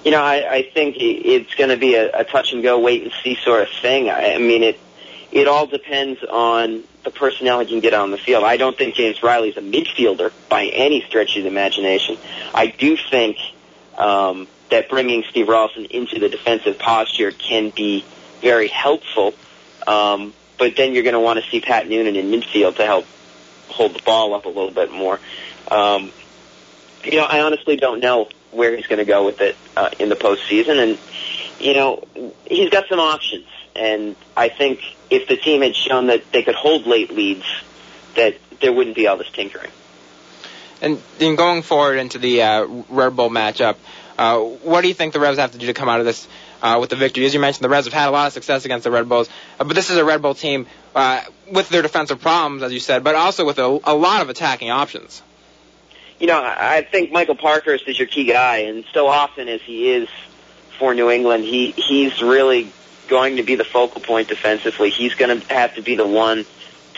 You 0.04 0.12
know, 0.12 0.22
I, 0.22 0.54
I 0.54 0.62
think 0.62 0.94
it's 0.98 1.54
going 1.56 1.70
to 1.70 1.76
be 1.76 1.96
a, 1.96 2.20
a 2.20 2.24
touch 2.24 2.52
and 2.52 2.62
go, 2.62 2.78
wait 2.78 3.02
and 3.02 3.12
see 3.24 3.36
sort 3.42 3.62
of 3.62 3.68
thing. 3.82 4.08
I, 4.08 4.34
I 4.34 4.38
mean, 4.38 4.62
it 4.62 4.78
it 5.30 5.46
all 5.48 5.66
depends 5.66 6.22
on 6.24 6.84
the 7.04 7.10
personnel 7.10 7.60
he 7.60 7.66
can 7.66 7.80
get 7.80 7.94
on 7.94 8.10
the 8.10 8.18
field. 8.18 8.44
I 8.44 8.56
don't 8.56 8.76
think 8.76 8.94
James 8.94 9.22
Riley 9.22 9.50
is 9.50 9.56
a 9.56 9.60
midfielder 9.60 10.32
by 10.48 10.66
any 10.66 11.02
stretch 11.02 11.36
of 11.36 11.42
the 11.42 11.48
imagination. 11.48 12.16
I 12.54 12.68
do 12.68 12.96
think 12.96 13.38
um, 13.96 14.48
that 14.70 14.88
bringing 14.88 15.24
Steve 15.28 15.48
Ralston 15.48 15.86
into 15.86 16.18
the 16.18 16.28
defensive 16.28 16.78
posture 16.78 17.30
can 17.30 17.70
be 17.70 18.04
very 18.40 18.68
helpful. 18.68 19.34
Um, 19.86 20.32
but 20.58 20.76
then 20.76 20.92
you're 20.92 21.02
going 21.02 21.14
to 21.14 21.20
want 21.20 21.42
to 21.42 21.50
see 21.50 21.60
Pat 21.60 21.88
Noonan 21.88 22.16
in 22.16 22.30
midfield 22.30 22.76
to 22.76 22.84
help 22.84 23.06
hold 23.68 23.94
the 23.94 24.02
ball 24.02 24.34
up 24.34 24.44
a 24.44 24.48
little 24.48 24.70
bit 24.70 24.90
more. 24.90 25.20
Um, 25.70 26.10
you 27.04 27.16
know, 27.16 27.24
I 27.24 27.40
honestly 27.42 27.76
don't 27.76 28.00
know 28.00 28.28
where 28.50 28.74
he's 28.76 28.86
going 28.86 28.98
to 28.98 29.04
go 29.04 29.24
with 29.24 29.40
it 29.40 29.56
uh, 29.76 29.90
in 29.98 30.08
the 30.08 30.16
postseason, 30.16 30.82
and 30.82 30.98
you 31.60 31.74
know, 31.74 32.04
he's 32.46 32.70
got 32.70 32.88
some 32.88 32.98
options. 32.98 33.46
And 33.78 34.16
I 34.36 34.48
think 34.48 34.80
if 35.08 35.28
the 35.28 35.36
team 35.36 35.62
had 35.62 35.76
shown 35.76 36.08
that 36.08 36.32
they 36.32 36.42
could 36.42 36.56
hold 36.56 36.86
late 36.86 37.10
leads, 37.10 37.44
that 38.16 38.36
there 38.60 38.72
wouldn't 38.72 38.96
be 38.96 39.06
all 39.06 39.16
this 39.16 39.30
tinkering. 39.30 39.70
And 40.80 41.00
then 41.18 41.36
going 41.36 41.62
forward 41.62 41.98
into 41.98 42.18
the 42.18 42.42
uh, 42.42 42.66
Red 42.88 43.16
Bull 43.16 43.30
matchup, 43.30 43.76
uh, 44.16 44.38
what 44.40 44.82
do 44.82 44.88
you 44.88 44.94
think 44.94 45.12
the 45.12 45.20
Revs 45.20 45.38
have 45.38 45.52
to 45.52 45.58
do 45.58 45.66
to 45.66 45.74
come 45.74 45.88
out 45.88 46.00
of 46.00 46.06
this 46.06 46.26
uh, 46.60 46.78
with 46.80 46.90
the 46.90 46.96
victory? 46.96 47.24
As 47.24 47.34
you 47.34 47.40
mentioned, 47.40 47.64
the 47.64 47.68
Revs 47.68 47.86
have 47.86 47.94
had 47.94 48.08
a 48.08 48.10
lot 48.10 48.26
of 48.26 48.32
success 48.32 48.64
against 48.64 48.84
the 48.84 48.90
Red 48.90 49.08
Bulls, 49.08 49.28
uh, 49.58 49.64
but 49.64 49.74
this 49.74 49.90
is 49.90 49.96
a 49.96 50.04
Red 50.04 50.22
Bull 50.22 50.34
team 50.34 50.66
uh, 50.94 51.22
with 51.52 51.68
their 51.68 51.82
defensive 51.82 52.20
problems, 52.20 52.62
as 52.62 52.72
you 52.72 52.80
said, 52.80 53.04
but 53.04 53.14
also 53.14 53.44
with 53.44 53.58
a, 53.58 53.80
a 53.84 53.94
lot 53.94 54.22
of 54.22 54.28
attacking 54.28 54.70
options. 54.70 55.22
You 56.18 56.26
know, 56.26 56.42
I 56.42 56.82
think 56.82 57.12
Michael 57.12 57.36
Parkhurst 57.36 57.86
is 57.86 57.96
your 57.96 58.08
key 58.08 58.24
guy, 58.24 58.58
and 58.58 58.84
so 58.92 59.06
often 59.06 59.46
as 59.48 59.62
he 59.62 59.88
is 59.90 60.08
for 60.78 60.94
New 60.94 61.10
England, 61.10 61.44
he 61.44 61.70
he's 61.72 62.20
really 62.20 62.72
going 63.08 63.36
to 63.36 63.42
be 63.42 63.56
the 63.56 63.64
focal 63.64 64.00
point 64.00 64.28
defensively. 64.28 64.90
He's 64.90 65.14
going 65.14 65.40
to 65.40 65.54
have 65.54 65.74
to 65.74 65.82
be 65.82 65.96
the 65.96 66.06
one 66.06 66.46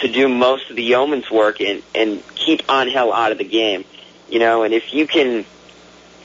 to 0.01 0.09
do 0.09 0.29
most 0.29 0.71
of 0.71 0.77
the 0.77 0.83
yeoman's 0.83 1.31
work 1.31 1.61
and 1.61 1.83
and 1.95 2.23
keep 2.35 2.63
Angel 2.71 3.13
out 3.13 3.33
of 3.33 3.39
the 3.39 3.45
game. 3.45 3.85
You 4.29 4.39
know, 4.39 4.63
and 4.63 4.75
if 4.75 4.93
you 4.93 5.07
can 5.07 5.45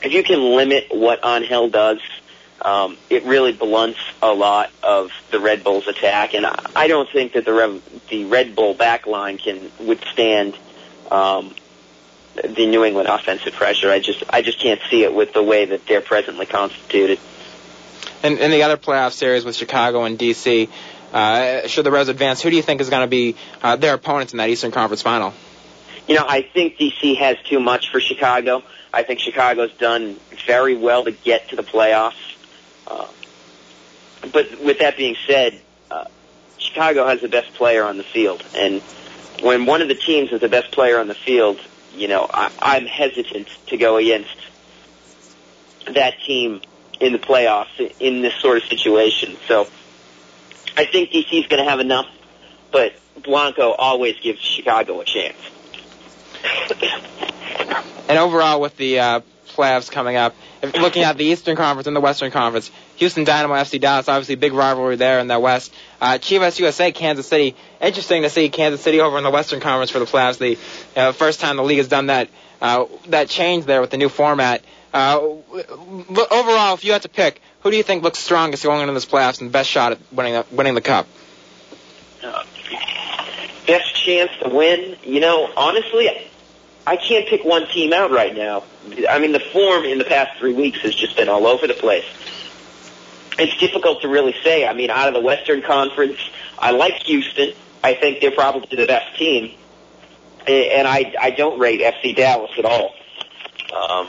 if 0.02 0.12
you 0.12 0.22
can 0.22 0.40
limit 0.56 0.88
what 0.90 1.20
Angel 1.24 1.68
does, 1.68 2.00
um, 2.60 2.96
it 3.10 3.24
really 3.24 3.52
blunts 3.52 3.98
a 4.22 4.32
lot 4.32 4.70
of 4.82 5.10
the 5.30 5.40
Red 5.40 5.62
Bulls' 5.64 5.88
attack. 5.88 6.34
And 6.34 6.46
I, 6.46 6.58
I 6.74 6.88
don't 6.88 7.08
think 7.08 7.32
that 7.32 7.44
the 7.44 7.52
Rev, 7.52 7.82
the 8.08 8.24
Red 8.24 8.54
Bull 8.54 8.74
back 8.74 9.06
line 9.06 9.38
can 9.38 9.70
withstand 9.78 10.56
um, 11.10 11.54
the 12.34 12.66
New 12.66 12.84
England 12.84 13.08
offensive 13.08 13.54
pressure. 13.54 13.90
I 13.90 14.00
just 14.00 14.22
I 14.30 14.42
just 14.42 14.58
can't 14.58 14.80
see 14.90 15.02
it 15.02 15.14
with 15.14 15.32
the 15.32 15.42
way 15.42 15.66
that 15.66 15.86
they're 15.86 16.00
presently 16.00 16.46
constituted 16.46 17.18
in, 18.22 18.38
in 18.38 18.50
the 18.50 18.62
other 18.62 18.76
playoff 18.76 19.12
series 19.12 19.44
with 19.44 19.56
Chicago 19.56 20.04
and 20.04 20.18
DC, 20.18 20.68
uh, 21.12 21.66
should 21.66 21.84
the 21.84 21.90
Reds 21.90 22.08
advance, 22.08 22.42
who 22.42 22.50
do 22.50 22.56
you 22.56 22.62
think 22.62 22.80
is 22.80 22.90
going 22.90 23.02
to 23.02 23.08
be 23.08 23.36
uh, 23.62 23.76
their 23.76 23.94
opponents 23.94 24.32
in 24.32 24.38
that 24.38 24.48
Eastern 24.48 24.70
Conference 24.70 25.02
final? 25.02 25.32
You 26.08 26.14
know, 26.14 26.24
I 26.28 26.42
think 26.42 26.76
DC 26.76 27.16
has 27.18 27.36
too 27.44 27.58
much 27.58 27.90
for 27.90 28.00
Chicago. 28.00 28.62
I 28.92 29.02
think 29.02 29.20
Chicago's 29.20 29.72
done 29.74 30.16
very 30.46 30.76
well 30.76 31.04
to 31.04 31.10
get 31.10 31.48
to 31.50 31.56
the 31.56 31.62
playoffs. 31.62 32.14
Uh, 32.86 33.08
but 34.32 34.60
with 34.60 34.78
that 34.80 34.96
being 34.96 35.16
said, 35.26 35.60
uh, 35.90 36.04
Chicago 36.58 37.06
has 37.06 37.20
the 37.20 37.28
best 37.28 37.52
player 37.54 37.84
on 37.84 37.96
the 37.96 38.04
field, 38.04 38.44
and 38.54 38.82
when 39.42 39.66
one 39.66 39.82
of 39.82 39.88
the 39.88 39.94
teams 39.94 40.32
is 40.32 40.40
the 40.40 40.48
best 40.48 40.70
player 40.72 40.98
on 40.98 41.08
the 41.08 41.14
field, 41.14 41.60
you 41.94 42.08
know, 42.08 42.26
I, 42.32 42.50
I'm 42.60 42.86
hesitant 42.86 43.48
to 43.66 43.76
go 43.76 43.96
against 43.96 44.36
that 45.86 46.14
team 46.20 46.62
in 47.00 47.12
the 47.12 47.18
playoffs 47.18 47.94
in 48.00 48.22
this 48.22 48.34
sort 48.40 48.58
of 48.58 48.64
situation. 48.64 49.36
So 49.46 49.68
I 50.76 50.84
think 50.84 51.10
DC 51.10 51.32
is 51.32 51.46
going 51.46 51.62
to 51.64 51.68
have 51.68 51.80
enough, 51.80 52.06
but 52.72 52.94
Blanco 53.22 53.72
always 53.72 54.16
gives 54.20 54.40
Chicago 54.40 55.00
a 55.00 55.04
chance. 55.04 55.36
and 58.08 58.18
overall, 58.18 58.60
with 58.60 58.76
the 58.76 59.00
uh, 59.00 59.20
playoffs 59.48 59.90
coming 59.90 60.16
up, 60.16 60.34
if 60.62 60.74
looking 60.76 61.02
at 61.02 61.16
the 61.16 61.24
Eastern 61.24 61.56
Conference 61.56 61.86
and 61.86 61.96
the 61.96 62.00
Western 62.00 62.30
Conference, 62.30 62.70
Houston 62.96 63.24
Dynamo, 63.24 63.54
FC 63.54 63.80
Dallas, 63.80 64.08
obviously 64.08 64.34
big 64.34 64.52
rivalry 64.52 64.96
there 64.96 65.18
in 65.20 65.28
the 65.28 65.38
West. 65.38 65.72
Uh, 66.00 66.14
Chivas 66.14 66.58
USA, 66.58 66.92
Kansas 66.92 67.26
City. 67.26 67.56
Interesting 67.80 68.22
to 68.22 68.30
see 68.30 68.48
Kansas 68.48 68.80
City 68.80 69.00
over 69.00 69.18
in 69.18 69.24
the 69.24 69.30
Western 69.30 69.60
Conference 69.60 69.90
for 69.90 69.98
the 69.98 70.04
playoffs. 70.04 70.38
The 70.38 70.58
uh, 71.00 71.12
first 71.12 71.40
time 71.40 71.56
the 71.56 71.64
league 71.64 71.78
has 71.78 71.88
done 71.88 72.06
that 72.06 72.28
uh, 72.60 72.86
that 73.08 73.28
change 73.28 73.64
there 73.66 73.80
with 73.80 73.90
the 73.90 73.98
new 73.98 74.08
format. 74.08 74.62
Uh, 74.96 75.18
overall, 76.30 76.72
if 76.72 76.82
you 76.82 76.92
had 76.92 77.02
to 77.02 77.10
pick, 77.10 77.42
who 77.60 77.70
do 77.70 77.76
you 77.76 77.82
think 77.82 78.02
looks 78.02 78.18
strongest 78.18 78.62
going 78.62 78.80
into 78.80 78.94
this 78.94 79.04
playoffs 79.04 79.42
and 79.42 79.52
best 79.52 79.68
shot 79.68 79.92
at 79.92 79.98
winning 80.10 80.32
the, 80.32 80.46
winning 80.50 80.74
the 80.74 80.80
cup? 80.80 81.06
Uh, 82.24 82.42
best 83.66 83.94
chance 83.94 84.30
to 84.42 84.48
win? 84.48 84.96
You 85.02 85.20
know, 85.20 85.52
honestly, 85.54 86.08
I 86.86 86.96
can't 86.96 87.28
pick 87.28 87.44
one 87.44 87.68
team 87.68 87.92
out 87.92 88.10
right 88.10 88.34
now. 88.34 88.64
I 89.10 89.18
mean, 89.18 89.32
the 89.32 89.40
form 89.40 89.84
in 89.84 89.98
the 89.98 90.06
past 90.06 90.38
three 90.38 90.54
weeks 90.54 90.78
has 90.78 90.94
just 90.94 91.14
been 91.14 91.28
all 91.28 91.46
over 91.46 91.66
the 91.66 91.74
place. 91.74 92.06
It's 93.38 93.54
difficult 93.58 94.00
to 94.00 94.08
really 94.08 94.34
say. 94.42 94.66
I 94.66 94.72
mean, 94.72 94.88
out 94.88 95.08
of 95.08 95.14
the 95.14 95.20
Western 95.20 95.60
Conference, 95.60 96.18
I 96.58 96.70
like 96.70 96.94
Houston. 97.02 97.52
I 97.84 97.92
think 97.92 98.22
they're 98.22 98.30
probably 98.30 98.74
the 98.74 98.86
best 98.86 99.18
team, 99.18 99.52
and 100.46 100.88
I 100.88 101.12
I 101.20 101.32
don't 101.32 101.58
rate 101.58 101.82
FC 101.82 102.16
Dallas 102.16 102.52
at 102.56 102.64
all. 102.64 102.94
Um, 103.76 104.08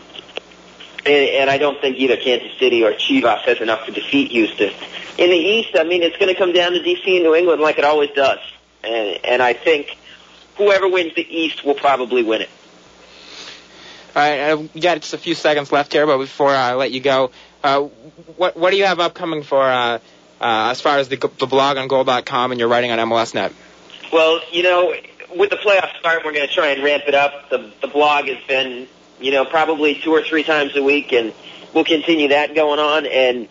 and, 1.08 1.30
and 1.42 1.50
I 1.50 1.58
don't 1.58 1.80
think 1.80 1.98
either 1.98 2.18
Kansas 2.18 2.58
City 2.60 2.84
or 2.84 2.94
Chivas 2.94 3.42
has 3.42 3.62
enough 3.62 3.86
to 3.86 3.92
defeat 3.92 4.32
Houston. 4.32 4.74
In 5.18 5.30
the 5.30 5.38
East, 5.38 5.70
I 5.76 5.84
mean, 5.84 6.04
it's 6.04 6.18
going 6.18 6.34
to 6.34 6.36
come 6.36 6.54
down 6.54 6.74
to 6.74 6.80
DC 6.80 7.08
and 7.08 7.24
New 7.24 7.36
England 7.36 7.62
like 7.62 7.78
it 7.78 7.86
always 7.86 8.12
does, 8.12 8.40
and 8.84 9.20
and 9.24 9.42
I 9.42 9.54
think 9.54 9.98
whoever 10.58 10.88
wins 10.88 11.16
the 11.16 11.26
East 11.28 11.64
will 11.64 11.76
probably 11.76 12.24
win 12.24 12.42
it. 12.42 12.50
All 14.16 14.22
right, 14.22 14.52
uh, 14.52 14.58
we 14.74 14.82
got 14.82 15.00
just 15.02 15.14
a 15.14 15.18
few 15.18 15.36
seconds 15.36 15.72
left 15.72 15.94
here, 15.94 16.06
but 16.06 16.18
before 16.18 16.50
I 16.50 16.74
let 16.74 16.92
you 16.92 17.00
go, 17.00 17.32
uh, 17.64 17.82
what 18.36 18.58
what 18.58 18.72
do 18.72 18.78
you 18.78 18.86
have 18.86 19.00
upcoming 19.00 19.44
for 19.44 19.62
uh, 19.62 20.00
uh, 20.40 20.70
as 20.72 20.82
far 20.82 20.98
as 20.98 21.08
the, 21.10 21.18
the 21.40 21.48
blog 21.48 21.78
on 21.78 21.88
Goal.com 21.88 22.52
and 22.52 22.60
your 22.60 22.70
writing 22.70 22.92
on 22.92 23.00
MLSnet? 23.00 23.54
Well, 24.12 24.40
you 24.52 24.64
know, 24.64 24.94
with 25.36 25.50
the 25.50 25.58
playoffs 25.58 26.00
starting, 26.00 26.26
we're 26.26 26.34
going 26.34 26.48
to 26.48 26.54
try 26.54 26.68
and 26.68 26.84
ramp 26.84 27.04
it 27.08 27.16
up. 27.16 27.50
The 27.50 27.72
the 27.82 27.88
blog 27.88 28.26
has 28.26 28.38
been, 28.48 28.88
you 29.20 29.32
know, 29.32 29.46
probably 29.46 29.96
two 29.96 30.12
or 30.12 30.22
three 30.24 30.44
times 30.44 30.76
a 30.76 30.84
week, 30.84 31.12
and 31.14 31.34
we'll 31.74 31.86
continue 31.86 32.30
that 32.30 32.56
going 32.56 32.80
on. 32.80 33.06
And 33.06 33.48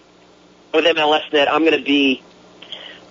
with 0.72 0.84
MLSnet, 0.84 1.48
I'm 1.48 1.64
going 1.64 1.78
to 1.78 1.84
be, 1.84 2.22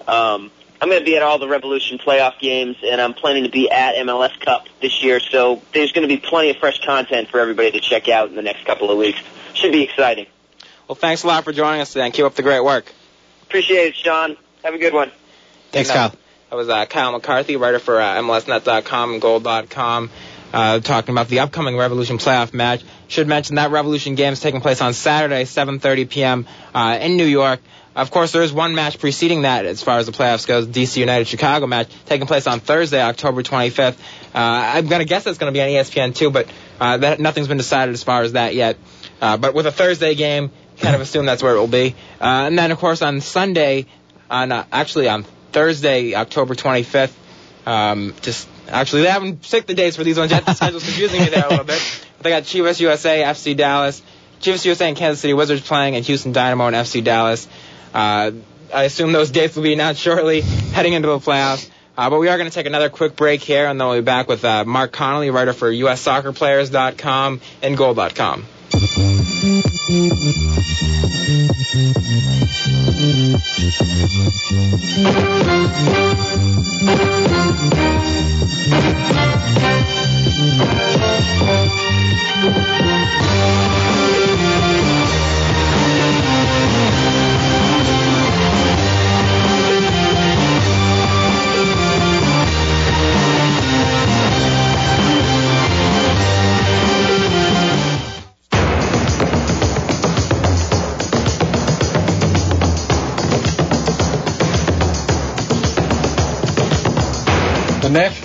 um, 0.07 0.51
I'm 0.81 0.89
going 0.89 0.99
to 0.99 1.05
be 1.05 1.15
at 1.15 1.23
all 1.23 1.39
the 1.39 1.47
Revolution 1.47 1.97
playoff 1.97 2.39
games, 2.39 2.77
and 2.83 3.01
I'm 3.01 3.13
planning 3.13 3.43
to 3.43 3.49
be 3.49 3.69
at 3.69 3.95
MLS 3.95 4.39
Cup 4.39 4.67
this 4.81 5.03
year. 5.03 5.19
So 5.19 5.61
there's 5.73 5.91
going 5.91 6.07
to 6.07 6.13
be 6.13 6.19
plenty 6.19 6.51
of 6.51 6.57
fresh 6.57 6.79
content 6.85 7.29
for 7.29 7.39
everybody 7.39 7.71
to 7.71 7.79
check 7.79 8.07
out 8.09 8.29
in 8.29 8.35
the 8.35 8.41
next 8.41 8.65
couple 8.65 8.91
of 8.91 8.97
weeks. 8.97 9.19
Should 9.53 9.71
be 9.71 9.83
exciting. 9.83 10.27
Well, 10.87 10.95
thanks 10.95 11.23
a 11.23 11.27
lot 11.27 11.43
for 11.43 11.51
joining 11.51 11.81
us 11.81 11.93
today, 11.93 12.05
and 12.05 12.13
keep 12.13 12.25
up 12.25 12.35
the 12.35 12.43
great 12.43 12.63
work. 12.63 12.91
Appreciate 13.43 13.87
it, 13.87 13.95
Sean. 13.95 14.37
Have 14.63 14.73
a 14.73 14.77
good 14.77 14.93
one. 14.93 15.11
Thanks, 15.71 15.89
And, 15.89 15.97
uh, 15.97 16.09
Kyle. 16.09 16.17
That 16.49 16.55
was 16.57 16.69
uh, 16.69 16.85
Kyle 16.85 17.11
McCarthy, 17.11 17.55
writer 17.55 17.79
for 17.79 17.99
uh, 17.99 18.15
MLSnet.com 18.17 19.13
and 19.13 19.21
Goal.com, 19.21 20.09
uh, 20.55 20.79
talking 20.79 21.13
about 21.13 21.27
the 21.27 21.39
upcoming 21.39 21.75
Revolution 21.75 22.17
playoff 22.17 22.53
match. 22.53 22.81
Should 23.09 23.27
mention 23.27 23.57
that 23.57 23.71
Revolution 23.71 24.15
game 24.15 24.31
is 24.31 24.39
taking 24.39 24.61
place 24.61 24.81
on 24.81 24.93
Saturday, 24.93 25.43
7:30 25.43 26.09
p.m. 26.09 26.47
Uh, 26.73 26.97
in 27.01 27.17
New 27.17 27.25
York. 27.25 27.59
Of 27.93 28.09
course, 28.09 28.31
there 28.31 28.41
is 28.41 28.51
one 28.51 28.73
match 28.73 28.99
preceding 28.99 29.43
that 29.43 29.65
as 29.65 29.83
far 29.83 29.99
as 29.99 30.05
the 30.05 30.11
playoffs 30.11 30.47
goes, 30.47 30.67
DC 30.67 30.97
United 30.97 31.27
Chicago 31.27 31.67
match, 31.67 31.89
taking 32.05 32.27
place 32.27 32.47
on 32.47 32.59
Thursday, 32.59 33.01
October 33.01 33.41
25th. 33.41 33.93
Uh, 33.93 33.95
I'm 34.33 34.87
going 34.87 34.99
to 34.99 35.05
guess 35.05 35.23
that's 35.23 35.37
going 35.37 35.53
to 35.53 35.57
be 35.57 35.61
on 35.61 35.69
ESPN 35.69 36.13
too, 36.15 36.29
but 36.29 36.49
uh, 36.79 36.97
that, 36.97 37.19
nothing's 37.21 37.47
been 37.47 37.57
decided 37.57 37.93
as 37.93 38.03
far 38.03 38.23
as 38.23 38.33
that 38.33 38.53
yet. 38.53 38.77
Uh, 39.21 39.37
but 39.37 39.53
with 39.53 39.65
a 39.65 39.71
Thursday 39.71 40.15
game, 40.15 40.51
kind 40.77 40.95
of 40.95 41.01
assume 41.01 41.25
that's 41.25 41.41
where 41.41 41.55
it 41.55 41.59
will 41.59 41.67
be. 41.67 41.95
Uh, 42.19 42.47
and 42.47 42.59
then, 42.59 42.71
of 42.71 42.79
course, 42.79 43.01
on 43.01 43.21
Sunday, 43.21 43.85
on 44.29 44.51
uh, 44.51 44.65
actually 44.73 45.07
on 45.07 45.23
Thursday, 45.53 46.15
October 46.15 46.53
25th, 46.53 47.13
um, 47.65 48.13
just 48.21 48.49
actually 48.75 49.03
they 49.03 49.09
haven't 49.09 49.41
picked 49.41 49.67
the 49.67 49.73
dates 49.73 49.95
for 49.95 50.03
these 50.03 50.17
ones 50.17 50.31
yet. 50.31 50.45
The 50.45 50.53
schedule's 50.55 50.83
confusing 50.83 51.21
me 51.21 51.29
there 51.29 51.45
a 51.45 51.49
little 51.49 51.65
bit. 51.65 52.03
But 52.17 52.23
they 52.23 52.29
got 52.29 52.43
Chivas 52.43 52.79
USA, 52.79 53.23
FC 53.23 53.55
Dallas, 53.55 54.01
Chivas 54.41 54.65
USA 54.65 54.87
and 54.87 54.97
Kansas 54.97 55.21
City 55.21 55.33
Wizards 55.33 55.61
playing, 55.61 55.95
and 55.95 56.05
Houston 56.05 56.31
Dynamo 56.31 56.67
and 56.67 56.75
FC 56.75 57.03
Dallas. 57.03 57.47
Uh, 57.93 58.31
I 58.73 58.83
assume 58.83 59.11
those 59.11 59.31
dates 59.31 59.55
will 59.55 59.63
be 59.63 59.73
announced 59.73 60.01
shortly, 60.01 60.41
heading 60.41 60.93
into 60.93 61.07
the 61.07 61.19
playoffs. 61.19 61.69
Uh, 61.97 62.09
but 62.09 62.19
we 62.19 62.27
are 62.27 62.37
going 62.37 62.49
to 62.49 62.53
take 62.53 62.65
another 62.65 62.89
quick 62.89 63.15
break 63.15 63.41
here, 63.41 63.67
and 63.67 63.79
then 63.79 63.87
we'll 63.87 63.99
be 63.99 64.03
back 64.03 64.27
with 64.27 64.43
uh, 64.43 64.65
Marc 64.65 64.91
Connolly, 64.91 65.29
writer 65.29 65.53
for 65.53 65.71
USSoccerPlayers.com 65.71 67.39
and 67.61 67.77
Goal.com. 67.77 68.45
The 82.45 82.94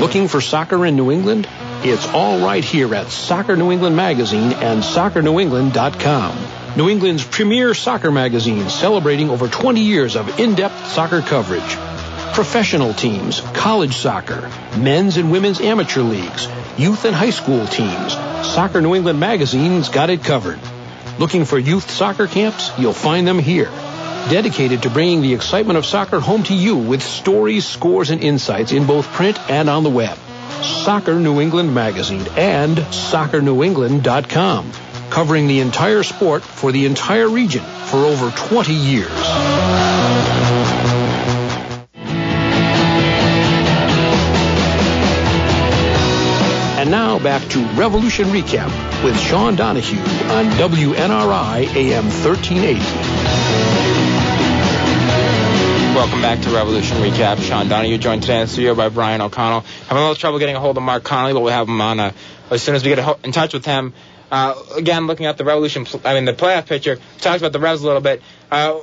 Looking 0.00 0.28
for 0.28 0.40
soccer 0.40 0.86
in 0.86 0.96
New 0.96 1.10
England? 1.10 1.46
It's 1.82 2.06
all 2.08 2.44
right 2.44 2.62
here 2.62 2.94
at 2.94 3.08
Soccer 3.08 3.56
New 3.56 3.72
England 3.72 3.96
Magazine 3.96 4.52
and 4.52 4.82
soccernewengland.com. 4.82 6.76
New 6.76 6.90
England's 6.90 7.24
premier 7.24 7.72
soccer 7.72 8.10
magazine 8.10 8.68
celebrating 8.68 9.30
over 9.30 9.48
20 9.48 9.80
years 9.80 10.14
of 10.14 10.38
in-depth 10.38 10.88
soccer 10.88 11.22
coverage. 11.22 11.76
Professional 12.34 12.92
teams, 12.92 13.40
college 13.54 13.96
soccer, 13.96 14.50
men's 14.76 15.16
and 15.16 15.32
women's 15.32 15.62
amateur 15.62 16.02
leagues, 16.02 16.48
youth 16.76 17.06
and 17.06 17.16
high 17.16 17.30
school 17.30 17.66
teams. 17.66 18.12
Soccer 18.46 18.82
New 18.82 18.94
England 18.94 19.18
Magazine's 19.18 19.88
got 19.88 20.10
it 20.10 20.22
covered. 20.22 20.60
Looking 21.18 21.46
for 21.46 21.58
youth 21.58 21.90
soccer 21.90 22.26
camps? 22.26 22.70
You'll 22.78 22.92
find 22.92 23.26
them 23.26 23.38
here. 23.38 23.70
Dedicated 24.28 24.82
to 24.82 24.90
bringing 24.90 25.22
the 25.22 25.32
excitement 25.32 25.78
of 25.78 25.86
soccer 25.86 26.20
home 26.20 26.42
to 26.42 26.54
you 26.54 26.76
with 26.76 27.02
stories, 27.02 27.64
scores, 27.64 28.10
and 28.10 28.22
insights 28.22 28.72
in 28.72 28.86
both 28.86 29.06
print 29.06 29.40
and 29.48 29.70
on 29.70 29.82
the 29.82 29.88
web. 29.88 30.18
Soccer 30.62 31.18
New 31.18 31.40
England 31.40 31.74
Magazine 31.74 32.26
and 32.36 32.76
soccernewengland.com. 32.76 34.72
Covering 35.10 35.46
the 35.48 35.60
entire 35.60 36.02
sport 36.02 36.42
for 36.42 36.72
the 36.72 36.86
entire 36.86 37.28
region 37.28 37.62
for 37.62 37.98
over 37.98 38.30
20 38.30 38.72
years. 38.72 39.10
And 46.80 46.90
now 46.90 47.18
back 47.18 47.46
to 47.50 47.58
Revolution 47.74 48.26
Recap 48.28 49.04
with 49.04 49.18
Sean 49.20 49.54
Donahue 49.54 50.00
on 50.30 50.46
WNRI 50.52 51.76
AM 51.76 52.04
1380. 52.04 53.29
Welcome 56.00 56.22
back 56.22 56.40
to 56.44 56.50
Revolution 56.50 56.96
Recap. 56.96 57.42
Sean 57.42 57.68
Donahue 57.68 57.98
joined 57.98 58.22
today 58.22 58.36
in 58.36 58.46
the 58.46 58.48
studio 58.50 58.74
by 58.74 58.88
Brian 58.88 59.20
O'Connell. 59.20 59.60
Having 59.60 59.98
a 59.98 60.00
little 60.00 60.14
trouble 60.14 60.38
getting 60.38 60.56
a 60.56 60.58
hold 60.58 60.78
of 60.78 60.82
Marc 60.82 61.04
Connolly, 61.04 61.34
but 61.34 61.40
we'll 61.40 61.52
have 61.52 61.68
him 61.68 61.78
on 61.78 62.00
uh, 62.00 62.12
as 62.50 62.62
soon 62.62 62.74
as 62.74 62.82
we 62.82 62.88
get 62.88 63.00
ho- 63.00 63.18
in 63.22 63.32
touch 63.32 63.52
with 63.52 63.66
him. 63.66 63.92
Uh, 64.30 64.54
again, 64.76 65.06
looking 65.06 65.26
at 65.26 65.36
the 65.38 65.44
Revolution, 65.44 65.86
I 66.04 66.14
mean 66.14 66.24
the 66.24 66.32
playoff 66.32 66.66
picture. 66.66 66.98
Talked 67.18 67.38
about 67.40 67.52
the 67.52 67.60
Revs 67.60 67.82
a 67.82 67.86
little 67.86 68.00
bit. 68.00 68.22
Uh, 68.50 68.80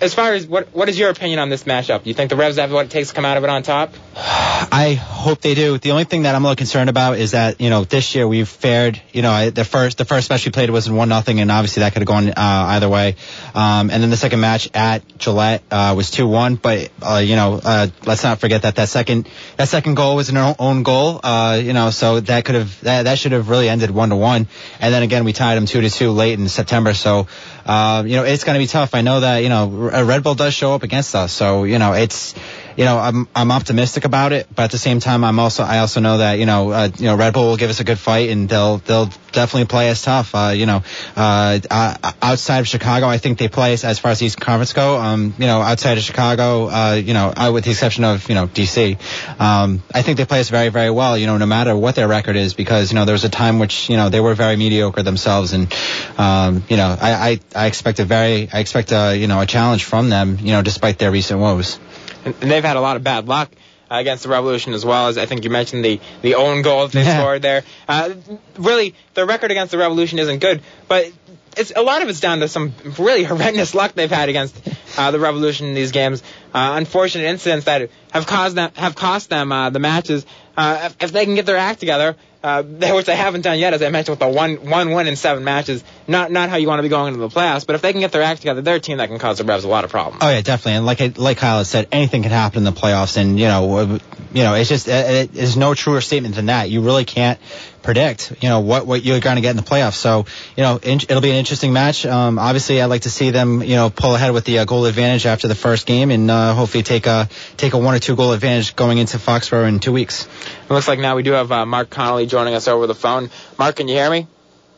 as 0.00 0.14
far 0.14 0.32
as 0.32 0.46
what 0.46 0.68
what 0.74 0.88
is 0.88 0.98
your 0.98 1.10
opinion 1.10 1.38
on 1.38 1.50
this 1.50 1.64
matchup? 1.64 2.02
Do 2.02 2.08
you 2.08 2.14
think 2.14 2.30
the 2.30 2.36
Revs 2.36 2.56
have 2.56 2.72
what 2.72 2.86
it 2.86 2.90
takes 2.90 3.08
to 3.08 3.14
come 3.14 3.24
out 3.26 3.36
of 3.36 3.44
it 3.44 3.50
on 3.50 3.62
top? 3.62 3.92
I 4.16 4.94
hope 4.94 5.40
they 5.42 5.54
do. 5.54 5.76
The 5.76 5.90
only 5.90 6.04
thing 6.04 6.22
that 6.22 6.34
I'm 6.34 6.42
a 6.44 6.48
little 6.48 6.56
concerned 6.56 6.88
about 6.88 7.18
is 7.18 7.32
that 7.32 7.60
you 7.60 7.68
know 7.68 7.84
this 7.84 8.14
year 8.14 8.26
we've 8.26 8.48
fared. 8.48 9.00
You 9.12 9.20
know, 9.22 9.30
I- 9.30 9.50
the 9.50 9.64
first 9.64 9.98
the 9.98 10.06
first 10.06 10.30
match 10.30 10.46
we 10.46 10.52
played 10.52 10.70
was 10.70 10.86
in 10.88 10.94
one 10.94 11.10
nothing, 11.10 11.40
and 11.40 11.50
obviously 11.50 11.80
that 11.82 11.92
could 11.92 12.00
have 12.00 12.06
gone 12.08 12.28
uh, 12.30 12.34
either 12.36 12.88
way. 12.88 13.16
Um, 13.54 13.90
and 13.90 14.02
then 14.02 14.08
the 14.08 14.16
second 14.16 14.40
match 14.40 14.70
at 14.72 15.02
Gillette 15.18 15.62
uh, 15.70 15.92
was 15.94 16.10
two 16.10 16.26
one. 16.26 16.54
But 16.56 16.90
uh, 17.02 17.20
you 17.22 17.36
know, 17.36 17.60
uh, 17.62 17.88
let's 18.06 18.22
not 18.24 18.40
forget 18.40 18.62
that 18.62 18.76
that 18.76 18.88
second 18.88 19.28
that 19.58 19.68
second 19.68 19.94
goal 19.94 20.16
was 20.16 20.30
an 20.30 20.38
own, 20.58 20.82
goal. 20.84 21.20
You 21.56 21.74
know, 21.74 21.90
so 21.90 22.20
that 22.20 22.44
could 22.46 22.54
have 22.54 22.80
that, 22.80 23.02
that 23.02 23.18
should 23.18 23.32
have 23.32 23.50
really 23.50 23.68
ended 23.68 23.90
one 23.90 24.08
to 24.08 24.16
one. 24.16 24.48
And 24.82 24.92
then 24.92 25.04
again, 25.04 25.22
we 25.24 25.32
tied 25.32 25.54
them 25.54 25.66
two 25.66 25.80
to 25.80 25.88
two 25.88 26.10
late 26.10 26.40
in 26.40 26.48
September. 26.48 26.92
So 26.92 27.28
uh, 27.66 28.02
you 28.06 28.16
know, 28.16 28.24
it's 28.24 28.44
going 28.44 28.54
to 28.54 28.62
be 28.62 28.66
tough. 28.66 28.94
I 28.94 29.02
know 29.02 29.20
that 29.20 29.38
you 29.38 29.48
know 29.48 29.68
Red 29.68 30.22
Bull 30.22 30.34
does 30.34 30.54
show 30.54 30.74
up 30.74 30.82
against 30.82 31.14
us. 31.14 31.32
So 31.32 31.64
you 31.64 31.78
know, 31.78 31.92
it's 31.92 32.34
you 32.76 32.84
know, 32.84 32.98
I'm 32.98 33.28
I'm 33.34 33.50
optimistic 33.50 34.04
about 34.04 34.32
it, 34.32 34.46
but 34.54 34.64
at 34.64 34.70
the 34.70 34.78
same 34.78 35.00
time, 35.00 35.24
I'm 35.24 35.38
also 35.38 35.62
I 35.62 35.78
also 35.78 36.00
know 36.00 36.18
that 36.18 36.38
you 36.38 36.46
know 36.46 36.70
uh, 36.70 36.90
you 36.96 37.06
know 37.06 37.16
Red 37.16 37.34
Bull 37.34 37.48
will 37.48 37.56
give 37.56 37.70
us 37.70 37.80
a 37.80 37.84
good 37.84 37.98
fight 37.98 38.30
and 38.30 38.48
they'll 38.48 38.78
they'll 38.78 39.10
definitely 39.32 39.66
play 39.66 39.90
us 39.90 40.02
tough. 40.02 40.34
Uh, 40.34 40.52
you 40.54 40.66
know, 40.66 40.82
uh, 41.16 41.58
uh, 41.70 42.12
outside 42.20 42.60
of 42.60 42.68
Chicago, 42.68 43.06
I 43.06 43.18
think 43.18 43.38
they 43.38 43.48
play 43.48 43.74
us 43.74 43.84
as 43.84 43.98
far 43.98 44.12
as 44.12 44.20
the 44.20 44.26
Eastern 44.26 44.44
Conference 44.44 44.72
go. 44.72 44.98
Um, 44.98 45.34
you 45.38 45.46
know, 45.46 45.60
outside 45.60 45.98
of 45.98 46.04
Chicago, 46.04 46.68
uh, 46.68 46.94
you 46.94 47.14
know, 47.14 47.32
uh, 47.36 47.50
with 47.52 47.64
the 47.64 47.70
exception 47.70 48.04
of 48.04 48.28
you 48.28 48.34
know 48.34 48.46
DC, 48.46 48.98
um, 49.40 49.82
I 49.94 50.02
think 50.02 50.16
they 50.18 50.24
play 50.24 50.40
us 50.40 50.48
very 50.48 50.68
very 50.68 50.90
well. 50.90 51.18
You 51.18 51.26
know, 51.26 51.36
no 51.38 51.46
matter 51.46 51.76
what 51.76 51.94
their 51.94 52.08
record 52.08 52.36
is, 52.36 52.54
because 52.54 52.90
you 52.90 52.96
know 52.96 53.04
there 53.04 53.14
was 53.14 53.24
a 53.24 53.30
time 53.30 53.58
which 53.58 53.90
you 53.90 53.96
know 53.96 54.08
they 54.08 54.20
were 54.20 54.34
very 54.34 54.56
mediocre 54.56 55.02
themselves, 55.02 55.52
and 55.52 55.72
um, 56.16 56.62
you 56.68 56.76
know 56.76 56.96
I, 57.00 57.40
I 57.51 57.51
I 57.54 57.66
expect 57.66 57.98
a 58.00 58.04
very 58.04 58.48
I 58.52 58.60
expect 58.60 58.92
a 58.92 59.16
you 59.16 59.26
know 59.26 59.40
a 59.40 59.46
challenge 59.46 59.84
from 59.84 60.08
them. 60.10 60.38
You 60.40 60.52
know, 60.52 60.62
despite 60.62 60.98
their 60.98 61.10
recent 61.10 61.40
woes. 61.40 61.78
And 62.24 62.34
they've 62.34 62.64
had 62.64 62.76
a 62.76 62.80
lot 62.80 62.96
of 62.96 63.02
bad 63.02 63.26
luck 63.28 63.50
uh, 63.90 63.96
against 63.96 64.22
the 64.22 64.28
Revolution 64.28 64.72
as 64.74 64.84
well 64.84 65.08
as 65.08 65.18
I 65.18 65.26
think 65.26 65.44
you 65.44 65.50
mentioned 65.50 65.84
the 65.84 66.00
the 66.22 66.34
own 66.36 66.62
goal 66.62 66.82
that 66.86 66.92
they 66.92 67.02
Yeah. 67.04 67.18
scored 67.18 67.42
there. 67.42 67.64
Uh, 67.88 68.14
really, 68.58 68.94
the 69.14 69.26
record 69.26 69.50
against 69.50 69.72
the 69.72 69.78
Revolution 69.78 70.18
isn't 70.18 70.38
good, 70.38 70.62
but 70.88 71.10
it's 71.56 71.72
a 71.76 71.82
lot 71.82 72.00
of 72.02 72.08
it's 72.08 72.20
down 72.20 72.40
to 72.40 72.48
some 72.48 72.72
really 72.98 73.24
horrendous 73.24 73.74
luck 73.80 73.92
they've 73.94 74.10
had 74.10 74.28
against 74.28 74.56
uh, 74.96 75.10
the 75.10 75.18
Revolution 75.18 75.66
in 75.66 75.74
these 75.74 75.92
games. 75.92 76.22
Uh, 76.54 76.74
unfortunate 76.76 77.24
incidents 77.24 77.66
that 77.66 77.90
have 78.12 78.26
caused 78.26 78.56
them 78.56 78.70
have 78.76 78.94
cost 78.94 79.28
them 79.30 79.52
uh, 79.52 79.68
the 79.70 79.78
matches. 79.78 80.24
Uh, 80.56 80.82
if, 80.84 80.96
if 81.04 81.12
they 81.12 81.24
can 81.26 81.34
get 81.34 81.44
their 81.46 81.56
act 81.58 81.80
together, 81.80 82.14
uh, 82.42 82.62
which 82.94 83.06
they 83.06 83.16
haven't 83.16 83.42
done 83.42 83.58
yet, 83.58 83.74
as 83.74 83.82
I 83.82 83.88
mentioned, 83.88 84.18
with 84.18 84.28
the 84.28 84.28
one 84.28 84.56
one 84.68 84.90
win 84.92 85.06
in 85.06 85.16
seven 85.16 85.44
matches, 85.44 85.82
not 86.06 86.30
not 86.30 86.48
how 86.50 86.56
you 86.56 86.68
want 86.68 86.78
to 86.78 86.82
be 86.82 86.88
going 86.88 87.14
into 87.14 87.20
the 87.20 87.28
playoffs. 87.28 87.66
But 87.66 87.76
if 87.76 87.82
they 87.82 87.92
can 87.92 88.00
get 88.00 88.12
their 88.12 88.22
act 88.22 88.40
together, 88.40 88.62
they're 88.62 88.76
a 88.76 88.80
team 88.80 88.98
that 88.98 89.08
can 89.08 89.18
cause 89.18 89.38
the 89.38 89.44
Revs 89.44 89.64
a 89.64 89.68
lot 89.68 89.84
of 89.84 89.90
problems. 89.90 90.22
Oh 90.22 90.30
yeah, 90.30 90.40
definitely. 90.40 90.74
And 90.74 90.86
like 90.86 91.00
I, 91.00 91.12
like 91.16 91.38
Kyle 91.38 91.58
had 91.58 91.66
said, 91.66 91.88
anything 91.92 92.22
can 92.22 92.32
happen 92.32 92.58
in 92.58 92.64
the 92.64 92.72
playoffs, 92.72 93.16
and 93.16 93.38
you 93.38 93.46
know, 93.46 93.98
you 94.32 94.42
know, 94.42 94.54
it's 94.54 94.68
just 94.68 94.88
uh, 94.88 94.92
it, 94.92 95.32
there's 95.32 95.56
no 95.56 95.74
truer 95.74 96.00
statement 96.00 96.34
than 96.34 96.46
that. 96.46 96.70
You 96.70 96.80
really 96.82 97.04
can't 97.04 97.38
predict, 97.82 98.32
you 98.40 98.48
know, 98.48 98.60
what 98.60 98.86
what 98.86 99.04
you're 99.04 99.20
going 99.20 99.36
to 99.36 99.42
get 99.42 99.50
in 99.50 99.56
the 99.56 99.62
playoffs. 99.62 99.94
So, 99.94 100.26
you 100.56 100.62
know, 100.62 100.78
in, 100.82 100.98
it'll 100.98 101.20
be 101.20 101.30
an 101.30 101.36
interesting 101.36 101.72
match. 101.72 102.06
Um, 102.06 102.38
obviously, 102.38 102.80
I'd 102.80 102.86
like 102.86 103.02
to 103.02 103.10
see 103.10 103.30
them, 103.30 103.62
you 103.62 103.76
know, 103.76 103.90
pull 103.90 104.14
ahead 104.14 104.32
with 104.32 104.44
the 104.44 104.60
uh, 104.60 104.64
goal 104.64 104.86
advantage 104.86 105.26
after 105.26 105.48
the 105.48 105.54
first 105.54 105.86
game, 105.86 106.10
and 106.10 106.30
uh, 106.30 106.54
hopefully 106.54 106.82
take 106.82 107.06
a 107.06 107.28
take 107.56 107.74
a 107.74 107.78
one 107.78 107.94
or 107.94 107.98
two 107.98 108.16
goal 108.16 108.32
advantage 108.32 108.76
going 108.76 108.98
into 108.98 109.18
Foxborough 109.18 109.68
in 109.68 109.80
two 109.80 109.92
weeks. 109.92 110.26
It 110.68 110.72
looks 110.72 110.88
like 110.88 110.98
now 110.98 111.16
we 111.16 111.22
do 111.22 111.32
have 111.32 111.50
uh, 111.50 111.66
Marc 111.66 111.90
Connolly 111.90 112.26
joining 112.26 112.54
us 112.54 112.68
over 112.68 112.86
the 112.86 112.94
phone. 112.94 113.30
Marc, 113.58 113.76
can 113.76 113.88
you 113.88 113.94
hear 113.94 114.10
me? 114.10 114.26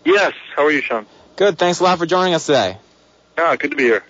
Yes. 0.05 0.35
How 0.57 0.65
are 0.65 0.71
you, 0.71 0.81
Sean? 0.81 1.07
Good. 1.37 1.59
Thanks 1.59 1.81
a 1.81 1.85
lot 1.85 1.99
for 1.99 2.07
joining 2.07 2.35
us 2.35 2.47
today. 2.47 2.79
Ah, 3.37 3.57
good 3.57 3.71
to 3.73 3.77
be 3.77 3.85
here. 3.85 4.05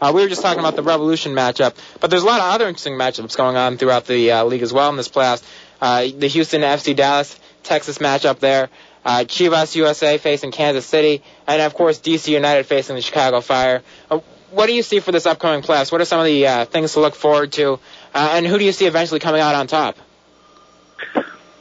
Uh, 0.00 0.12
we 0.14 0.22
were 0.22 0.28
just 0.28 0.40
talking 0.40 0.60
about 0.60 0.76
the 0.76 0.82
Revolution 0.82 1.32
matchup, 1.32 1.74
but 2.00 2.08
there's 2.08 2.22
a 2.22 2.26
lot 2.26 2.40
of 2.40 2.54
other 2.54 2.66
interesting 2.66 2.94
matchups 2.94 3.36
going 3.36 3.56
on 3.56 3.76
throughout 3.76 4.06
the 4.06 4.32
uh, 4.32 4.44
league 4.44 4.62
as 4.62 4.72
well 4.72 4.88
in 4.88 4.96
this 4.96 5.10
playoffs. 5.10 5.42
Uh, 5.78 6.06
the 6.16 6.26
Houston 6.26 6.62
FC 6.62 6.96
Dallas 6.96 7.38
Texas 7.62 7.98
matchup 7.98 8.38
there, 8.38 8.68
uh, 9.04 9.24
Chivas 9.26 9.74
USA 9.76 10.18
facing 10.18 10.50
Kansas 10.50 10.86
City, 10.86 11.22
and 11.46 11.62
of 11.62 11.74
course 11.74 12.00
DC 12.00 12.28
United 12.28 12.66
facing 12.66 12.96
the 12.96 13.02
Chicago 13.02 13.40
Fire. 13.40 13.82
Uh, 14.10 14.20
what 14.50 14.66
do 14.66 14.72
you 14.72 14.82
see 14.82 15.00
for 15.00 15.12
this 15.12 15.26
upcoming 15.26 15.62
playoffs? 15.62 15.92
What 15.92 16.00
are 16.00 16.04
some 16.04 16.20
of 16.20 16.26
the 16.26 16.46
uh, 16.46 16.64
things 16.64 16.94
to 16.94 17.00
look 17.00 17.14
forward 17.14 17.52
to, 17.52 17.74
uh, 18.14 18.32
and 18.34 18.46
who 18.46 18.58
do 18.58 18.64
you 18.64 18.72
see 18.72 18.86
eventually 18.86 19.20
coming 19.20 19.40
out 19.40 19.54
on 19.54 19.66
top? 19.66 19.96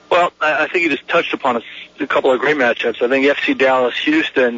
Well, 0.09 0.33
I, 0.41 0.67
think 0.67 0.83
you 0.83 0.89
just 0.89 1.07
touched 1.07 1.33
upon 1.33 1.57
a, 1.57 1.61
a 1.99 2.07
couple 2.07 2.31
of 2.31 2.39
great 2.39 2.57
matchups. 2.57 3.01
I 3.01 3.07
think 3.07 3.25
FC 3.25 3.55
Dallas, 3.55 3.95
Houston. 3.99 4.55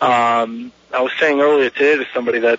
Um, 0.00 0.72
I 0.92 1.02
was 1.02 1.12
saying 1.20 1.40
earlier 1.40 1.70
today 1.70 1.96
to 1.96 2.06
somebody 2.12 2.40
that, 2.40 2.58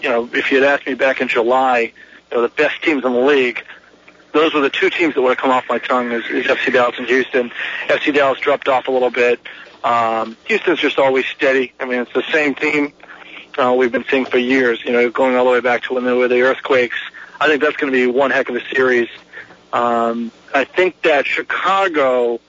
you 0.00 0.08
know, 0.08 0.28
if 0.32 0.52
you 0.52 0.62
had 0.62 0.68
asked 0.68 0.86
me 0.86 0.94
back 0.94 1.20
in 1.20 1.26
July, 1.26 1.92
you 2.30 2.36
know, 2.36 2.42
the 2.42 2.48
best 2.48 2.82
teams 2.82 3.04
in 3.04 3.12
the 3.12 3.18
league, 3.18 3.64
those 4.36 4.54
were 4.54 4.60
the 4.60 4.70
two 4.70 4.90
teams 4.90 5.14
that 5.14 5.22
would 5.22 5.30
have 5.30 5.38
come 5.38 5.50
off 5.50 5.64
my 5.68 5.78
tongue 5.78 6.12
is, 6.12 6.24
is 6.26 6.46
FC 6.46 6.72
Dallas 6.72 6.96
and 6.98 7.06
Houston. 7.06 7.50
FC 7.86 8.14
Dallas 8.14 8.38
dropped 8.38 8.68
off 8.68 8.86
a 8.86 8.90
little 8.90 9.10
bit. 9.10 9.40
Um, 9.82 10.36
Houston's 10.44 10.78
just 10.78 10.98
always 10.98 11.26
steady. 11.26 11.72
I 11.80 11.86
mean, 11.86 12.00
it's 12.00 12.12
the 12.12 12.24
same 12.30 12.54
team 12.54 12.92
uh, 13.58 13.74
we've 13.76 13.92
been 13.92 14.04
seeing 14.10 14.26
for 14.26 14.38
years. 14.38 14.84
You 14.84 14.92
know, 14.92 15.10
going 15.10 15.36
all 15.36 15.44
the 15.44 15.52
way 15.52 15.60
back 15.60 15.84
to 15.84 15.94
when 15.94 16.04
there 16.04 16.16
were 16.16 16.28
the 16.28 16.42
earthquakes. 16.42 16.98
I 17.40 17.46
think 17.46 17.62
that's 17.62 17.76
going 17.76 17.92
to 17.92 17.96
be 17.96 18.06
one 18.06 18.30
heck 18.30 18.48
of 18.48 18.56
a 18.56 18.64
series. 18.74 19.08
Um, 19.72 20.30
I 20.54 20.64
think 20.64 21.02
that 21.02 21.26
Chicago 21.26 22.40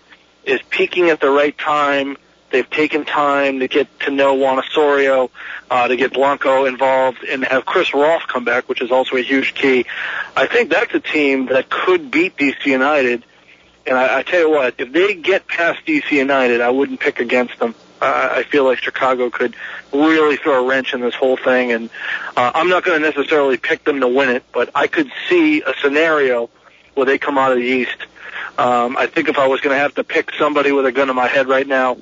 is 0.44 0.62
peaking 0.70 1.10
at 1.10 1.20
the 1.20 1.30
right 1.30 1.58
time. 1.58 2.18
They've 2.50 2.70
taken 2.70 3.04
time 3.04 3.60
to 3.60 3.68
get 3.68 3.88
to 4.02 4.12
know 4.12 4.36
Juan 4.36 4.60
Osorio, 4.60 5.30
uh, 5.70 5.88
to 5.88 5.96
get 5.98 6.14
Blanco 6.14 6.66
involved, 6.66 7.24
and 7.24 7.44
have 7.44 7.66
Chris 7.66 7.94
Rolfe 7.94 8.28
come 8.28 8.46
back, 8.46 8.70
which 8.70 8.82
is 8.82 8.92
also 8.92 9.18
a 9.18 9.22
huge 9.22 9.54
key. 9.54 9.86
I 10.36 10.48
think 10.48 10.70
that's 10.70 10.94
a 10.94 11.00
team 11.00 11.48
that 11.48 11.70
could 11.70 12.10
beat 12.10 12.38
DC 12.38 12.66
United. 12.66 13.24
And 13.86 13.98
I, 13.98 14.20
I 14.20 14.24
tell 14.24 14.40
you 14.40 14.50
what, 14.50 14.76
if 14.78 14.92
they 14.92 15.16
get 15.16 15.48
past 15.48 15.86
DC 15.86 16.10
United, 16.12 16.62
I 16.62 16.70
wouldn't 16.70 17.00
pick 17.00 17.20
against 17.20 17.60
them. 17.60 17.76
I, 18.00 18.44
feel 18.44 18.64
like 18.64 18.78
Chicago 18.78 19.30
could 19.30 19.56
really 19.92 20.38
throw 20.38 20.64
a 20.64 20.68
wrench 20.68 20.94
in 20.94 21.02
this 21.02 21.16
whole 21.16 21.36
thing, 21.36 21.72
and 21.72 21.90
uh, 22.36 22.52
I'm 22.54 22.70
not 22.70 22.84
going 22.84 23.02
to 23.02 23.08
necessarily 23.08 23.58
pick 23.58 23.84
them 23.84 24.02
to 24.02 24.08
win 24.08 24.30
it, 24.30 24.44
but 24.54 24.70
I 24.76 24.88
could 24.88 25.12
see 25.28 25.62
a 25.62 25.74
scenario 25.82 26.50
where 26.94 27.06
they 27.06 27.18
come 27.18 27.38
out 27.38 27.52
of 27.52 27.58
the 27.58 27.64
East. 27.64 27.98
Um, 28.58 28.98
I 28.98 29.08
think 29.08 29.30
if 29.30 29.38
I 29.38 29.48
was 29.48 29.62
going 29.62 29.76
to 29.76 29.80
have 29.80 29.96
to 29.96 30.04
pick 30.04 30.32
somebody 30.34 30.72
with 30.72 30.86
a 30.86 30.92
gun 30.92 31.08
to 31.08 31.14
my 31.14 31.28
head 31.28 31.48
right 31.48 31.68
now, 31.68 31.98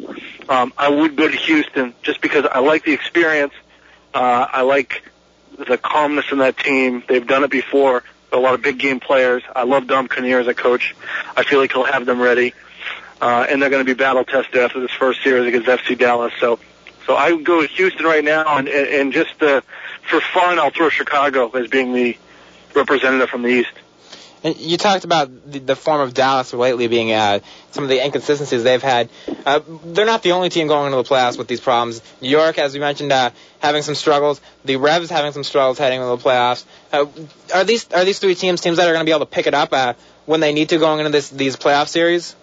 um, 0.49 0.73
I 0.77 0.89
would 0.89 1.15
go 1.15 1.27
to 1.27 1.35
Houston 1.35 1.93
just 2.01 2.21
because 2.21 2.45
I 2.45 2.59
like 2.59 2.83
the 2.83 2.93
experience. 2.93 3.53
Uh, 4.13 4.47
I 4.51 4.61
like 4.61 5.09
the 5.57 5.77
calmness 5.77 6.25
in 6.31 6.39
that 6.39 6.57
team. 6.57 7.03
They've 7.07 7.25
done 7.25 7.43
it 7.43 7.51
before. 7.51 8.03
A 8.31 8.37
lot 8.37 8.53
of 8.53 8.61
big 8.61 8.77
game 8.77 8.99
players. 8.99 9.43
I 9.55 9.63
love 9.63 9.87
Dom 9.87 10.07
Kinnear 10.07 10.39
as 10.39 10.47
a 10.47 10.53
coach. 10.53 10.95
I 11.35 11.43
feel 11.43 11.59
like 11.59 11.71
he'll 11.71 11.85
have 11.85 12.05
them 12.05 12.19
ready. 12.19 12.53
Uh, 13.21 13.45
and 13.49 13.61
they're 13.61 13.69
going 13.69 13.85
to 13.85 13.89
be 13.89 13.97
battle 13.97 14.25
tested 14.25 14.57
after 14.57 14.79
this 14.81 14.91
first 14.91 15.23
series 15.23 15.47
against 15.47 15.67
FC 15.67 15.97
Dallas. 15.97 16.33
So, 16.39 16.59
so 17.05 17.15
I 17.15 17.31
would 17.31 17.45
go 17.45 17.59
with 17.59 17.71
Houston 17.71 18.05
right 18.05 18.23
now, 18.23 18.57
and, 18.57 18.67
and 18.67 19.13
just 19.13 19.41
uh, 19.41 19.61
for 20.09 20.19
fun, 20.19 20.59
I'll 20.59 20.71
throw 20.71 20.89
Chicago 20.89 21.49
as 21.51 21.67
being 21.69 21.93
the 21.93 22.17
representative 22.73 23.29
from 23.29 23.43
the 23.43 23.49
East. 23.49 23.71
And 24.45 24.55
you 24.57 24.77
talked 24.77 25.05
about 25.05 25.51
the, 25.51 25.57
the 25.57 25.75
form 25.75 26.01
of 26.01 26.13
Dallas 26.13 26.53
lately 26.53 26.85
being 26.87 27.11
uh, 27.11 27.39
some 27.71 27.83
of 27.83 27.89
the 27.89 28.05
inconsistencies 28.05 28.61
they've 28.61 28.81
had. 28.81 29.09
Uh, 29.43 29.59
they're 29.85 30.05
not 30.05 30.21
the 30.21 30.33
only 30.33 30.49
team 30.49 30.67
going 30.67 30.85
into 30.85 30.97
the 30.97 31.03
playoffs 31.03 31.35
with 31.35 31.47
these 31.47 31.59
problems. 31.59 31.99
New 32.21 32.29
York, 32.29 32.59
as 32.59 32.75
we 32.75 32.79
mentioned, 32.79 33.11
uh, 33.11 33.31
having 33.57 33.81
some 33.81 33.95
struggles. 33.95 34.39
The 34.63 34.75
Revs 34.75 35.09
having 35.09 35.31
some 35.31 35.43
struggles 35.43 35.79
heading 35.79 35.99
into 35.99 36.15
the 36.15 36.21
playoffs. 36.21 36.63
Uh, 36.93 37.07
are 37.55 37.63
these 37.63 37.91
are 37.91 38.05
these 38.05 38.19
three 38.19 38.35
teams 38.35 38.61
teams 38.61 38.77
that 38.77 38.87
are 38.87 38.93
going 38.93 39.03
to 39.03 39.09
be 39.09 39.15
able 39.15 39.25
to 39.25 39.31
pick 39.31 39.47
it 39.47 39.55
up 39.55 39.73
uh, 39.73 39.93
when 40.27 40.41
they 40.41 40.53
need 40.53 40.69
to 40.69 40.77
going 40.77 40.99
into 40.99 41.11
this 41.11 41.31
these 41.31 41.55
playoff 41.55 41.87
series? 41.87 42.35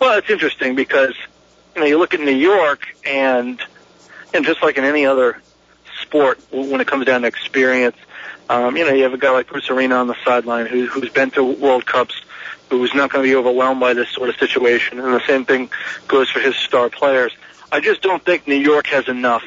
Well, 0.00 0.16
it's 0.16 0.30
interesting 0.30 0.74
because 0.74 1.14
you 1.74 1.82
know 1.82 1.86
you 1.86 1.98
look 1.98 2.14
at 2.14 2.20
New 2.20 2.30
York 2.30 2.80
and 3.04 3.60
and 4.32 4.46
just 4.46 4.62
like 4.62 4.78
in 4.78 4.84
any 4.84 5.04
other 5.04 5.42
sport, 6.00 6.40
when 6.50 6.80
it 6.80 6.86
comes 6.86 7.04
down 7.04 7.20
to 7.20 7.28
experience, 7.28 7.96
um, 8.48 8.76
you 8.76 8.84
know 8.84 8.92
you 8.92 9.02
have 9.04 9.14
a 9.14 9.18
guy 9.18 9.30
like 9.30 9.48
Bruce 9.48 9.70
Arena 9.70 9.96
on 9.96 10.06
the 10.06 10.16
sideline 10.24 10.66
who, 10.66 10.86
who's 10.86 11.10
been 11.10 11.30
to 11.32 11.42
World 11.42 11.86
Cups, 11.86 12.14
who's 12.70 12.94
not 12.94 13.10
going 13.10 13.24
to 13.24 13.28
be 13.28 13.34
overwhelmed 13.34 13.80
by 13.80 13.94
this 13.94 14.10
sort 14.10 14.28
of 14.28 14.36
situation, 14.36 14.98
and 14.98 15.12
the 15.12 15.26
same 15.26 15.44
thing 15.44 15.70
goes 16.08 16.30
for 16.30 16.40
his 16.40 16.56
star 16.56 16.88
players. 16.88 17.32
I 17.70 17.80
just 17.80 18.02
don't 18.02 18.24
think 18.24 18.46
New 18.46 18.54
York 18.54 18.86
has 18.88 19.08
enough. 19.08 19.44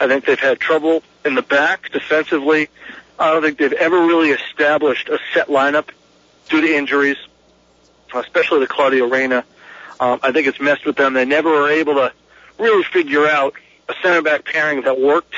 I 0.00 0.08
think 0.08 0.24
they've 0.24 0.38
had 0.38 0.58
trouble 0.58 1.02
in 1.24 1.34
the 1.34 1.42
back 1.42 1.90
defensively. 1.92 2.68
I 3.18 3.32
don't 3.32 3.42
think 3.42 3.58
they've 3.58 3.72
ever 3.72 3.98
really 3.98 4.30
established 4.30 5.08
a 5.08 5.18
set 5.32 5.48
lineup 5.48 5.88
due 6.48 6.60
to 6.60 6.76
injuries, 6.76 7.16
especially 8.12 8.60
the 8.60 8.66
Claudio 8.66 9.06
Reyna. 9.06 9.44
Um, 10.00 10.18
I 10.22 10.32
think 10.32 10.48
it's 10.48 10.60
messed 10.60 10.84
with 10.84 10.96
them. 10.96 11.14
They 11.14 11.24
never 11.24 11.50
were 11.50 11.70
able 11.70 11.94
to 11.94 12.12
really 12.58 12.82
figure 12.84 13.26
out 13.26 13.54
a 13.88 13.94
center 14.02 14.22
back 14.22 14.44
pairing 14.44 14.82
that 14.82 15.00
worked. 15.00 15.34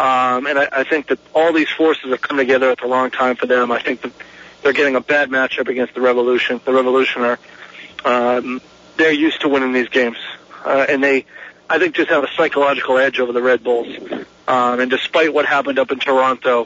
Um, 0.00 0.46
and 0.46 0.58
I, 0.58 0.68
I 0.72 0.84
think 0.84 1.08
that 1.08 1.18
all 1.34 1.52
these 1.52 1.68
forces 1.68 2.08
have 2.10 2.22
come 2.22 2.38
together 2.38 2.70
at 2.70 2.78
the 2.78 2.86
wrong 2.86 3.10
time 3.10 3.36
for 3.36 3.44
them. 3.44 3.70
I 3.70 3.80
think 3.82 4.00
that 4.00 4.12
they're 4.62 4.72
getting 4.72 4.96
a 4.96 5.00
bad 5.02 5.28
matchup 5.28 5.68
against 5.68 5.92
the 5.92 6.00
Revolution. 6.00 6.58
The 6.64 6.72
Revolution 6.72 7.22
are 7.22 7.38
um, 8.06 8.62
they're 8.96 9.12
used 9.12 9.42
to 9.42 9.48
winning 9.48 9.74
these 9.74 9.90
games, 9.90 10.16
uh, 10.64 10.86
and 10.88 11.04
they 11.04 11.26
I 11.68 11.78
think 11.78 11.96
just 11.96 12.08
have 12.08 12.24
a 12.24 12.30
psychological 12.34 12.96
edge 12.96 13.20
over 13.20 13.32
the 13.32 13.42
Red 13.42 13.62
Bulls. 13.62 13.94
Um, 14.48 14.80
and 14.80 14.90
despite 14.90 15.34
what 15.34 15.44
happened 15.44 15.78
up 15.78 15.92
in 15.92 15.98
Toronto, 15.98 16.60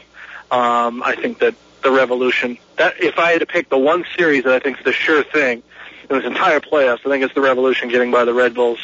um, 0.52 1.02
I 1.02 1.16
think 1.20 1.40
that 1.40 1.56
the 1.82 1.90
Revolution. 1.90 2.58
That 2.76 3.02
if 3.02 3.18
I 3.18 3.32
had 3.32 3.40
to 3.40 3.46
pick 3.46 3.68
the 3.68 3.78
one 3.78 4.04
series 4.16 4.44
that 4.44 4.52
I 4.52 4.60
think 4.60 4.78
is 4.78 4.84
the 4.84 4.92
sure 4.92 5.24
thing 5.24 5.64
in 6.08 6.16
this 6.16 6.24
entire 6.24 6.60
playoffs, 6.60 7.00
I 7.04 7.10
think 7.10 7.24
it's 7.24 7.34
the 7.34 7.40
Revolution 7.40 7.88
getting 7.88 8.12
by 8.12 8.24
the 8.24 8.32
Red 8.32 8.54
Bulls. 8.54 8.78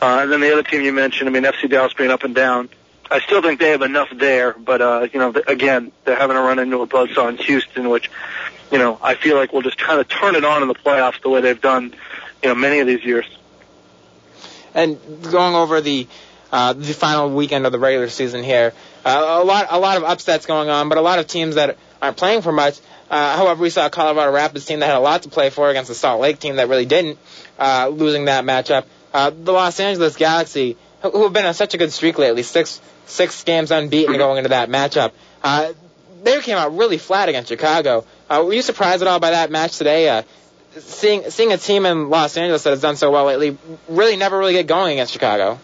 Uh, 0.00 0.20
and 0.22 0.32
then 0.32 0.40
the 0.40 0.52
other 0.52 0.62
team 0.62 0.80
you 0.80 0.92
mentioned, 0.92 1.28
I 1.28 1.32
mean, 1.32 1.42
FC 1.42 1.68
Dallas 1.68 1.92
being 1.92 2.10
up 2.10 2.24
and 2.24 2.34
down. 2.34 2.70
I 3.10 3.20
still 3.20 3.42
think 3.42 3.60
they 3.60 3.70
have 3.70 3.82
enough 3.82 4.08
there, 4.14 4.52
but 4.52 4.80
uh, 4.80 5.08
you 5.12 5.18
know, 5.20 5.32
th- 5.32 5.44
again, 5.46 5.92
they're 6.04 6.16
having 6.16 6.36
to 6.36 6.42
run 6.42 6.58
into 6.58 6.80
a 6.80 6.86
buzzsaw 6.86 7.28
in 7.28 7.36
Houston, 7.36 7.88
which, 7.90 8.10
you 8.72 8.78
know, 8.78 8.98
I 9.02 9.14
feel 9.14 9.36
like 9.36 9.52
will 9.52 9.62
just 9.62 9.78
kind 9.78 10.00
of 10.00 10.08
turn 10.08 10.34
it 10.36 10.44
on 10.44 10.62
in 10.62 10.68
the 10.68 10.74
playoffs 10.74 11.20
the 11.22 11.28
way 11.28 11.40
they've 11.40 11.60
done, 11.60 11.94
you 12.42 12.48
know, 12.48 12.54
many 12.54 12.80
of 12.80 12.86
these 12.86 13.04
years. 13.04 13.26
And 14.74 14.98
going 15.30 15.54
over 15.54 15.80
the 15.80 16.08
uh, 16.50 16.72
the 16.72 16.94
final 16.94 17.30
weekend 17.30 17.66
of 17.66 17.72
the 17.72 17.78
regular 17.78 18.08
season 18.08 18.42
here, 18.42 18.72
uh, 19.04 19.40
a 19.42 19.44
lot 19.44 19.66
a 19.70 19.78
lot 19.78 19.96
of 19.96 20.04
upsets 20.04 20.46
going 20.46 20.68
on, 20.68 20.88
but 20.88 20.98
a 20.98 21.02
lot 21.02 21.18
of 21.18 21.26
teams 21.26 21.56
that 21.56 21.76
aren't 22.00 22.16
playing 22.16 22.42
for 22.42 22.52
much. 22.52 22.80
Uh, 23.10 23.36
however, 23.36 23.62
we 23.62 23.70
saw 23.70 23.86
a 23.86 23.90
Colorado 23.90 24.32
Rapids 24.32 24.64
team 24.64 24.80
that 24.80 24.86
had 24.86 24.96
a 24.96 25.00
lot 25.00 25.22
to 25.22 25.28
play 25.28 25.50
for 25.50 25.68
against 25.68 25.88
the 25.88 25.94
Salt 25.94 26.20
Lake 26.20 26.38
team 26.40 26.56
that 26.56 26.68
really 26.68 26.86
didn't, 26.86 27.18
uh, 27.58 27.88
losing 27.88 28.24
that 28.24 28.44
matchup. 28.44 28.86
uh, 29.12 29.30
the 29.30 29.52
Los 29.52 29.78
Angeles 29.78 30.16
Galaxy, 30.16 30.76
who 31.10 31.24
have 31.24 31.32
been 31.32 31.46
on 31.46 31.54
such 31.54 31.74
a 31.74 31.78
good 31.78 31.92
streak 31.92 32.18
lately, 32.18 32.42
six 32.42 32.80
six 33.06 33.44
games 33.44 33.70
unbeaten 33.70 34.16
going 34.16 34.38
into 34.38 34.50
that 34.50 34.68
matchup, 34.68 35.12
uh, 35.42 35.72
they 36.22 36.40
came 36.40 36.56
out 36.56 36.76
really 36.76 36.98
flat 36.98 37.28
against 37.28 37.48
Chicago. 37.48 38.06
Uh, 38.28 38.42
were 38.44 38.54
you 38.54 38.62
surprised 38.62 39.02
at 39.02 39.08
all 39.08 39.20
by 39.20 39.30
that 39.30 39.50
match 39.50 39.76
today? 39.76 40.08
Uh, 40.08 40.22
seeing 40.78 41.30
seeing 41.30 41.52
a 41.52 41.58
team 41.58 41.86
in 41.86 42.08
Los 42.10 42.36
Angeles 42.36 42.62
that 42.64 42.70
has 42.70 42.80
done 42.80 42.96
so 42.96 43.10
well 43.10 43.26
lately 43.26 43.56
really 43.88 44.16
never 44.16 44.38
really 44.38 44.54
get 44.54 44.66
going 44.66 44.92
against 44.92 45.12
Chicago. 45.12 45.58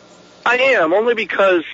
I 0.45 0.57
am 0.57 0.93
only 0.93 1.15
because 1.15 1.65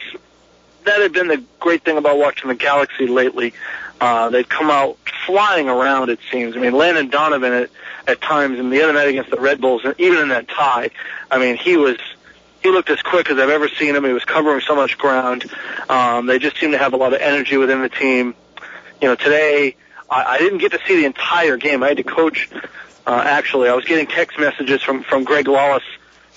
that 0.85 1.01
had 1.01 1.13
been 1.13 1.29
the 1.29 1.43
great 1.61 1.85
thing 1.85 1.99
about 1.99 2.19
watching 2.19 2.49
the 2.49 2.55
Galaxy 2.55 3.07
lately. 3.07 3.53
Uh, 4.01 4.31
they'd 4.31 4.49
come 4.49 4.71
out 4.71 4.99
flying 5.27 5.69
around. 5.69 6.11
It 6.11 6.21
seems. 6.31 6.57
I 6.57 6.61
mean, 6.61 6.73
Landon 6.73 7.09
Donovan 7.09 7.53
at 7.53 7.71
at 8.07 8.21
times, 8.21 8.59
and 8.59 8.73
the 8.73 8.83
other 8.83 8.93
night 8.93 9.09
against 9.09 9.31
the 9.31 9.41
Red 9.41 9.61
Bulls, 9.61 9.83
and 9.85 9.95
even 9.99 10.19
in 10.19 10.29
that 10.29 10.49
tie, 10.49 10.91
I 11.31 11.39
mean, 11.39 11.57
he 11.57 11.77
was 11.77 11.97
he 12.67 12.73
looked 12.73 12.91
as 12.91 13.01
quick 13.01 13.31
as 13.31 13.39
I've 13.39 13.49
ever 13.49 13.69
seen 13.69 13.95
him. 13.95 14.05
He 14.05 14.13
was 14.13 14.25
covering 14.25 14.61
so 14.61 14.75
much 14.75 14.99
ground. 14.99 15.45
Um, 15.89 16.27
they 16.27 16.41
just 16.41 16.59
seemed 16.59 16.73
to 16.73 16.79
have 16.79 16.95
a 16.95 16.97
lot 16.97 17.15
of 17.15 17.21
energy 17.21 17.57
within 17.57 17.81
the 17.81 17.89
team. 17.89 18.35
You 19.01 19.09
know, 19.09 19.15
today 19.15 19.77
I, 20.11 20.25
I 20.25 20.39
didn't 20.39 20.59
get 20.59 20.73
to 20.73 20.81
see 20.87 20.97
the 20.97 21.05
entire 21.05 21.57
game. 21.57 21.85
I 21.85 21.89
had 21.89 21.99
to 21.99 22.03
coach. 22.03 22.49
Uh, 23.07 23.23
actually, 23.25 23.69
I 23.69 23.75
was 23.75 23.85
getting 23.85 24.09
text 24.09 24.37
messages 24.39 24.83
from 24.83 25.05
from 25.05 25.23
Greg 25.23 25.47
Lalas 25.47 25.83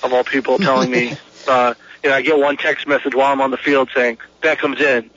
of 0.04 0.14
all 0.14 0.24
people 0.24 0.58
telling 0.60 0.92
me. 0.92 1.14
Uh, 1.48 1.74
you 2.04 2.10
know, 2.10 2.16
I 2.16 2.22
get 2.22 2.38
one 2.38 2.58
text 2.58 2.86
message 2.86 3.16
while 3.16 3.32
I'm 3.32 3.42
on 3.42 3.50
the 3.50 3.58
field 3.58 3.90
saying 3.96 4.20
Beckham's 4.42 4.82
in. 4.82 5.10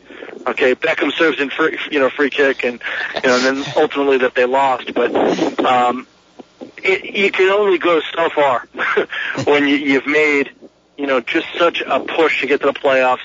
Okay, 0.47 0.75
Beckham 0.75 1.13
serves 1.13 1.41
in 1.41 1.51
free, 1.51 1.79
you 1.91 1.99
know, 1.99 2.09
free 2.09 2.31
kick, 2.31 2.65
and 2.65 2.81
you 3.17 3.29
know, 3.29 3.37
and 3.37 3.59
then 3.59 3.75
ultimately 3.77 4.19
that 4.19 4.35
they 4.35 4.47
lost. 4.47 4.95
But 4.95 5.13
um, 5.65 6.07
it, 6.83 7.05
you 7.05 7.31
can 7.31 7.49
only 7.51 7.79
go 7.79 8.01
so 8.15 8.29
far 8.31 8.67
when 9.45 9.67
you, 9.69 9.77
you've 9.77 10.07
made, 10.07 10.51
you 10.97 11.07
know, 11.07 11.20
just 11.20 11.47
such 11.59 11.82
a 11.86 12.01
push 12.01 12.40
to 12.40 12.47
get 12.47 12.61
to 12.61 12.66
the 12.66 12.72
playoffs. 12.72 13.20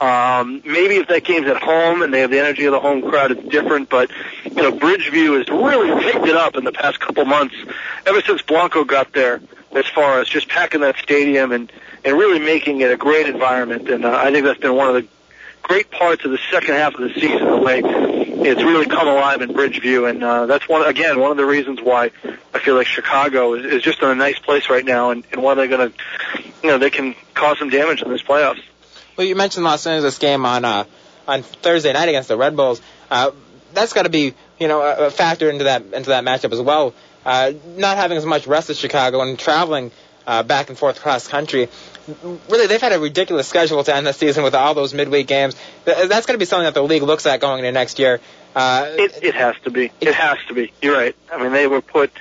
Um, 0.00 0.62
maybe 0.64 0.96
if 0.96 1.08
that 1.08 1.22
game's 1.22 1.46
at 1.46 1.62
home 1.62 2.02
and 2.02 2.12
they 2.12 2.20
have 2.20 2.30
the 2.30 2.40
energy 2.40 2.64
of 2.64 2.72
the 2.72 2.80
home 2.80 3.02
crowd, 3.02 3.30
it's 3.30 3.48
different. 3.48 3.88
But 3.88 4.10
you 4.44 4.54
know, 4.54 4.72
Bridgeview 4.72 5.38
has 5.38 5.48
really 5.48 6.02
picked 6.02 6.26
it 6.26 6.34
up 6.34 6.56
in 6.56 6.64
the 6.64 6.72
past 6.72 6.98
couple 6.98 7.24
months, 7.24 7.54
ever 8.04 8.20
since 8.22 8.42
Blanco 8.42 8.84
got 8.84 9.12
there. 9.12 9.40
As 9.74 9.86
far 9.86 10.20
as 10.20 10.28
just 10.28 10.48
packing 10.50 10.82
that 10.82 10.96
stadium 10.98 11.50
and 11.52 11.72
and 12.04 12.18
really 12.18 12.40
making 12.40 12.80
it 12.82 12.90
a 12.90 12.96
great 12.96 13.26
environment, 13.26 13.88
and 13.88 14.04
uh, 14.04 14.10
I 14.10 14.30
think 14.30 14.44
that's 14.44 14.60
been 14.60 14.74
one 14.74 14.88
of 14.88 14.94
the 14.94 15.08
great 15.62 15.90
parts 15.90 16.24
of 16.24 16.30
the 16.30 16.38
second 16.50 16.74
half 16.74 16.94
of 16.94 17.00
the 17.00 17.14
season. 17.14 17.46
The 17.46 17.56
way 17.56 17.80
it's 18.44 18.62
really 18.62 18.86
come 18.86 19.08
alive 19.08 19.42
in 19.42 19.50
Bridgeview, 19.50 20.08
and 20.08 20.22
uh, 20.22 20.46
that's 20.46 20.68
one 20.68 20.86
again 20.86 21.18
one 21.18 21.30
of 21.30 21.36
the 21.36 21.44
reasons 21.44 21.80
why 21.80 22.10
I 22.54 22.58
feel 22.58 22.74
like 22.74 22.86
Chicago 22.86 23.54
is, 23.54 23.64
is 23.64 23.82
just 23.82 24.02
in 24.02 24.08
a 24.08 24.14
nice 24.14 24.38
place 24.38 24.68
right 24.68 24.84
now, 24.84 25.10
and, 25.10 25.24
and 25.32 25.42
why 25.42 25.54
they're 25.54 25.68
going 25.68 25.92
to, 25.92 25.98
you 26.62 26.70
know, 26.70 26.78
they 26.78 26.90
can 26.90 27.14
cause 27.34 27.58
some 27.58 27.70
damage 27.70 28.02
in 28.02 28.10
this 28.10 28.22
playoffs. 28.22 28.62
Well, 29.16 29.26
you 29.26 29.36
mentioned 29.36 29.64
Los 29.64 29.86
Angeles 29.86 30.18
game 30.18 30.44
on 30.46 30.64
uh, 30.64 30.84
on 31.26 31.42
Thursday 31.42 31.92
night 31.92 32.08
against 32.08 32.28
the 32.28 32.36
Red 32.36 32.56
Bulls. 32.56 32.80
Uh, 33.10 33.32
that's 33.74 33.92
got 33.92 34.02
to 34.02 34.10
be 34.10 34.34
you 34.58 34.68
know 34.68 34.82
a, 34.82 35.10
factor 35.10 35.50
into 35.50 35.64
that 35.64 35.82
into 35.92 36.10
that 36.10 36.24
matchup 36.24 36.52
as 36.52 36.60
well. 36.60 36.94
Uh, 37.24 37.52
not 37.76 37.96
having 37.96 38.16
as 38.16 38.26
much 38.26 38.46
rest 38.46 38.70
as 38.70 38.78
Chicago 38.78 39.20
and 39.20 39.38
traveling 39.38 39.92
uh, 40.26 40.42
back 40.42 40.68
and 40.68 40.78
forth 40.78 40.98
across 40.98 41.28
country. 41.28 41.68
Really, 42.48 42.66
they've 42.66 42.80
had 42.80 42.92
a 42.92 42.98
ridiculous 43.00 43.46
schedule 43.46 43.82
to 43.84 43.94
end 43.94 44.06
the 44.06 44.12
season 44.12 44.42
with 44.42 44.54
all 44.54 44.74
those 44.74 44.92
midweek 44.92 45.26
games. 45.26 45.54
That's 45.84 46.26
going 46.26 46.34
to 46.34 46.38
be 46.38 46.44
something 46.44 46.64
that 46.64 46.74
the 46.74 46.82
league 46.82 47.02
looks 47.02 47.26
at 47.26 47.40
going 47.40 47.60
into 47.60 47.72
next 47.72 47.98
year. 47.98 48.20
Uh, 48.54 48.86
It, 48.90 49.22
it 49.22 49.34
has 49.34 49.56
to 49.64 49.70
be. 49.70 49.90
It 50.00 50.14
has 50.14 50.38
to 50.48 50.54
be. 50.54 50.72
You're 50.82 50.96
right. 50.96 51.16
I 51.32 51.42
mean, 51.42 51.52
they 51.52 51.66
were 51.66 51.80
put 51.80 52.12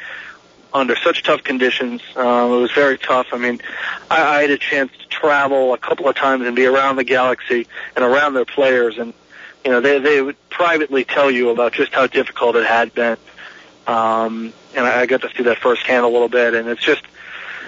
under 0.73 0.95
such 0.95 1.23
tough 1.23 1.43
conditions. 1.43 2.01
Um, 2.15 2.53
it 2.53 2.61
was 2.61 2.71
very 2.71 2.97
tough. 2.97 3.27
I 3.33 3.37
mean, 3.37 3.59
I, 4.09 4.37
I 4.37 4.41
had 4.41 4.51
a 4.51 4.57
chance 4.57 4.91
to 4.97 5.07
travel 5.07 5.73
a 5.73 5.77
couple 5.77 6.07
of 6.07 6.15
times 6.15 6.45
and 6.45 6.55
be 6.55 6.65
around 6.65 6.95
the 6.95 7.03
Galaxy 7.03 7.67
and 7.95 8.05
around 8.05 8.35
their 8.35 8.45
players, 8.45 8.97
and 8.97 9.13
you 9.65 9.71
know, 9.71 9.81
they 9.81 9.99
they 9.99 10.21
would 10.21 10.37
privately 10.49 11.03
tell 11.03 11.29
you 11.29 11.49
about 11.49 11.73
just 11.73 11.93
how 11.93 12.07
difficult 12.07 12.55
it 12.55 12.65
had 12.65 12.93
been. 12.93 13.17
Um, 13.87 14.53
and 14.75 14.85
I, 14.85 15.01
I 15.01 15.05
got 15.07 15.21
to 15.21 15.29
see 15.35 15.43
that 15.43 15.57
firsthand 15.57 16.05
a 16.05 16.07
little 16.07 16.29
bit, 16.29 16.53
and 16.53 16.69
it's 16.69 16.83
just 16.83 17.01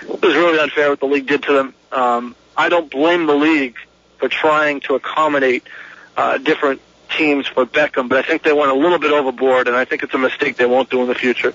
it 0.09 0.21
was 0.21 0.35
really 0.35 0.59
unfair 0.59 0.89
what 0.89 0.99
the 0.99 1.05
league 1.05 1.27
did 1.27 1.43
to 1.43 1.53
them. 1.53 1.73
Um, 1.91 2.35
I 2.55 2.69
don't 2.69 2.89
blame 2.89 3.25
the 3.25 3.35
league 3.35 3.75
for 4.17 4.29
trying 4.29 4.81
to 4.81 4.95
accommodate 4.95 5.63
uh, 6.15 6.37
different 6.37 6.81
teams 7.17 7.47
for 7.47 7.65
Beckham, 7.65 8.09
but 8.09 8.17
I 8.17 8.21
think 8.21 8.43
they 8.43 8.53
went 8.53 8.71
a 8.71 8.75
little 8.75 8.99
bit 8.99 9.11
overboard, 9.11 9.67
and 9.67 9.75
I 9.75 9.85
think 9.85 10.03
it's 10.03 10.13
a 10.13 10.17
mistake 10.17 10.57
they 10.57 10.65
won't 10.65 10.89
do 10.89 11.01
in 11.01 11.07
the 11.07 11.15
future. 11.15 11.53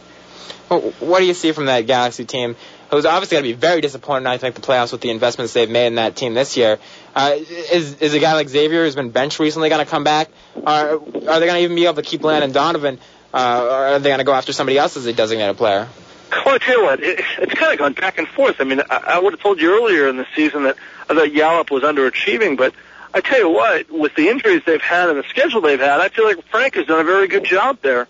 Well, 0.69 0.81
what 1.01 1.21
do 1.21 1.27
you 1.27 1.35
see 1.35 1.53
from 1.53 1.67
that 1.67 1.87
Galaxy 1.87 2.25
team, 2.25 2.57
who's 2.91 3.07
obviously 3.07 3.37
going 3.37 3.45
to 3.45 3.55
be 3.55 3.59
very 3.59 3.81
disappointed 3.81 4.25
not 4.25 4.39
to 4.41 4.47
make 4.47 4.55
the 4.55 4.61
playoffs 4.61 4.93
with 4.93 5.01
the 5.01 5.11
investments 5.11 5.55
they've 5.55 5.71
made 5.71 5.87
in 5.87 5.95
that 5.95 6.15
team 6.15 6.35
this 6.35 6.57
year? 6.57 6.79
Uh, 7.15 7.37
is 7.39 7.95
is 8.01 8.13
a 8.15 8.19
guy 8.19 8.35
like 8.35 8.49
Xavier 8.49 8.85
who's 8.85 8.95
been 8.95 9.11
benched 9.11 9.39
recently 9.39 9.71
going 9.71 9.85
to 9.85 9.91
come 9.91 10.05
back? 10.05 10.29
Are 10.67 10.91
are 10.91 10.99
they 10.99 11.47
going 11.47 11.55
to 11.55 11.61
even 11.61 11.77
be 11.77 11.85
able 11.85 11.97
to 11.97 12.03
keep 12.03 12.23
Landon 12.23 12.53
Donovan? 12.53 12.99
Uh, 13.33 13.63
or 13.63 13.71
are 13.71 13.99
they 13.99 14.09
going 14.11 14.19
to 14.19 14.25
go 14.25 14.33
after 14.33 14.53
somebody 14.53 14.79
else 14.79 14.97
as 14.97 15.07
a 15.07 15.13
designated 15.13 15.57
player? 15.57 15.89
Well, 16.31 16.55
I 16.55 16.59
tell 16.59 16.79
you 16.79 16.85
what, 16.85 17.03
it, 17.03 17.21
it's 17.39 17.55
kind 17.55 17.73
of 17.73 17.79
gone 17.79 17.93
back 17.93 18.19
and 18.19 18.29
forth. 18.29 18.57
I 18.61 18.65
mean, 18.65 18.81
I, 18.91 18.97
I 18.97 19.19
would 19.19 19.35
have 19.35 19.41
told 19.41 19.61
you 19.61 19.73
earlier 19.73 20.09
in 20.09 20.17
the 20.17 20.27
season 20.35 20.65
that 20.65 20.77
I 21.09 21.15
thought 21.15 21.29
Yallop 21.29 21.71
was 21.71 21.83
underachieving, 21.83 22.57
but 22.57 22.75
I 23.13 23.21
tell 23.21 23.39
you 23.39 23.49
what, 23.49 23.91
with 23.91 24.15
the 24.15 24.29
injuries 24.29 24.63
they've 24.67 24.81
had 24.81 25.09
and 25.09 25.19
the 25.19 25.29
schedule 25.29 25.61
they've 25.61 25.81
had, 25.81 26.01
I 26.01 26.09
feel 26.09 26.25
like 26.25 26.45
Frank 26.49 26.75
has 26.75 26.87
done 26.87 27.01
a 27.01 27.05
very 27.05 27.29
good 27.29 27.45
job 27.45 27.79
there. 27.83 28.09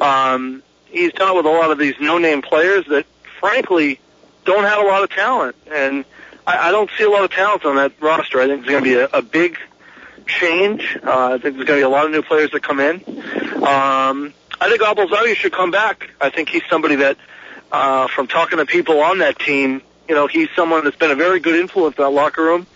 Um, 0.00 0.62
he's 0.86 1.12
it 1.14 1.34
with 1.36 1.46
a 1.46 1.50
lot 1.50 1.70
of 1.70 1.78
these 1.78 1.94
no-name 2.00 2.42
players 2.42 2.86
that, 2.86 3.06
frankly, 3.38 4.00
don't 4.44 4.64
have 4.64 4.78
a 4.78 4.86
lot 4.86 5.02
of 5.02 5.10
talent, 5.10 5.56
and 5.70 6.04
I, 6.46 6.68
I 6.68 6.70
don't 6.70 6.90
see 6.96 7.04
a 7.04 7.10
lot 7.10 7.24
of 7.24 7.30
talent 7.30 7.64
on 7.64 7.76
that 7.76 7.92
roster. 8.00 8.40
I 8.40 8.46
think 8.46 8.64
there's 8.64 8.80
going 8.80 8.84
to 8.84 8.90
be 8.90 8.96
a, 8.96 9.18
a 9.18 9.22
big 9.22 9.58
change. 10.26 10.98
Uh, 11.02 11.34
I 11.34 11.38
think 11.38 11.56
there's 11.56 11.66
going 11.66 11.66
to 11.66 11.74
be 11.74 11.82
a 11.82 11.88
lot 11.88 12.06
of 12.06 12.12
new 12.12 12.22
players 12.22 12.50
that 12.52 12.62
come 12.62 12.80
in. 12.80 12.96
Um, 13.62 14.32
I 14.60 14.68
think 14.68 14.82
Abel 14.82 15.08
Xavier 15.08 15.34
should 15.34 15.52
come 15.52 15.70
back. 15.70 16.10
I 16.20 16.30
think 16.30 16.48
he's 16.48 16.62
somebody 16.70 16.96
that, 16.96 17.16
uh, 17.72 18.08
from 18.08 18.26
talking 18.26 18.58
to 18.58 18.66
people 18.66 19.00
on 19.00 19.18
that 19.18 19.38
team, 19.38 19.82
you 20.08 20.14
know, 20.14 20.26
he's 20.26 20.48
someone 20.56 20.84
that's 20.84 20.96
been 20.96 21.10
a 21.10 21.16
very 21.16 21.40
good 21.40 21.54
influence 21.54 21.96
in 21.96 22.02
that 22.02 22.10
locker 22.10 22.42
room. 22.42 22.66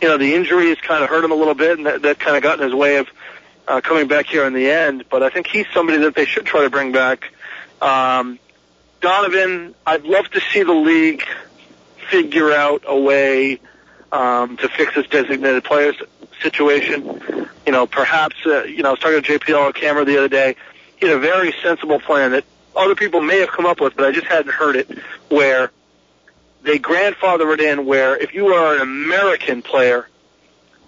You 0.00 0.08
know, 0.08 0.16
the 0.16 0.34
injury 0.34 0.68
has 0.68 0.78
kind 0.78 1.02
of 1.02 1.10
hurt 1.10 1.24
him 1.24 1.32
a 1.32 1.34
little 1.34 1.54
bit, 1.54 1.78
and 1.78 1.86
that, 1.86 2.02
that 2.02 2.20
kind 2.20 2.36
of 2.36 2.42
got 2.42 2.60
in 2.60 2.64
his 2.64 2.74
way 2.74 2.96
of 2.98 3.08
uh, 3.66 3.80
coming 3.80 4.06
back 4.06 4.26
here 4.26 4.44
in 4.44 4.52
the 4.52 4.70
end. 4.70 5.04
But 5.10 5.22
I 5.22 5.30
think 5.30 5.46
he's 5.46 5.66
somebody 5.74 5.98
that 5.98 6.14
they 6.14 6.24
should 6.24 6.46
try 6.46 6.62
to 6.62 6.70
bring 6.70 6.92
back. 6.92 7.32
Um, 7.82 8.38
Donovan, 9.00 9.74
I'd 9.84 10.04
love 10.04 10.30
to 10.30 10.40
see 10.40 10.62
the 10.62 10.72
league 10.72 11.24
figure 12.10 12.52
out 12.52 12.84
a 12.86 12.98
way 12.98 13.60
um, 14.12 14.56
to 14.58 14.68
fix 14.68 14.94
this 14.94 15.06
designated 15.08 15.64
players 15.64 15.96
situation. 16.40 17.48
You 17.66 17.72
know, 17.72 17.86
perhaps, 17.86 18.36
uh, 18.46 18.64
you 18.64 18.82
know, 18.82 18.90
I 18.90 18.92
was 18.92 19.00
talking 19.00 19.22
to 19.22 19.38
JPL 19.38 19.66
on 19.66 19.72
camera 19.72 20.04
the 20.04 20.18
other 20.18 20.28
day. 20.28 20.56
He 20.96 21.06
had 21.06 21.16
a 21.16 21.20
very 21.20 21.54
sensible 21.62 21.98
plan 21.98 22.32
that 22.32 22.44
other 22.76 22.94
people 22.94 23.20
may 23.20 23.40
have 23.40 23.50
come 23.50 23.66
up 23.66 23.80
with, 23.80 23.96
but 23.96 24.06
I 24.06 24.12
just 24.12 24.26
hadn't 24.26 24.52
heard 24.52 24.76
it, 24.76 24.90
where 25.28 25.70
they 26.62 26.78
grandfather 26.78 27.52
it 27.52 27.60
in 27.60 27.86
where 27.86 28.16
if 28.16 28.34
you 28.34 28.48
are 28.48 28.74
an 28.74 28.80
American 28.80 29.62
player, 29.62 30.08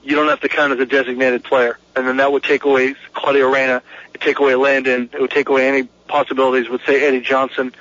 you 0.02 0.14
don't 0.14 0.28
have 0.28 0.40
to 0.40 0.48
count 0.48 0.72
as 0.72 0.78
a 0.78 0.86
designated 0.86 1.44
player. 1.44 1.78
And 1.94 2.06
then 2.06 2.16
that 2.18 2.32
would 2.32 2.42
take 2.42 2.64
away 2.64 2.94
Claudio 3.14 3.50
Reyna, 3.50 3.82
it 4.14 4.20
take 4.20 4.38
away 4.38 4.54
Landon, 4.54 5.10
it 5.12 5.20
would 5.20 5.30
take 5.30 5.48
away 5.48 5.68
any 5.68 5.84
possibilities 6.08 6.68
with, 6.68 6.82
say, 6.86 7.04
Eddie 7.06 7.20
Johnson. 7.20 7.74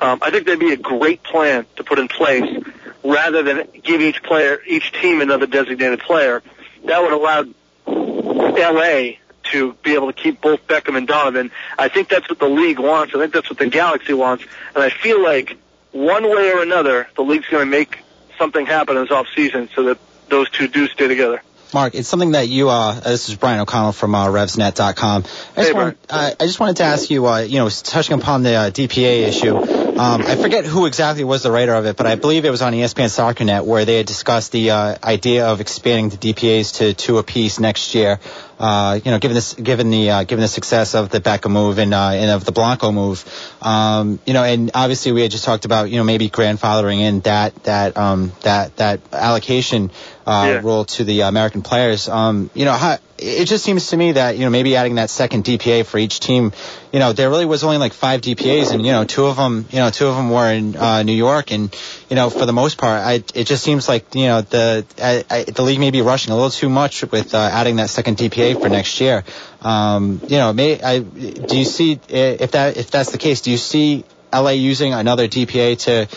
Um, 0.00 0.18
I 0.22 0.30
think 0.30 0.46
that'd 0.46 0.60
be 0.60 0.72
a 0.72 0.76
great 0.76 1.22
plan 1.22 1.66
to 1.76 1.84
put 1.84 1.98
in 1.98 2.08
place 2.08 2.62
rather 3.04 3.42
than 3.42 3.68
give 3.82 4.00
each 4.00 4.22
player, 4.22 4.60
each 4.66 4.92
team 4.92 5.20
another 5.20 5.46
designated 5.46 6.00
player. 6.00 6.42
That 6.86 7.02
would 7.02 7.12
allow 7.12 7.44
LA 7.86 9.16
to 9.50 9.74
be 9.82 9.94
able 9.94 10.12
to 10.12 10.12
keep 10.12 10.40
both 10.40 10.66
Beckham 10.66 10.96
and 10.96 11.06
Donovan. 11.06 11.50
I 11.78 11.88
think 11.88 12.08
that's 12.08 12.28
what 12.28 12.38
the 12.38 12.48
league 12.48 12.78
wants. 12.78 13.14
I 13.14 13.18
think 13.18 13.32
that's 13.32 13.50
what 13.50 13.58
the 13.58 13.68
Galaxy 13.68 14.12
wants. 14.12 14.44
And 14.74 14.82
I 14.82 14.90
feel 14.90 15.22
like 15.22 15.56
one 15.92 16.24
way 16.24 16.52
or 16.52 16.62
another, 16.62 17.08
the 17.16 17.22
league's 17.22 17.48
going 17.48 17.64
to 17.64 17.70
make 17.70 17.98
something 18.38 18.66
happen 18.66 18.96
in 18.96 19.04
this 19.04 19.12
off 19.12 19.26
season 19.34 19.68
so 19.74 19.84
that 19.84 19.98
those 20.28 20.48
two 20.50 20.68
do 20.68 20.86
stay 20.88 21.08
together. 21.08 21.42
Marc, 21.72 21.94
it's 21.94 22.08
something 22.08 22.32
that 22.32 22.48
you, 22.48 22.68
uh, 22.68 22.98
this 22.98 23.28
is 23.28 23.36
Brian 23.36 23.60
O'Connell 23.60 23.92
from 23.92 24.14
uh, 24.14 24.26
RevsNet.com. 24.26 25.22
I 25.22 25.24
just, 25.24 25.68
Hey, 25.68 25.72
want, 25.72 25.98
uh, 26.08 26.30
I 26.38 26.44
just 26.44 26.58
wanted 26.58 26.76
to 26.78 26.84
ask 26.84 27.10
you, 27.10 27.26
uh, 27.26 27.40
you 27.40 27.58
know, 27.58 27.68
touching 27.68 28.18
upon 28.18 28.42
the 28.42 28.54
uh, 28.54 28.70
DPA 28.70 29.28
issue, 29.28 29.56
um, 30.00 30.22
I 30.22 30.36
forget 30.36 30.64
who 30.64 30.86
exactly 30.86 31.24
was 31.24 31.42
the 31.42 31.50
writer 31.50 31.74
of 31.74 31.84
it, 31.84 31.94
but 31.94 32.06
I 32.06 32.14
believe 32.14 32.46
it 32.46 32.50
was 32.50 32.62
on 32.62 32.72
ESPN 32.72 33.10
SoccerNet 33.10 33.66
where 33.66 33.84
they 33.84 33.98
had 33.98 34.06
discussed 34.06 34.50
the 34.50 34.70
uh, 34.70 34.96
idea 35.04 35.46
of 35.46 35.60
expanding 35.60 36.08
the 36.08 36.16
DPAs 36.16 36.78
to 36.78 36.94
two 36.94 37.18
apiece 37.18 37.60
next 37.60 37.94
year. 37.94 38.18
Uh, 38.58 38.98
you 39.04 39.10
know, 39.10 39.18
given 39.18 39.34
this, 39.34 39.52
given 39.52 39.90
the, 39.90 40.10
uh, 40.10 40.24
given 40.24 40.40
the 40.40 40.48
success 40.48 40.94
of 40.94 41.10
the 41.10 41.20
Beckham 41.20 41.50
move 41.50 41.78
and, 41.78 41.92
uh, 41.92 42.12
and 42.12 42.30
of 42.30 42.46
the 42.46 42.52
Blanco 42.52 42.92
move, 42.92 43.24
um, 43.60 44.18
you 44.24 44.32
know, 44.32 44.42
and 44.42 44.70
obviously 44.74 45.12
we 45.12 45.20
had 45.20 45.30
just 45.30 45.44
talked 45.44 45.66
about, 45.66 45.90
you 45.90 45.98
know, 45.98 46.04
maybe 46.04 46.30
grandfathering 46.30 47.00
in 47.00 47.20
that, 47.20 47.54
that, 47.64 47.98
um, 47.98 48.32
that, 48.40 48.76
that 48.76 49.00
allocation, 49.12 49.90
Yeah. 50.26 50.60
rule 50.62 50.84
to 50.84 51.04
the 51.04 51.22
American 51.22 51.62
players. 51.62 52.08
Um, 52.08 52.50
you 52.54 52.64
know, 52.64 52.72
how, 52.72 52.98
it 53.18 53.46
just 53.46 53.64
seems 53.64 53.88
to 53.88 53.96
me 53.96 54.12
that 54.12 54.36
you 54.36 54.44
know 54.44 54.50
maybe 54.50 54.76
adding 54.76 54.96
that 54.96 55.10
second 55.10 55.44
DPA 55.44 55.84
for 55.86 55.98
each 55.98 56.20
team, 56.20 56.52
you 56.92 56.98
know, 56.98 57.12
there 57.12 57.28
really 57.30 57.46
was 57.46 57.64
only 57.64 57.78
like 57.78 57.92
five 57.92 58.20
DPAs, 58.20 58.72
and 58.72 58.84
you 58.84 58.92
know, 58.92 59.04
two 59.04 59.26
of 59.26 59.36
them, 59.36 59.66
you 59.70 59.78
know, 59.78 59.90
two 59.90 60.06
of 60.06 60.16
them 60.16 60.30
were 60.30 60.52
in 60.52 60.76
uh, 60.76 61.02
New 61.02 61.14
York, 61.14 61.52
and 61.52 61.74
you 62.08 62.16
know, 62.16 62.30
for 62.30 62.46
the 62.46 62.52
most 62.52 62.78
part, 62.78 63.02
I, 63.02 63.12
it 63.34 63.44
just 63.44 63.62
seems 63.62 63.88
like 63.88 64.14
you 64.14 64.26
know 64.26 64.42
the 64.42 64.84
I, 64.98 65.24
I, 65.30 65.44
the 65.44 65.62
league 65.62 65.80
may 65.80 65.90
be 65.90 66.02
rushing 66.02 66.32
a 66.32 66.34
little 66.34 66.50
too 66.50 66.68
much 66.68 67.02
with 67.10 67.34
uh, 67.34 67.38
adding 67.38 67.76
that 67.76 67.90
second 67.90 68.16
DPA 68.16 68.60
for 68.60 68.68
next 68.68 69.00
year. 69.00 69.24
Um, 69.62 70.20
you 70.28 70.38
know, 70.38 70.52
may 70.52 70.80
I 70.80 71.00
do 71.00 71.58
you 71.58 71.64
see 71.64 72.00
if 72.08 72.52
that 72.52 72.76
if 72.76 72.90
that's 72.90 73.12
the 73.12 73.18
case, 73.18 73.42
do 73.42 73.50
you 73.50 73.58
see 73.58 74.04
LA 74.32 74.50
using 74.50 74.94
another 74.94 75.28
DPA 75.28 75.78
to 75.80 76.08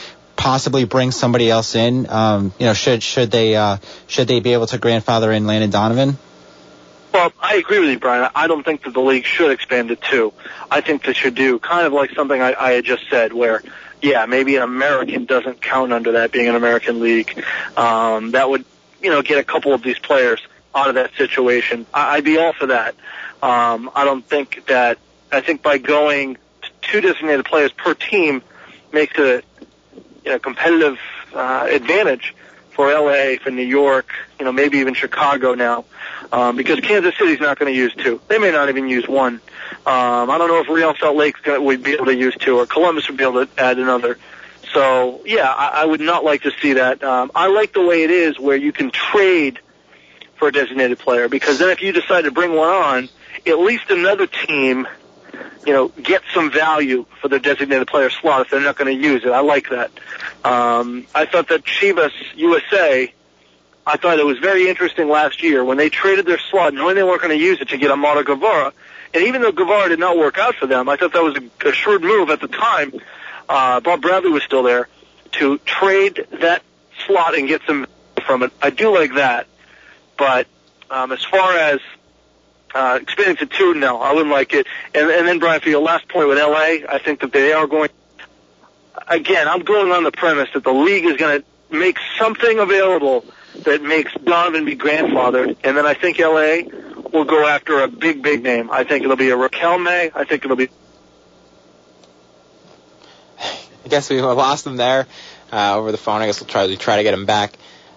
possibly 0.44 0.84
bring 0.84 1.12
somebody 1.12 1.50
else 1.50 1.74
in? 1.74 2.10
Um, 2.10 2.54
you 2.60 2.66
know, 2.66 2.74
should 2.74 3.02
should 3.02 3.32
they 3.32 3.56
uh, 3.56 3.78
should 4.08 4.28
they 4.28 4.42
be 4.42 4.52
able 4.52 4.68
to 4.68 4.78
grandfather 4.78 5.32
in 5.32 5.48
Landon 5.48 5.70
Donovan? 5.70 6.18
Well, 7.14 7.32
I 7.40 7.56
agree 7.56 7.80
with 7.80 7.90
you, 7.90 8.00
Brian. 8.00 8.30
I 8.36 8.48
don't 8.48 8.66
think 8.66 8.84
that 8.84 8.94
the 8.94 9.00
league 9.00 9.24
should 9.24 9.52
expand 9.52 9.90
it 9.92 10.02
too. 10.02 10.34
I 10.70 10.82
think 10.82 11.06
they 11.06 11.14
should 11.14 11.36
do 11.36 11.60
kind 11.60 11.88
of 11.88 11.94
like 11.94 12.12
something 12.12 12.42
I, 12.42 12.54
I 12.60 12.72
had 12.74 12.84
just 12.84 13.10
said, 13.10 13.32
where 13.32 13.64
yeah, 14.02 14.26
maybe 14.26 14.58
an 14.58 14.64
American 14.64 15.24
doesn't 15.24 15.62
count 15.62 15.94
under 15.94 16.14
that 16.14 16.34
being 16.34 16.50
an 16.50 16.56
American 16.56 17.00
league. 17.00 17.42
Um, 17.78 18.32
that 18.32 18.50
would 18.50 18.66
you 19.02 19.12
know 19.12 19.22
get 19.22 19.38
a 19.38 19.46
couple 19.46 19.74
of 19.74 19.82
these 19.82 19.98
players 19.98 20.42
out 20.76 20.90
of 20.90 20.96
that 20.96 21.14
situation. 21.16 21.86
I, 21.94 22.18
I'd 22.18 22.26
be 22.26 22.38
all 22.38 22.52
for 22.52 22.66
that. 22.66 22.96
Um, 23.42 23.90
I 23.96 24.04
don't 24.04 24.26
think 24.26 24.66
that. 24.66 24.98
I 25.32 25.40
think 25.40 25.64
by 25.64 25.78
going 25.78 26.38
two 26.82 27.00
designated 27.00 27.46
players 27.46 27.72
per 27.72 27.94
team 27.94 28.44
makes 28.92 29.18
it 29.18 29.46
you 30.26 30.32
know, 30.32 30.40
competitive 30.40 31.00
uh, 31.34 31.68
advantage 31.70 32.34
for 32.72 32.92
LA, 32.92 33.36
for 33.42 33.52
New 33.52 33.66
York, 33.66 34.10
you 34.40 34.46
know, 34.46 34.52
maybe 34.52 34.80
even 34.80 34.94
Chicago 34.94 35.54
now, 35.54 35.86
um, 36.32 36.56
because 36.56 36.80
Kansas 36.80 37.16
City's 37.18 37.40
not 37.40 37.60
going 37.60 37.72
to 37.72 37.78
use 37.78 37.94
two. 37.94 38.20
They 38.28 38.40
may 38.40 38.52
not 38.52 38.70
even 38.70 38.90
use 38.90 39.08
one. 39.08 39.36
Um, 39.86 40.30
I 40.30 40.38
don't 40.38 40.48
know 40.48 40.60
if 40.60 40.70
Real 40.70 40.96
Salt 40.96 41.18
gonna, 41.44 41.62
would 41.62 41.84
be 41.84 41.94
able 41.94 42.06
to 42.06 42.16
use 42.16 42.36
two, 42.36 42.58
or 42.58 42.66
Columbus 42.66 43.08
would 43.08 43.18
be 43.18 43.24
able 43.24 43.46
to 43.46 43.62
add 43.62 43.78
another. 43.78 44.18
So 44.74 45.22
yeah, 45.26 45.52
I, 45.52 45.84
I 45.84 45.86
would 45.86 46.02
not 46.02 46.24
like 46.24 46.44
to 46.44 46.52
see 46.62 46.74
that. 46.74 47.04
Um, 47.04 47.32
I 47.36 47.48
like 47.48 47.74
the 47.74 47.86
way 47.86 48.04
it 48.04 48.12
is, 48.12 48.40
where 48.40 48.58
you 48.58 48.72
can 48.72 48.92
trade 48.92 49.60
for 50.36 50.48
a 50.48 50.52
designated 50.52 51.00
player, 51.00 51.30
because 51.30 51.60
then 51.60 51.70
if 51.70 51.82
you 51.82 51.92
decide 51.92 52.24
to 52.24 52.32
bring 52.32 52.54
one 52.56 52.70
on, 52.70 53.10
at 53.46 53.60
least 53.60 53.90
another 53.90 54.26
team 54.26 54.88
you 55.66 55.74
know, 55.74 55.88
get 55.90 56.22
some 56.34 56.52
value 56.52 57.06
for 57.22 57.28
their 57.28 57.40
designated 57.40 57.88
player 57.88 58.10
slot 58.10 58.42
if 58.42 58.50
they're 58.50 58.62
not 58.62 58.78
going 58.78 58.96
to 58.96 59.08
use 59.08 59.24
it. 59.24 59.32
I 59.32 59.40
like 59.40 59.70
that. 59.70 59.92
Um, 60.44 61.08
I 61.16 61.26
thought 61.26 61.50
that 61.50 61.64
Chivas 61.64 62.12
USA, 62.36 63.14
I 63.86 63.98
thought 63.98 64.20
it 64.20 64.26
was 64.26 64.40
very 64.40 64.70
interesting 64.70 65.10
last 65.10 65.44
year 65.44 65.64
when 65.64 65.78
they 65.78 65.90
traded 65.90 66.26
their 66.26 66.40
slot, 66.40 66.74
knowing 66.74 66.96
they 66.96 67.04
weren't 67.04 67.22
going 67.22 67.38
to 67.38 67.44
use 67.44 67.62
it 67.62 67.70
to 67.70 67.78
get 67.78 67.92
Amado 67.92 68.24
Guevara. 68.24 68.74
And 69.14 69.24
even 69.26 69.42
though 69.42 69.52
Guevara 69.52 69.90
did 69.90 70.00
not 70.00 70.18
work 70.18 70.38
out 70.38 70.56
for 70.56 70.68
them, 70.68 70.90
I 70.90 70.98
thought 70.98 71.14
that 71.14 71.24
was 71.24 71.38
a, 71.38 71.70
a 71.70 71.74
shrewd 71.74 72.02
move 72.02 72.30
at 72.30 72.42
the 72.42 72.48
time. 72.48 72.94
Uh, 73.48 73.80
Bob 73.80 74.02
Bradley 74.02 74.32
was 74.32 74.44
still 74.44 74.64
there 74.64 74.88
to 75.34 75.58
trade 75.60 76.26
that 76.40 76.64
slot 77.06 77.38
and 77.38 77.48
get 77.48 77.62
some 77.68 77.88
from 78.26 78.44
it. 78.44 78.52
I 78.62 78.70
do 78.70 78.94
like 78.94 79.16
that. 79.16 79.48
But 80.18 80.48
um, 80.90 81.12
as 81.12 81.24
far 81.24 81.58
as 81.58 81.80
uh, 82.74 83.00
expanding 83.02 83.38
to 83.38 83.46
two, 83.46 83.74
no, 83.74 84.02
I 84.02 84.14
wouldn't 84.14 84.32
like 84.32 84.54
it. 84.54 84.68
And, 84.94 85.10
and 85.10 85.28
then, 85.28 85.40
Brian, 85.40 85.62
for 85.62 85.70
your 85.70 85.82
last 85.82 86.08
point 86.08 86.28
with 86.28 86.38
LA, 86.38 86.86
I 86.90 87.00
think 87.04 87.22
that 87.22 87.32
they 87.32 87.54
are 87.54 87.68
going. 87.68 87.90
Again, 89.08 89.48
I'm 89.48 89.64
going 89.64 89.92
on 89.92 90.04
the 90.04 90.12
premise 90.12 90.50
that 90.54 90.64
the 90.64 90.72
league 90.72 91.06
is 91.06 91.18
going 91.18 91.42
to 91.42 91.76
make 91.76 91.98
something 92.18 92.60
available 92.60 93.26
that 93.64 93.82
makes 93.82 94.14
Donovan 94.14 94.66
be 94.66 94.76
grandfathered, 94.76 95.58
and 95.64 95.78
then 95.78 95.86
I 95.86 95.94
think 95.94 96.20
LA 96.20 96.64
will 97.12 97.26
go 97.26 97.46
after 97.46 97.82
a 97.82 97.88
big, 97.88 98.22
big 98.22 98.44
name. 98.44 98.72
I 98.72 98.84
think 98.84 99.04
it'll 99.04 99.16
be 99.16 99.30
a 99.30 99.36
Riquelme. 99.36 100.12
I 100.16 100.24
think 100.24 100.46
it'll 100.46 100.58
be. 100.58 100.70
I 103.40 103.88
guess 103.90 104.10
we 104.10 104.22
lost 104.22 104.66
him 104.66 104.78
there 104.78 105.08
uh, 105.52 105.78
over 105.78 105.92
the 105.92 105.98
phone. 105.98 106.22
I 106.22 106.28
guess 106.28 106.40
we'll 106.40 106.50
try 106.50 106.68
to 106.68 106.78
try 106.78 106.98
to 106.98 107.04
get 107.04 107.14
him 107.14 107.26
back. 107.26 107.54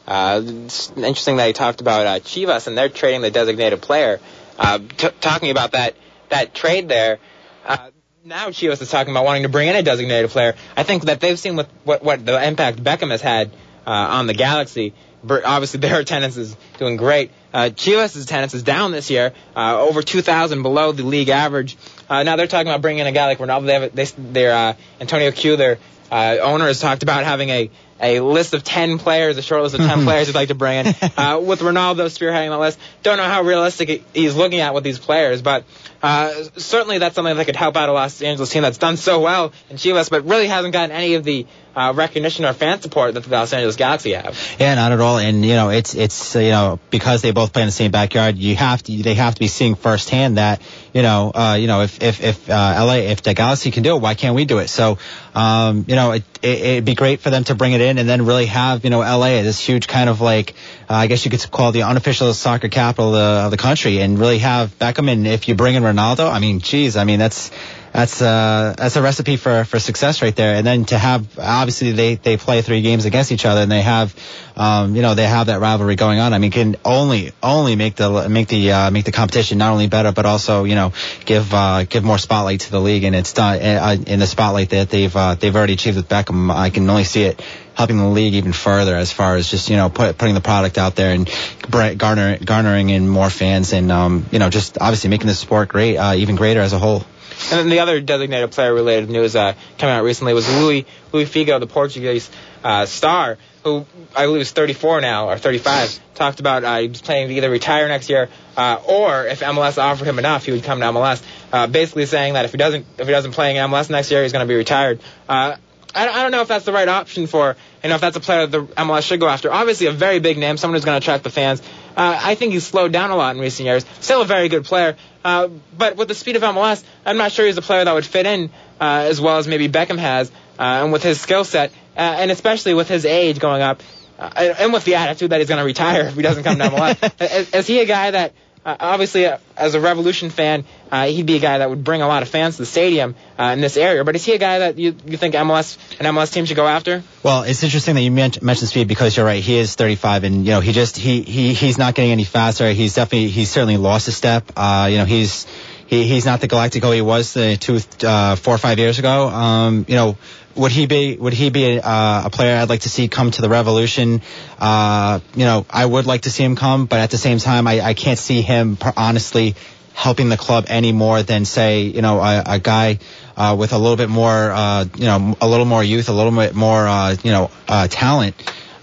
Uh, 0.07 0.43
it's 0.45 0.91
interesting 0.93 1.37
that 1.39 1.49
he 1.49 1.53
talked 1.53 1.81
about 1.81 2.07
uh, 2.07 2.20
Chivas 2.20 2.68
and 2.68 2.79
they're 2.79 2.89
trading 2.89 3.22
the 3.22 3.31
designated 3.31 3.83
player. 3.83 4.20
Uh, 4.59 4.78
t- 4.78 5.09
talking 5.20 5.50
about 5.50 5.72
that 5.72 5.94
that 6.28 6.54
trade 6.54 6.88
there. 6.88 7.18
Uh, 7.64 7.90
now 8.24 8.48
Chivas 8.48 8.82
is 8.82 8.90
talking 8.90 9.12
about 9.12 9.24
wanting 9.24 9.44
to 9.44 9.48
bring 9.48 9.68
in 9.68 9.76
a 9.76 9.82
designated 9.82 10.30
player. 10.30 10.54
I 10.76 10.82
think 10.82 11.04
that 11.04 11.20
they've 11.20 11.38
seen 11.38 11.57
what 11.57 11.68
what, 11.84 12.02
what 12.02 12.26
the 12.26 12.44
impact 12.44 12.82
Beckham 12.82 13.11
has 13.11 13.22
had 13.22 13.50
uh, 13.86 13.90
on 13.90 14.26
the 14.26 14.34
Galaxy. 14.34 14.94
Obviously, 15.28 15.80
their 15.86 16.00
attendance 16.00 16.36
is 16.36 16.57
doing 16.78 16.96
great. 16.96 17.30
Uh, 17.52 17.70
Chivas' 17.70 18.22
attendance 18.22 18.54
is 18.54 18.62
down 18.62 18.92
this 18.92 19.11
year, 19.11 19.32
uh, 19.57 19.80
over 19.80 20.02
2,000 20.02 20.62
below 20.62 20.92
the 20.92 21.02
league 21.02 21.30
average. 21.30 21.76
Uh, 22.09 22.22
now 22.22 22.36
they're 22.36 22.46
talking 22.46 22.68
about 22.68 22.82
bringing 22.82 23.00
in 23.00 23.07
a 23.07 23.12
guy 23.12 23.26
like 23.26 23.38
Ronaldo. 23.38 23.66
They 23.66 23.72
have, 23.72 23.94
they, 23.94 24.32
their 24.32 24.52
uh, 24.52 24.74
Antonio 25.00 25.30
Cué, 25.30 25.57
their 25.57 25.78
uh, 26.11 26.38
owner, 26.42 26.66
has 26.66 26.80
talked 26.80 27.02
about 27.02 27.24
having 27.24 27.48
a 27.48 27.70
a 28.01 28.20
list 28.20 28.55
of 28.55 28.62
10 28.62 28.99
players, 28.99 29.36
a 29.38 29.42
short 29.42 29.62
list 29.62 29.74
of 29.74 29.80
10 29.80 30.05
players 30.05 30.26
he'd 30.26 30.34
like 30.34 30.49
to 30.49 30.55
bring 30.55 30.86
in. 30.86 30.94
Uh, 31.16 31.40
with 31.42 31.61
Ronaldo 31.61 32.07
spearheading 32.07 32.51
the 32.51 32.59
list, 32.59 32.78
don't 33.03 33.16
know 33.16 33.24
how 33.24 33.42
realistic 33.42 34.05
he's 34.14 34.34
looking 34.34 34.61
at 34.61 34.74
with 34.74 34.84
these 34.84 34.99
players, 34.99 35.42
but 35.42 35.64
uh, 36.03 36.44
certainly 36.57 36.99
that's 36.99 37.14
something 37.14 37.36
that 37.36 37.44
could 37.47 37.57
help 37.57 37.76
out 37.76 37.88
a 37.88 37.92
Los 37.92 38.22
Angeles 38.22 38.51
team 38.51 38.62
that's 38.62 38.78
done 38.78 38.97
so 38.97 39.20
well 39.20 39.53
in 39.70 39.76
Chivas, 39.76 40.11
but 40.11 40.24
really 40.24 40.47
hasn't 40.47 40.72
gotten 40.72 40.90
any 40.90 41.14
of 41.14 41.24
the 41.24 41.47
uh, 41.74 41.92
recognition 41.94 42.44
or 42.47 42.55
fan 42.55 42.80
support 42.80 43.14
that 43.14 43.24
the 43.24 43.30
Los 43.30 43.53
Angeles 43.53 43.76
Galaxy 43.76 44.12
have. 44.12 44.57
Yeah, 44.59 44.74
not 44.74 44.92
at 44.92 45.01
all. 45.01 45.18
And 45.18 45.44
you 45.44 45.55
know, 45.55 45.68
it's 45.68 45.94
it's 45.94 46.34
you 46.34 46.51
know 46.51 46.80
because 46.90 47.22
they 47.22 47.32
both 47.32 47.53
play 47.53 47.62
in 47.62 47.68
the 47.68 47.72
same 47.72 47.90
backyard, 47.90 48.38
you 48.38 48.57
have 48.57 48.82
to 48.84 49.03
they 49.03 49.14
have 49.14 49.34
to 49.34 49.40
be 49.40 49.49
seeing 49.49 49.74
firsthand 49.74 50.38
that 50.38 50.62
you 50.94 51.03
know 51.03 51.32
uh, 51.34 51.57
you 51.61 51.66
know 51.66 51.82
if 51.82 52.03
if 52.03 52.22
if 52.22 52.51
uh, 52.51 52.84
LA 52.84 53.11
if 53.11 53.22
the 53.22 53.34
Galaxy 53.34 53.70
can 53.70 53.82
do 53.82 53.97
it, 53.97 54.01
why 54.01 54.14
can't 54.14 54.34
we 54.34 54.47
do 54.47 54.59
it? 54.59 54.68
So 54.68 54.99
um, 55.36 55.84
you 55.86 55.97
know, 55.97 56.12
it, 56.12 56.24
it 56.40 56.61
it'd 56.61 56.84
be 56.86 56.94
great 56.94 57.20
for 57.20 57.28
them 57.28 57.44
to 57.44 57.55
bring 57.55 57.72
it 57.72 57.82
in 57.82 57.99
and 57.99 58.09
then 58.09 58.24
really 58.24 58.47
have 58.47 58.84
you 58.84 58.90
know 58.90 59.01
LA 59.01 59.42
this 59.42 59.61
huge 59.61 59.86
kind 59.86 60.09
of 60.09 60.22
like 60.22 60.55
uh, 60.89 60.95
I 60.95 61.07
guess 61.07 61.24
you 61.24 61.30
could 61.30 61.51
call 61.51 61.72
the 61.72 61.82
unofficial 61.82 62.32
soccer 62.34 62.68
capital 62.68 63.09
of 63.09 63.14
the, 63.14 63.45
of 63.47 63.51
the 63.51 63.57
country 63.57 64.01
and 64.01 64.18
really 64.18 64.39
have 64.39 64.78
Beckham 64.78 65.11
and 65.11 65.26
if 65.26 65.49
you 65.49 65.55
bring 65.55 65.74
in 65.74 65.82
Ronaldo, 65.82 66.30
I 66.30 66.39
mean, 66.39 66.61
geez, 66.61 66.97
I 66.97 67.05
mean 67.05 67.18
that's 67.18 67.51
that's 67.97 68.20
uh, 68.20 68.74
that's 68.76 68.97
a 68.97 69.03
recipe 69.03 69.37
for, 69.37 69.64
for 69.64 69.78
success 69.78 70.20
right 70.20 70.37
there. 70.37 70.55
And 70.55 70.66
then 70.66 70.84
to 70.87 70.99
have 70.99 71.39
obviously 71.39 71.93
they, 71.93 72.16
they 72.16 72.37
play 72.37 72.61
three 72.61 72.82
games 72.82 73.07
against 73.07 73.32
each 73.32 73.47
other 73.47 73.62
and 73.62 73.72
they 73.72 73.80
have 73.80 74.14
um, 74.55 74.95
you 74.95 75.01
know 75.01 75.14
they 75.14 75.26
have 75.26 75.47
that 75.47 75.61
rivalry 75.61 75.97
going 75.97 76.18
on. 76.18 76.34
I 76.34 76.39
mean, 76.39 76.51
can 76.51 76.76
only 76.84 77.32
only 77.43 77.74
make 77.74 77.97
the 77.97 78.28
make 78.28 78.49
the 78.49 78.72
uh, 78.72 78.91
make 78.91 79.07
the 79.07 79.12
competition 79.12 79.57
not 79.57 79.72
only 79.72 79.89
better 79.89 80.12
but 80.12 80.26
also 80.26 80.64
you 80.64 80.74
know 80.74 80.93
give 81.24 81.55
uh, 81.55 81.84
give 81.84 82.05
more 82.05 82.18
spotlight 82.18 82.61
to 82.61 82.70
the 82.70 82.80
league. 82.80 83.05
And 83.05 83.16
it's 83.16 83.32
done 83.32 83.62
uh, 83.62 83.97
in 84.07 84.18
the 84.18 84.26
spotlight 84.26 84.70
that 84.70 84.91
they've 84.91 85.16
uh, 85.16 85.34
they've 85.37 85.57
already 85.57 85.72
achieved 85.72 85.97
with 85.97 86.09
Beckham. 86.09 86.55
I 86.55 86.68
can 86.68 86.89
only 86.91 87.05
see 87.05 87.22
it 87.22 87.41
helping 87.77 87.99
the 87.99 88.09
league 88.09 88.35
even 88.35 88.53
further 88.53 88.97
as 88.97 89.12
far 89.12 89.37
as 89.37 89.51
just 89.51 89.68
you 89.68 89.77
know 89.77 89.91
put, 89.91 90.16
putting 90.16 90.35
the 90.35 90.41
product 90.41 90.79
out 90.79 90.97
there 90.97 91.12
and 91.12 91.31
garner, 91.70 92.39
garnering 92.39 92.91
in 92.91 93.09
more 93.09 93.31
fans 93.31 93.72
and 93.72 93.93
um, 93.93 94.27
you 94.33 94.39
know 94.39 94.51
just 94.51 94.79
obviously 94.81 95.11
making 95.11 95.27
the 95.27 95.35
sport 95.35 95.68
great 95.68 95.97
uh, 95.97 96.14
even 96.14 96.37
greater 96.37 96.61
as 96.61 96.72
a 96.72 96.79
whole. 96.79 97.05
And 97.51 97.61
then 97.61 97.68
the 97.68 97.81
other 97.81 98.01
designated 98.01 98.51
player 98.53 98.72
related 98.72 99.11
news 99.11 99.37
uh, 99.37 99.53
coming 99.79 99.95
out 99.95 100.05
recently 100.05 100.33
was 100.33 100.49
Luis 100.49 100.87
Luis 101.12 101.29
Figo, 101.29 101.61
the 101.61 101.66
Portuguese 101.66 102.31
uh, 102.64 102.87
star, 102.87 103.37
who 103.62 103.85
I 104.14 104.24
believe 104.24 104.41
is 104.41 104.53
34 104.53 105.03
now 105.03 105.29
or 105.29 105.37
35. 105.37 106.01
Talked 106.14 106.41
about 106.41 106.64
uh, 106.64 106.79
he's 106.79 107.03
planning 107.03 107.29
to 107.29 107.35
either 107.35 107.51
retire 107.51 107.89
next 107.89 108.09
year 108.09 108.31
uh, 108.57 108.81
or 108.89 109.27
if 109.27 109.41
MLS 109.41 109.77
offered 109.77 110.07
him 110.07 110.18
enough, 110.18 110.47
he 110.47 110.53
would 110.53 110.64
come 110.64 110.81
to 110.81 110.87
MLS. 110.87 111.22
Uh, 111.53 111.66
basically 111.66 112.07
saying 112.07 112.35
that 112.35 112.47
if 112.47 112.53
he 112.53 112.59
doesn't 112.59 112.87
if 112.99 113.07
he 113.07 113.12
doesn't 113.12 113.33
play 113.33 113.55
in 113.55 113.70
MLS 113.70 113.91
next 113.91 114.11
year, 114.11 114.22
he's 114.22 114.33
going 114.33 114.45
to 114.45 114.49
be 114.49 114.57
retired. 114.57 115.01
Uh, 115.29 115.57
I, 115.97 116.09
I 116.09 116.22
don't 116.22 116.30
know 116.30 116.42
if 116.42 116.49
that's 116.49 116.64
the 116.64 116.72
right 116.72 116.88
option 116.88 117.26
for, 117.26 117.57
you 117.82 117.88
know, 117.88 117.94
if 117.94 118.01
that's 118.01 118.16
a 118.16 118.20
player 118.20 118.47
that 118.47 118.51
the 118.51 118.74
MLS 118.74 119.03
should 119.03 119.20
go 119.20 119.28
after. 119.28 119.53
Obviously, 119.53 119.86
a 119.86 119.92
very 119.92 120.20
big 120.20 120.38
name, 120.38 120.57
someone 120.57 120.74
who's 120.74 120.84
going 120.84 121.01
to 121.01 121.05
attract 121.05 121.24
the 121.24 121.30
fans. 121.30 121.61
Uh, 121.97 122.20
I 122.22 122.34
think 122.34 122.53
he's 122.53 122.66
slowed 122.66 122.92
down 122.92 123.11
a 123.11 123.16
lot 123.16 123.34
in 123.34 123.40
recent 123.40 123.66
years. 123.66 123.86
Still 124.01 124.22
a 124.22 124.26
very 124.26 124.49
good 124.49 124.64
player, 124.64 124.97
uh, 125.24 125.49
but 125.76 125.97
with 125.97 126.09
the 126.09 126.14
speed 126.14 126.36
of 126.36 126.42
MLS, 126.42 126.84
I'm 127.05 127.16
not 127.16 127.32
sure 127.32 127.47
he's 127.47 127.57
a 127.57 127.62
player 127.62 127.84
that 127.84 127.92
would 127.92 128.05
fit 128.05 128.26
in 128.26 128.51
uh, 128.80 129.07
as 129.09 129.20
well 129.20 129.38
as 129.38 129.49
maybe 129.49 129.68
Beckham 129.68 129.99
has, 129.99 130.30
uh, 130.59 130.62
and 130.62 130.92
with 130.92 131.03
his 131.03 131.20
skill 131.20 131.44
set, 131.44 131.72
uh, 131.97 132.01
and 132.01 132.30
especially 132.30 132.74
with 132.74 132.88
his 132.88 133.05
age 133.05 133.38
going 133.38 133.62
up, 133.62 133.82
uh, 134.18 134.55
and 134.59 134.72
with 134.72 134.84
the 134.84 134.94
attitude 134.97 135.30
that 135.30 135.40
he's 135.40 135.49
going 135.49 135.59
to 135.59 135.64
retire 135.64 136.03
if 136.03 136.14
he 136.14 136.22
doesn't 136.22 136.44
come 136.44 136.59
to 136.59 136.64
MLS. 136.64 137.20
is, 137.38 137.55
is 137.55 137.66
he 137.66 137.80
a 137.80 137.86
guy 137.86 138.11
that 138.11 138.32
uh, 138.67 138.77
obviously, 138.81 139.27
uh, 139.27 139.39
as 139.57 139.77
a 139.77 139.81
Revolution 139.81 140.29
fan, 140.29 140.64
uh, 140.91 141.07
he'd 141.07 141.25
be 141.25 141.37
a 141.37 141.39
guy 141.39 141.59
that 141.59 141.71
would 141.71 141.85
bring 141.85 142.03
a 142.03 142.09
lot 142.09 142.25
of 142.25 142.29
fans 142.29 142.57
to 142.57 142.62
the 142.62 142.67
stadium 142.67 143.14
uh, 143.39 143.45
in 143.45 143.61
this 143.61 143.77
area. 143.77 144.03
But 144.03 144.17
is 144.17 144.25
he 144.25 144.33
a 144.33 144.39
guy 144.39 144.59
that 144.59 144.77
you, 144.77 144.97
you 145.07 145.17
think 145.17 145.37
MLS 145.37 145.79
an 146.01 146.07
MLS 146.07 146.33
team 146.33 146.47
should 146.47 146.57
go 146.57 146.67
after? 146.67 147.05
Well, 147.23 147.45
it's 147.45 147.62
interesting 147.62 147.95
that 147.95 148.01
you 148.03 148.11
mentioned 148.11 148.69
speed 148.69 148.89
because 148.89 149.17
you're 149.17 149.25
right. 149.25 149.41
He 149.41 149.57
is 149.57 149.77
35, 149.77 150.25
and 150.25 150.45
you 150.45 150.51
know 150.51 150.61
he 150.61 150.73
just 150.73 150.97
he 150.97 151.23
he 151.23 151.55
he's 151.55 151.79
not 151.79 151.95
getting 151.95 152.11
any 152.11 152.25
faster. 152.25 152.73
He's 152.73 152.95
definitely 152.95 153.29
he's 153.29 153.51
certainly 153.51 153.77
lost 153.77 154.09
a 154.09 154.12
step. 154.12 154.51
Uh, 154.57 154.89
you 154.91 154.99
know 154.99 155.05
he's 155.05 155.47
he, 155.87 156.03
he's 156.03 156.27
not 156.27 156.41
the 156.41 156.49
Galactico 156.49 156.93
he 156.93 157.03
was 157.03 157.37
uh, 157.37 157.55
two, 157.61 157.79
uh, 158.03 158.35
four 158.35 158.57
or 158.57 158.59
five 158.59 158.81
years 158.81 158.99
ago. 158.99 159.29
Um, 159.29 159.87
you 159.87 159.95
know, 159.95 160.19
would 160.57 160.72
he 160.72 160.86
be 160.86 161.16
would 161.16 161.32
he 161.32 161.50
be 161.50 161.78
uh, 161.78 162.26
a 162.26 162.30
player 162.30 162.57
I'd 162.57 162.68
like 162.68 162.80
to 162.80 162.88
see 162.88 163.09
come 163.09 163.30
to 163.30 163.42
the 163.42 163.48
Revolution? 163.48 164.22
Uh, 164.59 165.20
you 165.34 165.44
know, 165.44 165.66
I 165.70 165.84
would 165.84 166.07
like 166.07 166.22
to 166.22 166.30
see 166.30 166.44
him 166.44 166.57
come, 166.57 166.86
but 166.86 167.00
at 167.00 167.11
the 167.11 167.18
same 167.18 167.38
time, 167.38 167.66
I, 167.66 167.80
I 167.80 167.94
can't 167.94 168.18
see 168.18 168.42
him 168.42 168.78
honestly 168.96 169.54
helping 169.94 170.28
the 170.28 170.36
club 170.36 170.66
any 170.68 170.92
more 170.92 171.22
than 171.22 171.46
say 171.46 171.82
you 171.84 172.02
know 172.02 172.20
a, 172.20 172.42
a 172.46 172.59
guy 172.59 172.98
uh, 173.36 173.57
with 173.59 173.72
a 173.72 173.78
little 173.78 173.96
bit 173.96 174.11
more 174.11 174.50
uh, 174.50 174.84
you 174.96 175.07
know 175.07 175.36
a 175.40 175.48
little 175.48 175.66
more 175.66 175.82
youth, 175.82 176.09
a 176.09 176.12
little 176.12 176.32
bit 176.32 176.54
more 176.54 176.86
uh, 176.86 177.16
you 177.22 177.30
know 177.30 177.50
uh, 177.68 177.88
talent. 177.88 178.34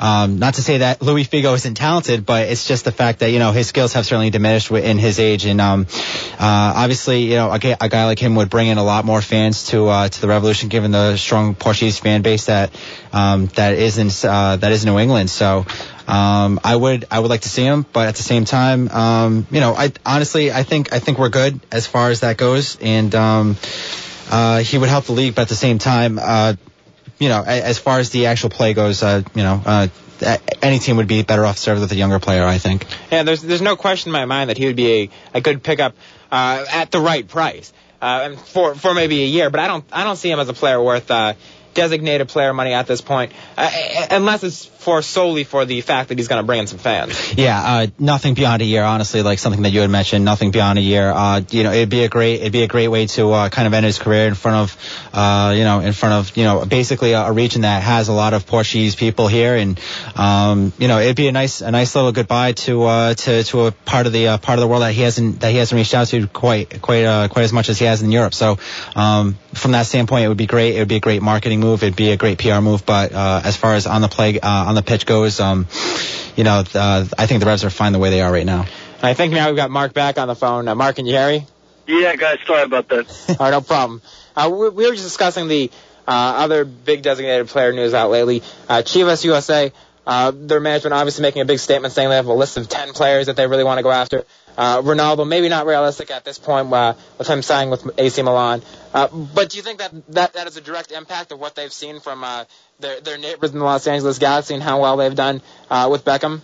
Um, 0.03 0.37
not 0.37 0.55
to 0.55 0.61
say 0.61 0.79
that 0.79 1.01
Luis 1.01 1.29
Figo 1.29 1.55
isn't 1.55 1.75
talented, 1.75 2.25
but 2.25 2.49
it's 2.49 2.67
just 2.67 2.83
the 2.83 2.91
fact 2.91 3.19
that 3.19 3.31
you 3.31 3.39
know 3.39 3.53
his 3.53 3.67
skills 3.67 3.93
have 3.93 4.05
certainly 4.05 4.31
diminished 4.31 4.69
in 4.69 4.97
his 4.97 5.17
age, 5.17 5.45
and 5.45 5.61
um, 5.61 5.87
uh, 6.33 6.73
obviously 6.75 7.23
you 7.23 7.35
know 7.35 7.49
a, 7.49 7.55
a, 7.55 7.87
guy 7.87 8.05
like 8.05 8.19
him 8.19 8.35
would 8.35 8.49
bring 8.49 8.67
in 8.67 8.77
a 8.77 8.83
lot 8.83 9.05
more 9.05 9.21
fans 9.21 9.67
to 9.67 9.87
uh, 9.87 10.09
to 10.09 10.19
the 10.19 10.27
Revolution, 10.27 10.67
given 10.67 10.91
the 10.91 11.15
strong 11.15 11.55
Portuguese 11.55 11.99
fan 11.99 12.21
base 12.21 12.47
that 12.47 12.77
um, 13.13 13.45
that 13.55 13.75
is 13.75 13.97
in 13.97 14.09
uh, 14.29 14.57
that 14.57 14.73
is 14.73 14.85
New 14.85 14.99
England. 14.99 15.29
So 15.29 15.65
um, 16.05 16.59
I 16.65 16.75
would 16.75 17.05
I 17.09 17.21
would 17.21 17.29
like 17.29 17.41
to 17.41 17.49
see 17.49 17.63
him, 17.63 17.85
but 17.93 18.09
at 18.09 18.15
the 18.15 18.23
same 18.23 18.43
time, 18.43 18.89
um, 18.89 19.47
you 19.51 19.61
know, 19.61 19.73
I 19.73 19.93
honestly 20.05 20.51
I 20.51 20.63
think 20.63 20.91
I 20.91 20.99
think 20.99 21.17
we're 21.17 21.29
good 21.29 21.61
as 21.71 21.87
far 21.87 22.09
as 22.09 22.19
that 22.19 22.35
goes, 22.35 22.77
and 22.81 23.15
um, 23.15 23.55
uh, 24.29 24.57
he 24.57 24.77
would 24.77 24.89
help 24.89 25.05
the 25.05 25.13
league, 25.13 25.33
but 25.33 25.43
at 25.43 25.47
the 25.47 25.55
same 25.55 25.79
time. 25.79 26.19
Uh, 26.21 26.55
you 27.23 27.29
know, 27.29 27.41
as 27.41 27.79
far 27.79 27.99
as 27.99 28.09
the 28.09 28.25
actual 28.25 28.49
play 28.49 28.73
goes, 28.73 29.01
uh, 29.01 29.23
you 29.33 29.43
know, 29.43 29.61
uh, 29.65 29.87
any 30.61 30.79
team 30.79 30.97
would 30.97 31.07
be 31.07 31.23
better 31.23 31.45
off 31.45 31.57
served 31.57 31.79
with 31.79 31.91
a 31.93 31.95
younger 31.95 32.19
player, 32.19 32.43
I 32.43 32.57
think. 32.57 32.85
Yeah, 33.09 33.23
there's 33.23 33.41
there's 33.41 33.61
no 33.61 33.77
question 33.77 34.09
in 34.09 34.13
my 34.13 34.25
mind 34.25 34.49
that 34.49 34.57
he 34.57 34.65
would 34.65 34.75
be 34.75 34.91
a, 35.03 35.09
a 35.35 35.41
good 35.41 35.63
pickup 35.63 35.95
uh, 36.31 36.65
at 36.69 36.91
the 36.91 36.99
right 36.99 37.25
price 37.25 37.71
uh, 38.01 38.35
for 38.35 38.75
for 38.75 38.93
maybe 38.93 39.23
a 39.23 39.27
year. 39.27 39.49
But 39.49 39.61
I 39.61 39.67
don't 39.67 39.85
I 39.89 40.03
don't 40.03 40.17
see 40.17 40.29
him 40.29 40.39
as 40.39 40.49
a 40.49 40.53
player 40.53 40.83
worth 40.83 41.09
uh, 41.09 41.35
designated 41.73 42.27
player 42.29 42.53
money 42.53 42.73
at 42.73 42.87
this 42.87 43.01
point, 43.01 43.31
uh, 43.57 43.69
unless 44.11 44.43
it's 44.43 44.65
for 44.65 45.01
solely 45.01 45.43
for 45.43 45.65
the 45.65 45.81
fact 45.81 46.09
that 46.09 46.17
he's 46.17 46.27
going 46.27 46.41
to 46.41 46.45
bring 46.45 46.59
in 46.59 46.67
some 46.67 46.77
fans. 46.77 47.33
Yeah, 47.35 47.59
uh, 47.59 47.87
nothing 47.97 48.33
beyond 48.33 48.61
a 48.61 48.65
year, 48.65 48.83
honestly. 48.83 49.21
Like 49.21 49.39
something 49.39 49.63
that 49.63 49.71
you 49.71 49.81
had 49.81 49.89
mentioned, 49.89 50.25
nothing 50.25 50.51
beyond 50.51 50.77
a 50.77 50.81
year. 50.81 51.09
Uh, 51.09 51.41
you 51.49 51.63
know, 51.63 51.71
it'd 51.71 51.89
be 51.89 52.03
a 52.03 52.09
great, 52.09 52.41
it'd 52.41 52.51
be 52.51 52.63
a 52.63 52.67
great 52.67 52.89
way 52.89 53.07
to 53.07 53.31
uh, 53.31 53.49
kind 53.49 53.67
of 53.67 53.73
end 53.73 53.85
his 53.85 53.97
career 53.97 54.27
in 54.27 54.35
front 54.35 54.57
of, 54.57 55.09
uh, 55.13 55.53
you 55.55 55.63
know, 55.63 55.79
in 55.79 55.93
front 55.93 56.15
of, 56.15 56.37
you 56.37 56.43
know, 56.43 56.65
basically 56.65 57.13
a, 57.13 57.21
a, 57.21 57.31
region 57.31 57.61
that 57.61 57.81
has 57.81 58.09
a 58.09 58.13
lot 58.13 58.33
of 58.33 58.45
Portuguese 58.45 58.95
people 58.95 59.27
here, 59.27 59.55
and 59.55 59.79
um, 60.15 60.73
you 60.77 60.87
know, 60.87 60.99
it'd 60.99 61.15
be 61.15 61.27
a 61.27 61.31
nice, 61.31 61.61
a 61.61 61.71
nice 61.71 61.95
little 61.95 62.11
goodbye 62.11 62.51
to 62.51 62.83
uh, 62.83 63.13
to 63.13 63.43
to 63.43 63.65
a 63.67 63.71
part 63.71 64.05
of 64.05 64.13
the 64.13 64.27
uh, 64.27 64.37
part 64.37 64.59
of 64.59 64.61
the 64.61 64.67
world 64.67 64.83
that 64.83 64.93
he 64.93 65.01
hasn't 65.01 65.39
that 65.39 65.51
he 65.51 65.57
hasn't 65.57 65.77
reached 65.77 65.93
out 65.93 66.07
to 66.07 66.27
quite 66.27 66.81
quite 66.81 67.05
uh, 67.05 67.27
quite 67.27 67.43
as 67.43 67.53
much 67.53 67.69
as 67.69 67.79
he 67.79 67.85
has 67.85 68.01
in 68.01 68.11
Europe. 68.11 68.33
So 68.33 68.57
um, 68.95 69.37
from 69.53 69.71
that 69.71 69.85
standpoint, 69.85 70.25
it 70.25 70.27
would 70.27 70.37
be 70.37 70.45
great. 70.45 70.75
It 70.75 70.79
would 70.79 70.87
be 70.87 70.97
a 70.97 70.99
great 70.99 71.21
marketing 71.21 71.62
move. 71.63 71.83
It'd 71.83 71.95
be 71.95 72.11
a 72.11 72.17
great 72.17 72.37
PR 72.37 72.59
move. 72.59 72.85
But 72.85 73.13
uh, 73.13 73.41
as 73.43 73.57
far 73.57 73.73
as 73.73 73.87
on 73.87 74.01
the 74.01 74.07
play 74.07 74.39
uh, 74.39 74.47
on 74.47 74.75
the 74.75 74.83
pitch 74.83 75.05
goes, 75.05 75.39
um, 75.39 75.67
you 76.35 76.43
know, 76.43 76.63
uh, 76.73 77.05
I 77.17 77.25
think 77.27 77.39
the 77.39 77.45
Revs 77.45 77.63
are 77.63 77.69
fine 77.69 77.93
the 77.93 77.99
way 77.99 78.09
they 78.09 78.21
are 78.21 78.31
right 78.31 78.45
now. 78.45 78.65
I 79.01 79.13
think 79.13 79.33
now 79.33 79.47
we've 79.47 79.57
got 79.57 79.69
Marc 79.69 79.93
back 79.93 80.17
on 80.17 80.27
the 80.27 80.35
phone. 80.35 80.67
Uh, 80.67 80.75
Marc, 80.75 80.95
can 80.95 81.05
you 81.05 81.13
hear 81.13 81.27
me? 81.27 81.47
Yeah, 81.87 82.15
guys, 82.15 82.37
sorry 82.47 82.63
about 82.63 82.87
that. 82.89 83.05
All 83.29 83.35
right, 83.39 83.51
no 83.51 83.61
problem. 83.61 84.01
Uh, 84.35 84.49
we, 84.51 84.69
we, 84.69 84.85
were 84.85 84.93
just 84.93 85.03
discussing 85.03 85.49
the 85.49 85.69
uh, 86.07 86.11
other 86.11 86.63
big 86.63 87.01
designated 87.01 87.47
player 87.49 87.73
news 87.73 87.93
out 87.93 88.09
lately. 88.09 88.41
Uh, 88.69 88.77
Chivas 88.77 89.23
USA, 89.25 89.71
uh, 90.07 90.31
their 90.33 90.61
management 90.61 90.93
obviously 90.93 91.21
making 91.21 91.41
a 91.41 91.45
big 91.45 91.59
statement 91.59 91.93
saying 91.93 92.09
they 92.09 92.15
have 92.15 92.27
a 92.27 92.33
list 92.33 92.57
of 92.57 92.69
10 92.69 92.93
players 92.93 93.27
that 93.27 93.35
they 93.35 93.47
really 93.47 93.63
want 93.65 93.79
to 93.79 93.83
go 93.83 93.91
after. 93.91 94.25
Uh, 94.57 94.81
Ronaldo, 94.81 95.27
maybe 95.27 95.49
not 95.49 95.65
realistic 95.65 96.11
at 96.11 96.25
this 96.25 96.37
point 96.37 96.71
uh, 96.71 96.93
with 97.17 97.27
him 97.27 97.41
signing 97.41 97.71
with 97.71 97.89
AC 97.97 98.21
Milan. 98.21 98.61
Uh, 98.93 99.07
but 99.07 99.49
do 99.49 99.57
you 99.57 99.63
think 99.63 99.79
that, 99.79 99.91
that 100.13 100.33
that 100.33 100.47
is 100.47 100.57
a 100.57 100.61
direct 100.61 100.91
impact 100.91 101.31
of 101.31 101.39
what 101.39 101.55
they've 101.55 101.73
seen 101.73 101.99
from 101.99 102.23
uh, 102.23 102.45
their, 102.79 103.01
their 103.01 103.17
neighbors 103.17 103.51
in 103.51 103.59
the 103.59 103.65
Los 103.65 103.87
Angeles 103.87 104.19
Galaxy 104.19 104.53
and 104.53 104.61
how 104.61 104.81
well 104.81 104.97
they've 104.97 105.15
done 105.15 105.41
uh, 105.69 105.87
with 105.91 106.05
Beckham? 106.05 106.41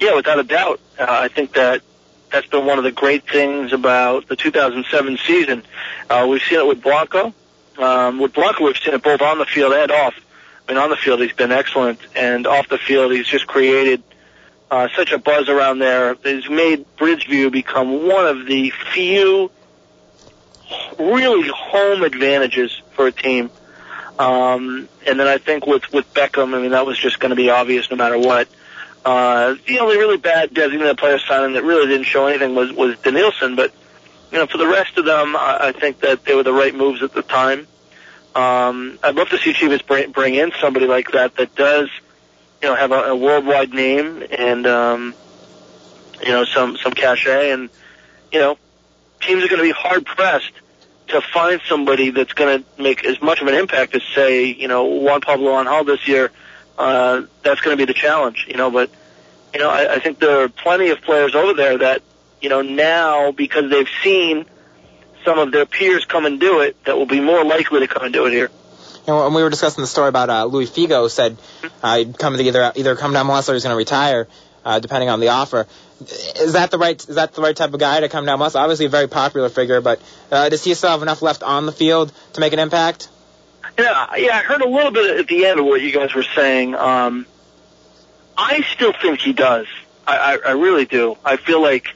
Yeah, 0.00 0.16
without 0.16 0.38
a 0.38 0.44
doubt. 0.44 0.80
Uh, 0.98 1.06
I 1.08 1.28
think 1.28 1.54
that 1.54 1.82
that's 2.30 2.46
been 2.48 2.66
one 2.66 2.78
of 2.78 2.84
the 2.84 2.92
great 2.92 3.28
things 3.28 3.72
about 3.72 4.28
the 4.28 4.36
2007 4.36 5.18
season. 5.26 5.62
Uh, 6.10 6.26
we've 6.28 6.42
seen 6.42 6.58
it 6.58 6.66
with 6.66 6.82
Blanco. 6.82 7.32
Um, 7.78 8.18
with 8.18 8.34
Blanco, 8.34 8.64
we've 8.64 8.76
seen 8.76 8.94
it 8.94 9.02
both 9.02 9.22
on 9.22 9.38
the 9.38 9.46
field 9.46 9.72
and 9.72 9.90
off. 9.90 10.14
I 10.68 10.72
mean, 10.72 10.82
on 10.82 10.90
the 10.90 10.96
field, 10.96 11.20
he's 11.20 11.32
been 11.32 11.52
excellent, 11.52 12.00
and 12.16 12.46
off 12.46 12.68
the 12.68 12.78
field, 12.78 13.12
he's 13.12 13.26
just 13.26 13.46
created– 13.46 14.02
uh, 14.70 14.88
such 14.96 15.12
a 15.12 15.18
buzz 15.18 15.48
around 15.48 15.78
there 15.78 16.14
has 16.24 16.48
made 16.48 16.84
Bridgeview 16.96 17.52
become 17.52 18.08
one 18.08 18.26
of 18.26 18.46
the 18.46 18.70
few 18.92 19.50
really 20.98 21.48
home 21.48 22.02
advantages 22.02 22.80
for 22.92 23.06
a 23.06 23.12
team. 23.12 23.50
Um, 24.18 24.88
and 25.06 25.18
then 25.18 25.26
I 25.26 25.38
think 25.38 25.66
with 25.66 25.92
with 25.92 26.12
Beckham, 26.14 26.54
I 26.54 26.60
mean 26.60 26.70
that 26.70 26.86
was 26.86 26.98
just 26.98 27.18
going 27.18 27.30
to 27.30 27.36
be 27.36 27.50
obvious 27.50 27.90
no 27.90 27.96
matter 27.96 28.18
what. 28.18 28.48
Uh, 29.04 29.56
the 29.66 29.80
only 29.80 29.98
really 29.98 30.16
bad 30.16 30.54
designated 30.54 30.96
player 30.96 31.18
signing 31.18 31.54
that 31.54 31.64
really 31.64 31.86
didn't 31.88 32.06
show 32.06 32.26
anything 32.26 32.54
was 32.54 32.72
was 32.72 32.96
Denilson, 32.96 33.56
but 33.56 33.72
you 34.30 34.38
know 34.38 34.46
for 34.46 34.58
the 34.58 34.66
rest 34.66 34.96
of 34.98 35.04
them, 35.04 35.36
I, 35.36 35.58
I 35.60 35.72
think 35.72 36.00
that 36.00 36.24
they 36.24 36.34
were 36.34 36.44
the 36.44 36.52
right 36.52 36.74
moves 36.74 37.02
at 37.02 37.12
the 37.12 37.22
time. 37.22 37.66
Um, 38.34 38.98
I'd 39.02 39.14
love 39.14 39.28
to 39.28 39.38
see 39.38 39.52
Chivas 39.52 39.86
bring, 39.86 40.10
bring 40.10 40.34
in 40.34 40.52
somebody 40.60 40.86
like 40.86 41.12
that 41.12 41.36
that 41.36 41.54
does 41.54 41.88
you 42.64 42.70
know 42.70 42.76
have 42.76 42.92
a, 42.92 43.10
a 43.10 43.14
worldwide 43.14 43.74
name 43.74 44.24
and 44.30 44.66
um, 44.66 45.14
you 46.22 46.30
know 46.30 46.46
some 46.46 46.78
some 46.78 46.94
cachet, 46.94 47.50
and 47.50 47.68
you 48.32 48.38
know 48.38 48.56
teams 49.20 49.44
are 49.44 49.48
going 49.48 49.58
to 49.58 49.66
be 49.66 49.70
hard 49.70 50.06
pressed 50.06 50.52
to 51.08 51.20
find 51.20 51.60
somebody 51.68 52.08
that's 52.08 52.32
going 52.32 52.62
to 52.62 52.82
make 52.82 53.04
as 53.04 53.20
much 53.20 53.42
of 53.42 53.48
an 53.48 53.54
impact 53.54 53.94
as 53.94 54.02
say 54.14 54.46
you 54.46 54.66
know 54.66 54.84
Juan 54.84 55.20
Pablo 55.20 55.58
Angel 55.58 55.84
this 55.84 56.08
year. 56.08 56.30
Uh, 56.78 57.22
that's 57.42 57.60
going 57.60 57.76
to 57.76 57.80
be 57.80 57.84
the 57.84 57.96
challenge, 57.96 58.46
you 58.48 58.56
know. 58.56 58.70
But 58.70 58.90
you 59.52 59.60
know 59.60 59.68
I, 59.68 59.96
I 59.96 59.98
think 59.98 60.18
there 60.18 60.44
are 60.44 60.48
plenty 60.48 60.88
of 60.88 61.02
players 61.02 61.34
over 61.34 61.52
there 61.52 61.76
that 61.76 62.00
you 62.40 62.48
know 62.48 62.62
now 62.62 63.30
because 63.30 63.70
they've 63.70 63.90
seen 64.02 64.46
some 65.22 65.38
of 65.38 65.52
their 65.52 65.66
peers 65.66 66.06
come 66.06 66.24
and 66.24 66.40
do 66.40 66.60
it 66.60 66.82
that 66.86 66.96
will 66.96 67.04
be 67.04 67.20
more 67.20 67.44
likely 67.44 67.80
to 67.80 67.88
come 67.88 68.04
and 68.04 68.12
do 68.14 68.24
it 68.24 68.32
here 68.32 68.50
and 69.06 69.34
we 69.34 69.42
were 69.42 69.50
discussing 69.50 69.82
the 69.82 69.88
story 69.88 70.08
about 70.08 70.30
uh, 70.30 70.44
Luis 70.46 70.70
Figo 70.70 71.10
said 71.10 71.36
uh, 71.82 71.98
he'd 71.98 72.18
come 72.18 72.36
to 72.36 72.42
either 72.42 72.72
either 72.74 72.96
come 72.96 73.12
to 73.12 73.18
MLS 73.18 73.48
or 73.48 73.54
he's 73.54 73.62
going 73.62 73.72
to 73.74 73.76
retire, 73.76 74.28
uh, 74.64 74.78
depending 74.78 75.10
on 75.10 75.20
the 75.20 75.28
offer. 75.28 75.66
Is 76.00 76.54
that 76.54 76.70
the 76.70 76.78
right 76.78 77.00
is 77.08 77.14
that 77.16 77.34
the 77.34 77.42
right 77.42 77.54
type 77.54 77.72
of 77.72 77.80
guy 77.80 78.00
to 78.00 78.08
come 78.08 78.26
to 78.26 78.32
MLS? 78.32 78.54
Obviously, 78.54 78.86
a 78.86 78.88
very 78.88 79.08
popular 79.08 79.48
figure, 79.48 79.80
but 79.80 80.00
uh, 80.30 80.48
does 80.48 80.64
he 80.64 80.74
still 80.74 80.90
have 80.90 81.02
enough 81.02 81.22
left 81.22 81.42
on 81.42 81.66
the 81.66 81.72
field 81.72 82.12
to 82.32 82.40
make 82.40 82.52
an 82.52 82.58
impact? 82.58 83.08
Yeah, 83.78 84.14
yeah. 84.16 84.36
I 84.36 84.42
heard 84.42 84.62
a 84.62 84.68
little 84.68 84.90
bit 84.90 85.18
at 85.18 85.28
the 85.28 85.46
end 85.46 85.60
of 85.60 85.66
what 85.66 85.80
you 85.80 85.92
guys 85.92 86.14
were 86.14 86.26
saying. 86.34 86.74
Um, 86.74 87.26
I 88.36 88.62
still 88.74 88.92
think 89.00 89.20
he 89.20 89.32
does. 89.32 89.66
I, 90.06 90.16
I, 90.16 90.48
I 90.48 90.52
really 90.52 90.84
do. 90.84 91.16
I 91.24 91.36
feel 91.36 91.62
like, 91.62 91.88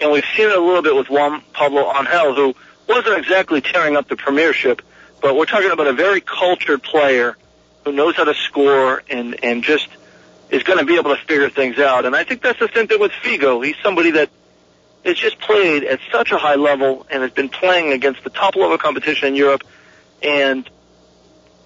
and 0.00 0.12
we've 0.12 0.24
seen 0.36 0.46
it 0.46 0.56
a 0.56 0.60
little 0.60 0.82
bit 0.82 0.94
with 0.94 1.08
Juan 1.08 1.42
Pablo 1.52 1.92
Angel, 1.96 2.34
who 2.34 2.54
wasn't 2.88 3.18
exactly 3.18 3.60
tearing 3.60 3.96
up 3.96 4.08
the 4.08 4.16
Premiership 4.16 4.82
but 5.24 5.36
we're 5.36 5.46
talking 5.46 5.70
about 5.70 5.86
a 5.86 5.94
very 5.94 6.20
cultured 6.20 6.82
player 6.82 7.34
who 7.82 7.92
knows 7.92 8.14
how 8.14 8.24
to 8.24 8.34
score 8.34 9.02
and 9.08 9.42
and 9.42 9.64
just 9.64 9.88
is 10.50 10.62
going 10.64 10.78
to 10.78 10.84
be 10.84 10.98
able 10.98 11.16
to 11.16 11.22
figure 11.22 11.48
things 11.48 11.78
out. 11.78 12.04
And 12.04 12.14
I 12.14 12.24
think 12.24 12.42
that's 12.42 12.58
the 12.58 12.68
same 12.74 12.88
thing 12.88 13.00
with 13.00 13.10
Figo. 13.10 13.64
He's 13.64 13.74
somebody 13.82 14.10
that 14.10 14.28
has 15.02 15.16
just 15.16 15.40
played 15.40 15.82
at 15.84 16.00
such 16.12 16.30
a 16.30 16.36
high 16.36 16.56
level 16.56 17.06
and 17.10 17.22
has 17.22 17.32
been 17.32 17.48
playing 17.48 17.92
against 17.92 18.22
the 18.22 18.28
top 18.28 18.54
level 18.54 18.76
competition 18.76 19.28
in 19.28 19.34
Europe. 19.34 19.64
And 20.22 20.68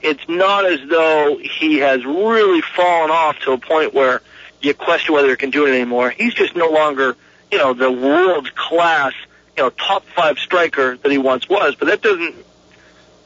it's 0.03 0.23
not 0.29 0.65
as 0.65 0.79
though 0.89 1.41
he 1.43 1.79
has 1.79 2.05
really 2.07 2.61
fallen 2.61 3.11
off 3.11 3.41
to 3.41 3.51
a 3.51 3.59
point 3.59 3.93
where 3.93 4.23
you 4.61 4.73
question 4.73 5.15
whether 5.15 5.31
he 5.31 5.37
can 5.37 5.51
do 5.51 5.67
it 5.67 5.71
anymore. 5.71 6.11
He's 6.11 6.33
just 6.33 6.55
no 6.55 6.71
longer, 6.71 7.17
you 7.51 7.59
know, 7.59 7.75
the 7.75 7.91
world 7.91 8.55
class, 8.55 9.15
you 9.57 9.65
know, 9.65 9.71
top 9.71 10.05
five 10.15 10.39
striker 10.39 10.97
that 10.97 11.11
he 11.11 11.19
once 11.19 11.49
was. 11.49 11.75
But 11.75 11.89
that 11.89 12.03
doesn't 12.03 12.37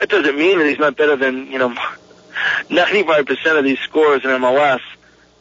that 0.02 0.08
doesn't 0.08 0.36
mean 0.36 0.58
that 0.58 0.66
he's 0.66 0.80
not 0.80 0.96
better 0.96 1.14
than, 1.14 1.46
you 1.46 1.60
know, 1.60 1.68
95% 2.68 3.56
of 3.56 3.64
these 3.64 3.78
scorers 3.78 4.24
in 4.24 4.30
MLS. 4.30 4.80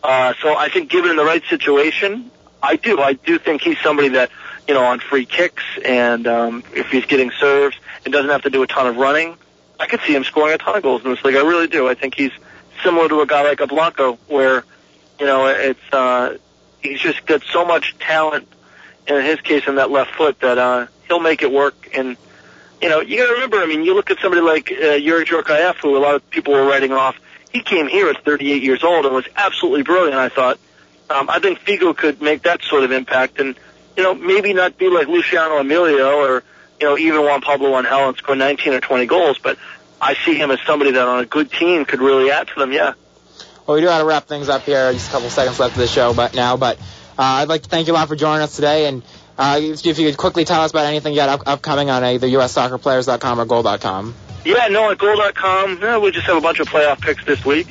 Uh, 0.03 0.36
so 0.39 0.55
I 0.55 0.70
think 0.70 0.91
given 0.91 1.16
the 1.16 1.26
right 1.26 1.41
situation, 1.49 2.30
I 2.62 2.76
do. 2.76 2.99
I 2.99 3.14
do 3.14 3.39
think 3.39 3.64
he's 3.64 3.80
somebody 3.80 4.09
that, 4.09 4.30
you 4.68 4.76
know, 4.76 4.84
on 4.84 4.99
free 4.99 5.26
kicks 5.26 5.64
and 5.84 6.28
um, 6.28 6.64
if 6.76 6.91
he's 6.91 7.05
getting 7.05 7.32
serves 7.32 7.76
and 8.05 8.14
doesn't 8.14 8.30
have 8.30 8.43
to 8.43 8.51
do 8.51 8.62
a 8.62 8.68
ton 8.68 8.86
of 8.86 8.97
running, 8.97 9.36
I 9.80 9.88
could 9.88 10.01
see 10.01 10.16
him 10.16 10.24
scoring 10.24 10.53
a 10.53 10.59
ton 10.59 10.76
of 10.76 10.84
goals 10.84 11.03
in 11.03 11.09
this 11.09 11.24
league. 11.24 11.38
I 11.38 11.41
really 11.41 11.68
do. 11.68 11.89
I 11.89 11.95
think 11.95 12.14
he's 12.14 12.32
similar 12.84 13.09
to 13.09 13.22
a 13.22 13.26
guy 13.26 13.41
like 13.41 13.62
a 13.62 14.12
where, 14.28 14.64
you 15.20 15.26
know, 15.26 15.47
it's, 15.47 15.91
uh, 15.91 16.38
he's 16.84 16.99
just 16.99 17.26
got 17.26 17.41
so 17.45 17.66
much 17.66 17.97
talent 17.97 18.47
in 19.07 19.26
his 19.26 19.41
case 19.41 19.64
in 19.68 19.76
that 19.78 19.89
left 19.89 20.14
foot 20.14 20.39
that, 20.41 20.59
uh, 20.59 20.86
he'll 21.07 21.20
make 21.20 21.41
it 21.41 21.51
work 21.51 21.89
and, 21.95 22.16
you 22.82 22.89
know, 22.89 23.01
you 23.01 23.17
got 23.17 23.27
to 23.27 23.34
remember. 23.34 23.57
I 23.57 23.67
mean, 23.67 23.84
you 23.84 23.93
look 23.93 24.09
at 24.09 24.19
somebody 24.19 24.41
like 24.41 24.71
uh, 24.71 24.97
Youri 24.97 25.25
Djorkaeff, 25.25 25.75
who 25.77 25.95
a 25.95 25.99
lot 25.99 26.15
of 26.15 26.29
people 26.29 26.53
were 26.53 26.65
writing 26.65 26.91
off. 26.91 27.15
He 27.51 27.61
came 27.61 27.88
here 27.88 28.09
at 28.09 28.23
38 28.23 28.63
years 28.63 28.84
old 28.84 29.05
and 29.05 29.13
was 29.13 29.27
absolutely 29.36 29.84
brilliant. 29.84 30.15
I 30.15 30.29
thought. 30.29 30.59
Um, 31.09 31.29
I 31.29 31.39
think 31.39 31.59
Figo 31.59 31.95
could 31.95 32.21
make 32.21 32.43
that 32.43 32.63
sort 32.63 32.84
of 32.84 32.91
impact, 32.91 33.39
and 33.39 33.55
you 33.97 34.03
know, 34.03 34.15
maybe 34.15 34.53
not 34.53 34.77
be 34.77 34.88
like 34.88 35.07
Luciano 35.07 35.57
Emilio 35.57 36.19
or 36.19 36.43
you 36.79 36.88
know 36.88 36.97
even 36.97 37.23
Juan 37.23 37.41
Pablo 37.41 37.77
Angel 37.77 38.07
and 38.07 38.17
score 38.17 38.36
19 38.36 38.73
or 38.73 38.79
20 38.79 39.05
goals, 39.07 39.38
but 39.38 39.57
I 39.99 40.15
see 40.25 40.36
him 40.36 40.49
as 40.49 40.59
somebody 40.65 40.91
that 40.91 41.07
on 41.07 41.19
a 41.19 41.25
good 41.25 41.51
team 41.51 41.86
could 41.86 41.99
really 41.99 42.32
add 42.32 42.47
to 42.47 42.53
them. 42.57 42.71
Yeah. 42.71 42.93
Well, 43.67 43.75
we 43.75 43.82
do 43.82 43.88
have 43.88 44.01
to 44.01 44.05
wrap 44.05 44.27
things 44.27 44.49
up 44.49 44.63
here. 44.63 44.91
Just 44.93 45.09
a 45.09 45.11
couple 45.11 45.29
seconds 45.29 45.59
left 45.59 45.75
of 45.75 45.82
the 45.82 45.88
show, 45.88 46.13
but 46.13 46.34
now, 46.34 46.57
but 46.57 46.77
uh, 46.79 46.84
I'd 47.23 47.49
like 47.49 47.63
to 47.63 47.69
thank 47.69 47.88
you 47.88 47.93
a 47.93 47.95
lot 47.95 48.07
for 48.07 48.15
joining 48.15 48.41
us 48.41 48.55
today, 48.55 48.88
and 48.88 49.03
uh, 49.41 49.59
if 49.59 49.83
you 49.85 49.93
could 50.07 50.17
quickly 50.17 50.45
tell 50.45 50.61
us 50.61 50.69
about 50.69 50.85
anything 50.85 51.13
you 51.13 51.19
got 51.19 51.29
up- 51.29 51.47
upcoming 51.47 51.89
on 51.89 52.03
either 52.03 52.27
USSoccerPlayers.com 52.27 53.39
or 53.39 53.45
Goal.com. 53.45 54.13
Yeah, 54.45 54.67
no, 54.67 54.91
at 54.91 54.99
Goal.com, 54.99 55.79
yeah, 55.81 55.97
we 55.97 56.11
just 56.11 56.27
have 56.27 56.37
a 56.37 56.41
bunch 56.41 56.59
of 56.59 56.67
playoff 56.67 57.01
picks 57.01 57.25
this 57.25 57.43
week, 57.43 57.67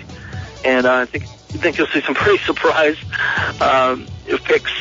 and 0.65 0.85
uh, 0.85 0.95
I 0.95 1.05
think 1.07 1.25
I 1.25 1.59
think 1.59 1.79
you'll 1.79 1.87
see 1.87 2.01
some 2.01 2.15
pretty 2.17 2.43
surprise 2.45 2.97
um, 3.61 4.07
picks, 4.45 4.73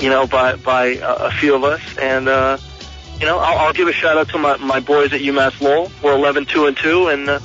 you 0.00 0.10
know, 0.10 0.28
by 0.28 0.54
by 0.56 0.96
uh, 0.98 1.28
a 1.28 1.32
few 1.32 1.56
of 1.56 1.64
us, 1.64 1.80
and 1.98 2.28
uh, 2.28 2.56
you 3.18 3.26
know, 3.26 3.38
I'll, 3.38 3.58
I'll 3.58 3.72
give 3.72 3.88
a 3.88 3.92
shout 3.92 4.16
out 4.16 4.28
to 4.30 4.38
my, 4.38 4.56
my 4.58 4.78
boys 4.78 5.12
at 5.12 5.20
UMass 5.20 5.60
Lowell. 5.60 5.90
We're 6.02 6.14
11 6.14 6.46
2 6.46 6.66
and 6.66 6.76
2, 6.76 7.08
and 7.08 7.30
uh, 7.30 7.40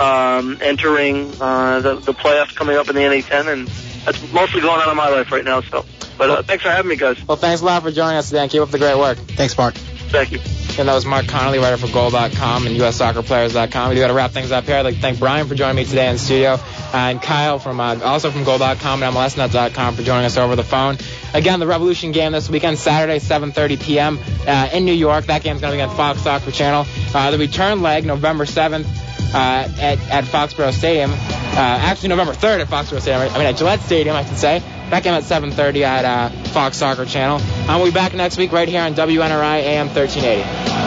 um, 0.00 0.58
entering 0.60 1.32
uh, 1.40 1.80
the 1.80 1.96
the 1.96 2.14
playoffs 2.14 2.54
coming 2.54 2.76
up 2.76 2.88
in 2.88 2.96
the 2.96 3.02
NA10, 3.02 3.52
and 3.52 3.68
that's 4.08 4.32
mostly 4.32 4.62
going 4.62 4.80
on 4.80 4.88
in 4.88 4.96
my 4.96 5.08
life 5.08 5.30
right 5.30 5.44
now. 5.44 5.60
So, 5.60 5.84
but 6.16 6.30
uh, 6.30 6.42
thanks 6.42 6.64
for 6.64 6.70
having 6.70 6.88
me, 6.88 6.96
guys. 6.96 7.22
Well, 7.26 7.36
thanks 7.36 7.60
a 7.60 7.64
lot 7.64 7.82
for 7.82 7.90
joining 7.90 8.16
us 8.16 8.28
today, 8.28 8.42
and 8.42 8.50
keep 8.50 8.62
up 8.62 8.70
the 8.70 8.78
great 8.78 8.96
work. 8.96 9.18
Thanks, 9.18 9.56
Marc. 9.56 9.74
Thank 9.74 10.32
you. 10.32 10.38
And 10.78 10.88
that 10.88 10.94
was 10.94 11.04
Marc 11.04 11.26
Connolly, 11.26 11.58
writer 11.58 11.76
for 11.76 11.92
Goal.com 11.92 12.66
and 12.66 12.76
USSoccerPlayers.com. 12.76 13.88
We 13.88 13.96
do 13.96 14.00
got 14.00 14.06
to 14.06 14.14
wrap 14.14 14.30
things 14.30 14.50
up 14.50 14.64
here. 14.64 14.76
I'd 14.76 14.84
like 14.84 14.94
to 14.94 15.00
thank 15.00 15.18
Brian 15.18 15.46
for 15.46 15.54
joining 15.54 15.76
me 15.76 15.84
today 15.84 16.06
in 16.06 16.14
the 16.14 16.18
studio, 16.18 16.52
uh, 16.52 16.60
and 16.94 17.20
Kyle 17.20 17.58
from 17.58 17.80
uh, 17.80 17.98
also 18.02 18.30
from 18.30 18.44
Goal.com 18.44 19.02
and 19.02 19.14
MLSNet.com 19.14 19.96
for 19.96 20.02
joining 20.02 20.24
us 20.24 20.38
over 20.38 20.56
the 20.56 20.64
phone. 20.64 20.96
Again, 21.34 21.60
the 21.60 21.66
Revolution 21.66 22.12
game 22.12 22.32
this 22.32 22.48
weekend, 22.48 22.78
Saturday, 22.78 23.18
7:30 23.18 23.82
p.m. 23.82 24.18
Uh, 24.46 24.70
in 24.72 24.86
New 24.86 24.94
York. 24.94 25.26
That 25.26 25.42
game's 25.42 25.60
going 25.60 25.72
to 25.72 25.76
be 25.76 25.82
on 25.82 25.94
Fox 25.94 26.22
Soccer 26.22 26.50
Channel. 26.50 26.86
Uh, 27.12 27.30
the 27.30 27.38
return 27.38 27.82
leg, 27.82 28.06
November 28.06 28.46
7th. 28.46 28.86
Uh, 29.34 29.68
at, 29.78 29.98
at 30.10 30.24
Foxborough 30.24 30.72
Stadium. 30.72 31.10
Uh, 31.10 31.16
actually, 31.56 32.08
November 32.08 32.32
3rd 32.32 32.60
at 32.60 32.68
Foxborough 32.68 33.00
Stadium. 33.00 33.34
I 33.34 33.38
mean, 33.38 33.46
at 33.46 33.56
Gillette 33.56 33.80
Stadium, 33.80 34.16
I 34.16 34.24
should 34.24 34.38
say. 34.38 34.60
That 34.90 35.02
game 35.02 35.12
at 35.12 35.24
7.30 35.24 35.82
at 35.82 36.04
uh, 36.04 36.30
Fox 36.50 36.78
Soccer 36.78 37.04
Channel. 37.04 37.38
And 37.40 37.76
we'll 37.76 37.90
be 37.90 37.94
back 37.94 38.14
next 38.14 38.38
week 38.38 38.52
right 38.52 38.68
here 38.68 38.80
on 38.80 38.94
WNRI 38.94 39.58
AM 39.58 39.88
1380. 39.88 40.78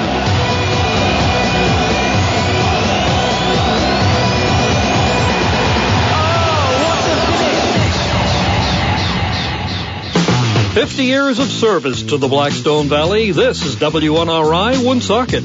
Fifty 10.73 11.03
years 11.03 11.37
of 11.39 11.47
service 11.47 12.01
to 12.03 12.17
the 12.17 12.29
Blackstone 12.29 12.87
Valley. 12.87 13.31
This 13.31 13.65
is 13.65 13.75
WNRI 13.75 14.83
Woonsocket. 14.83 15.43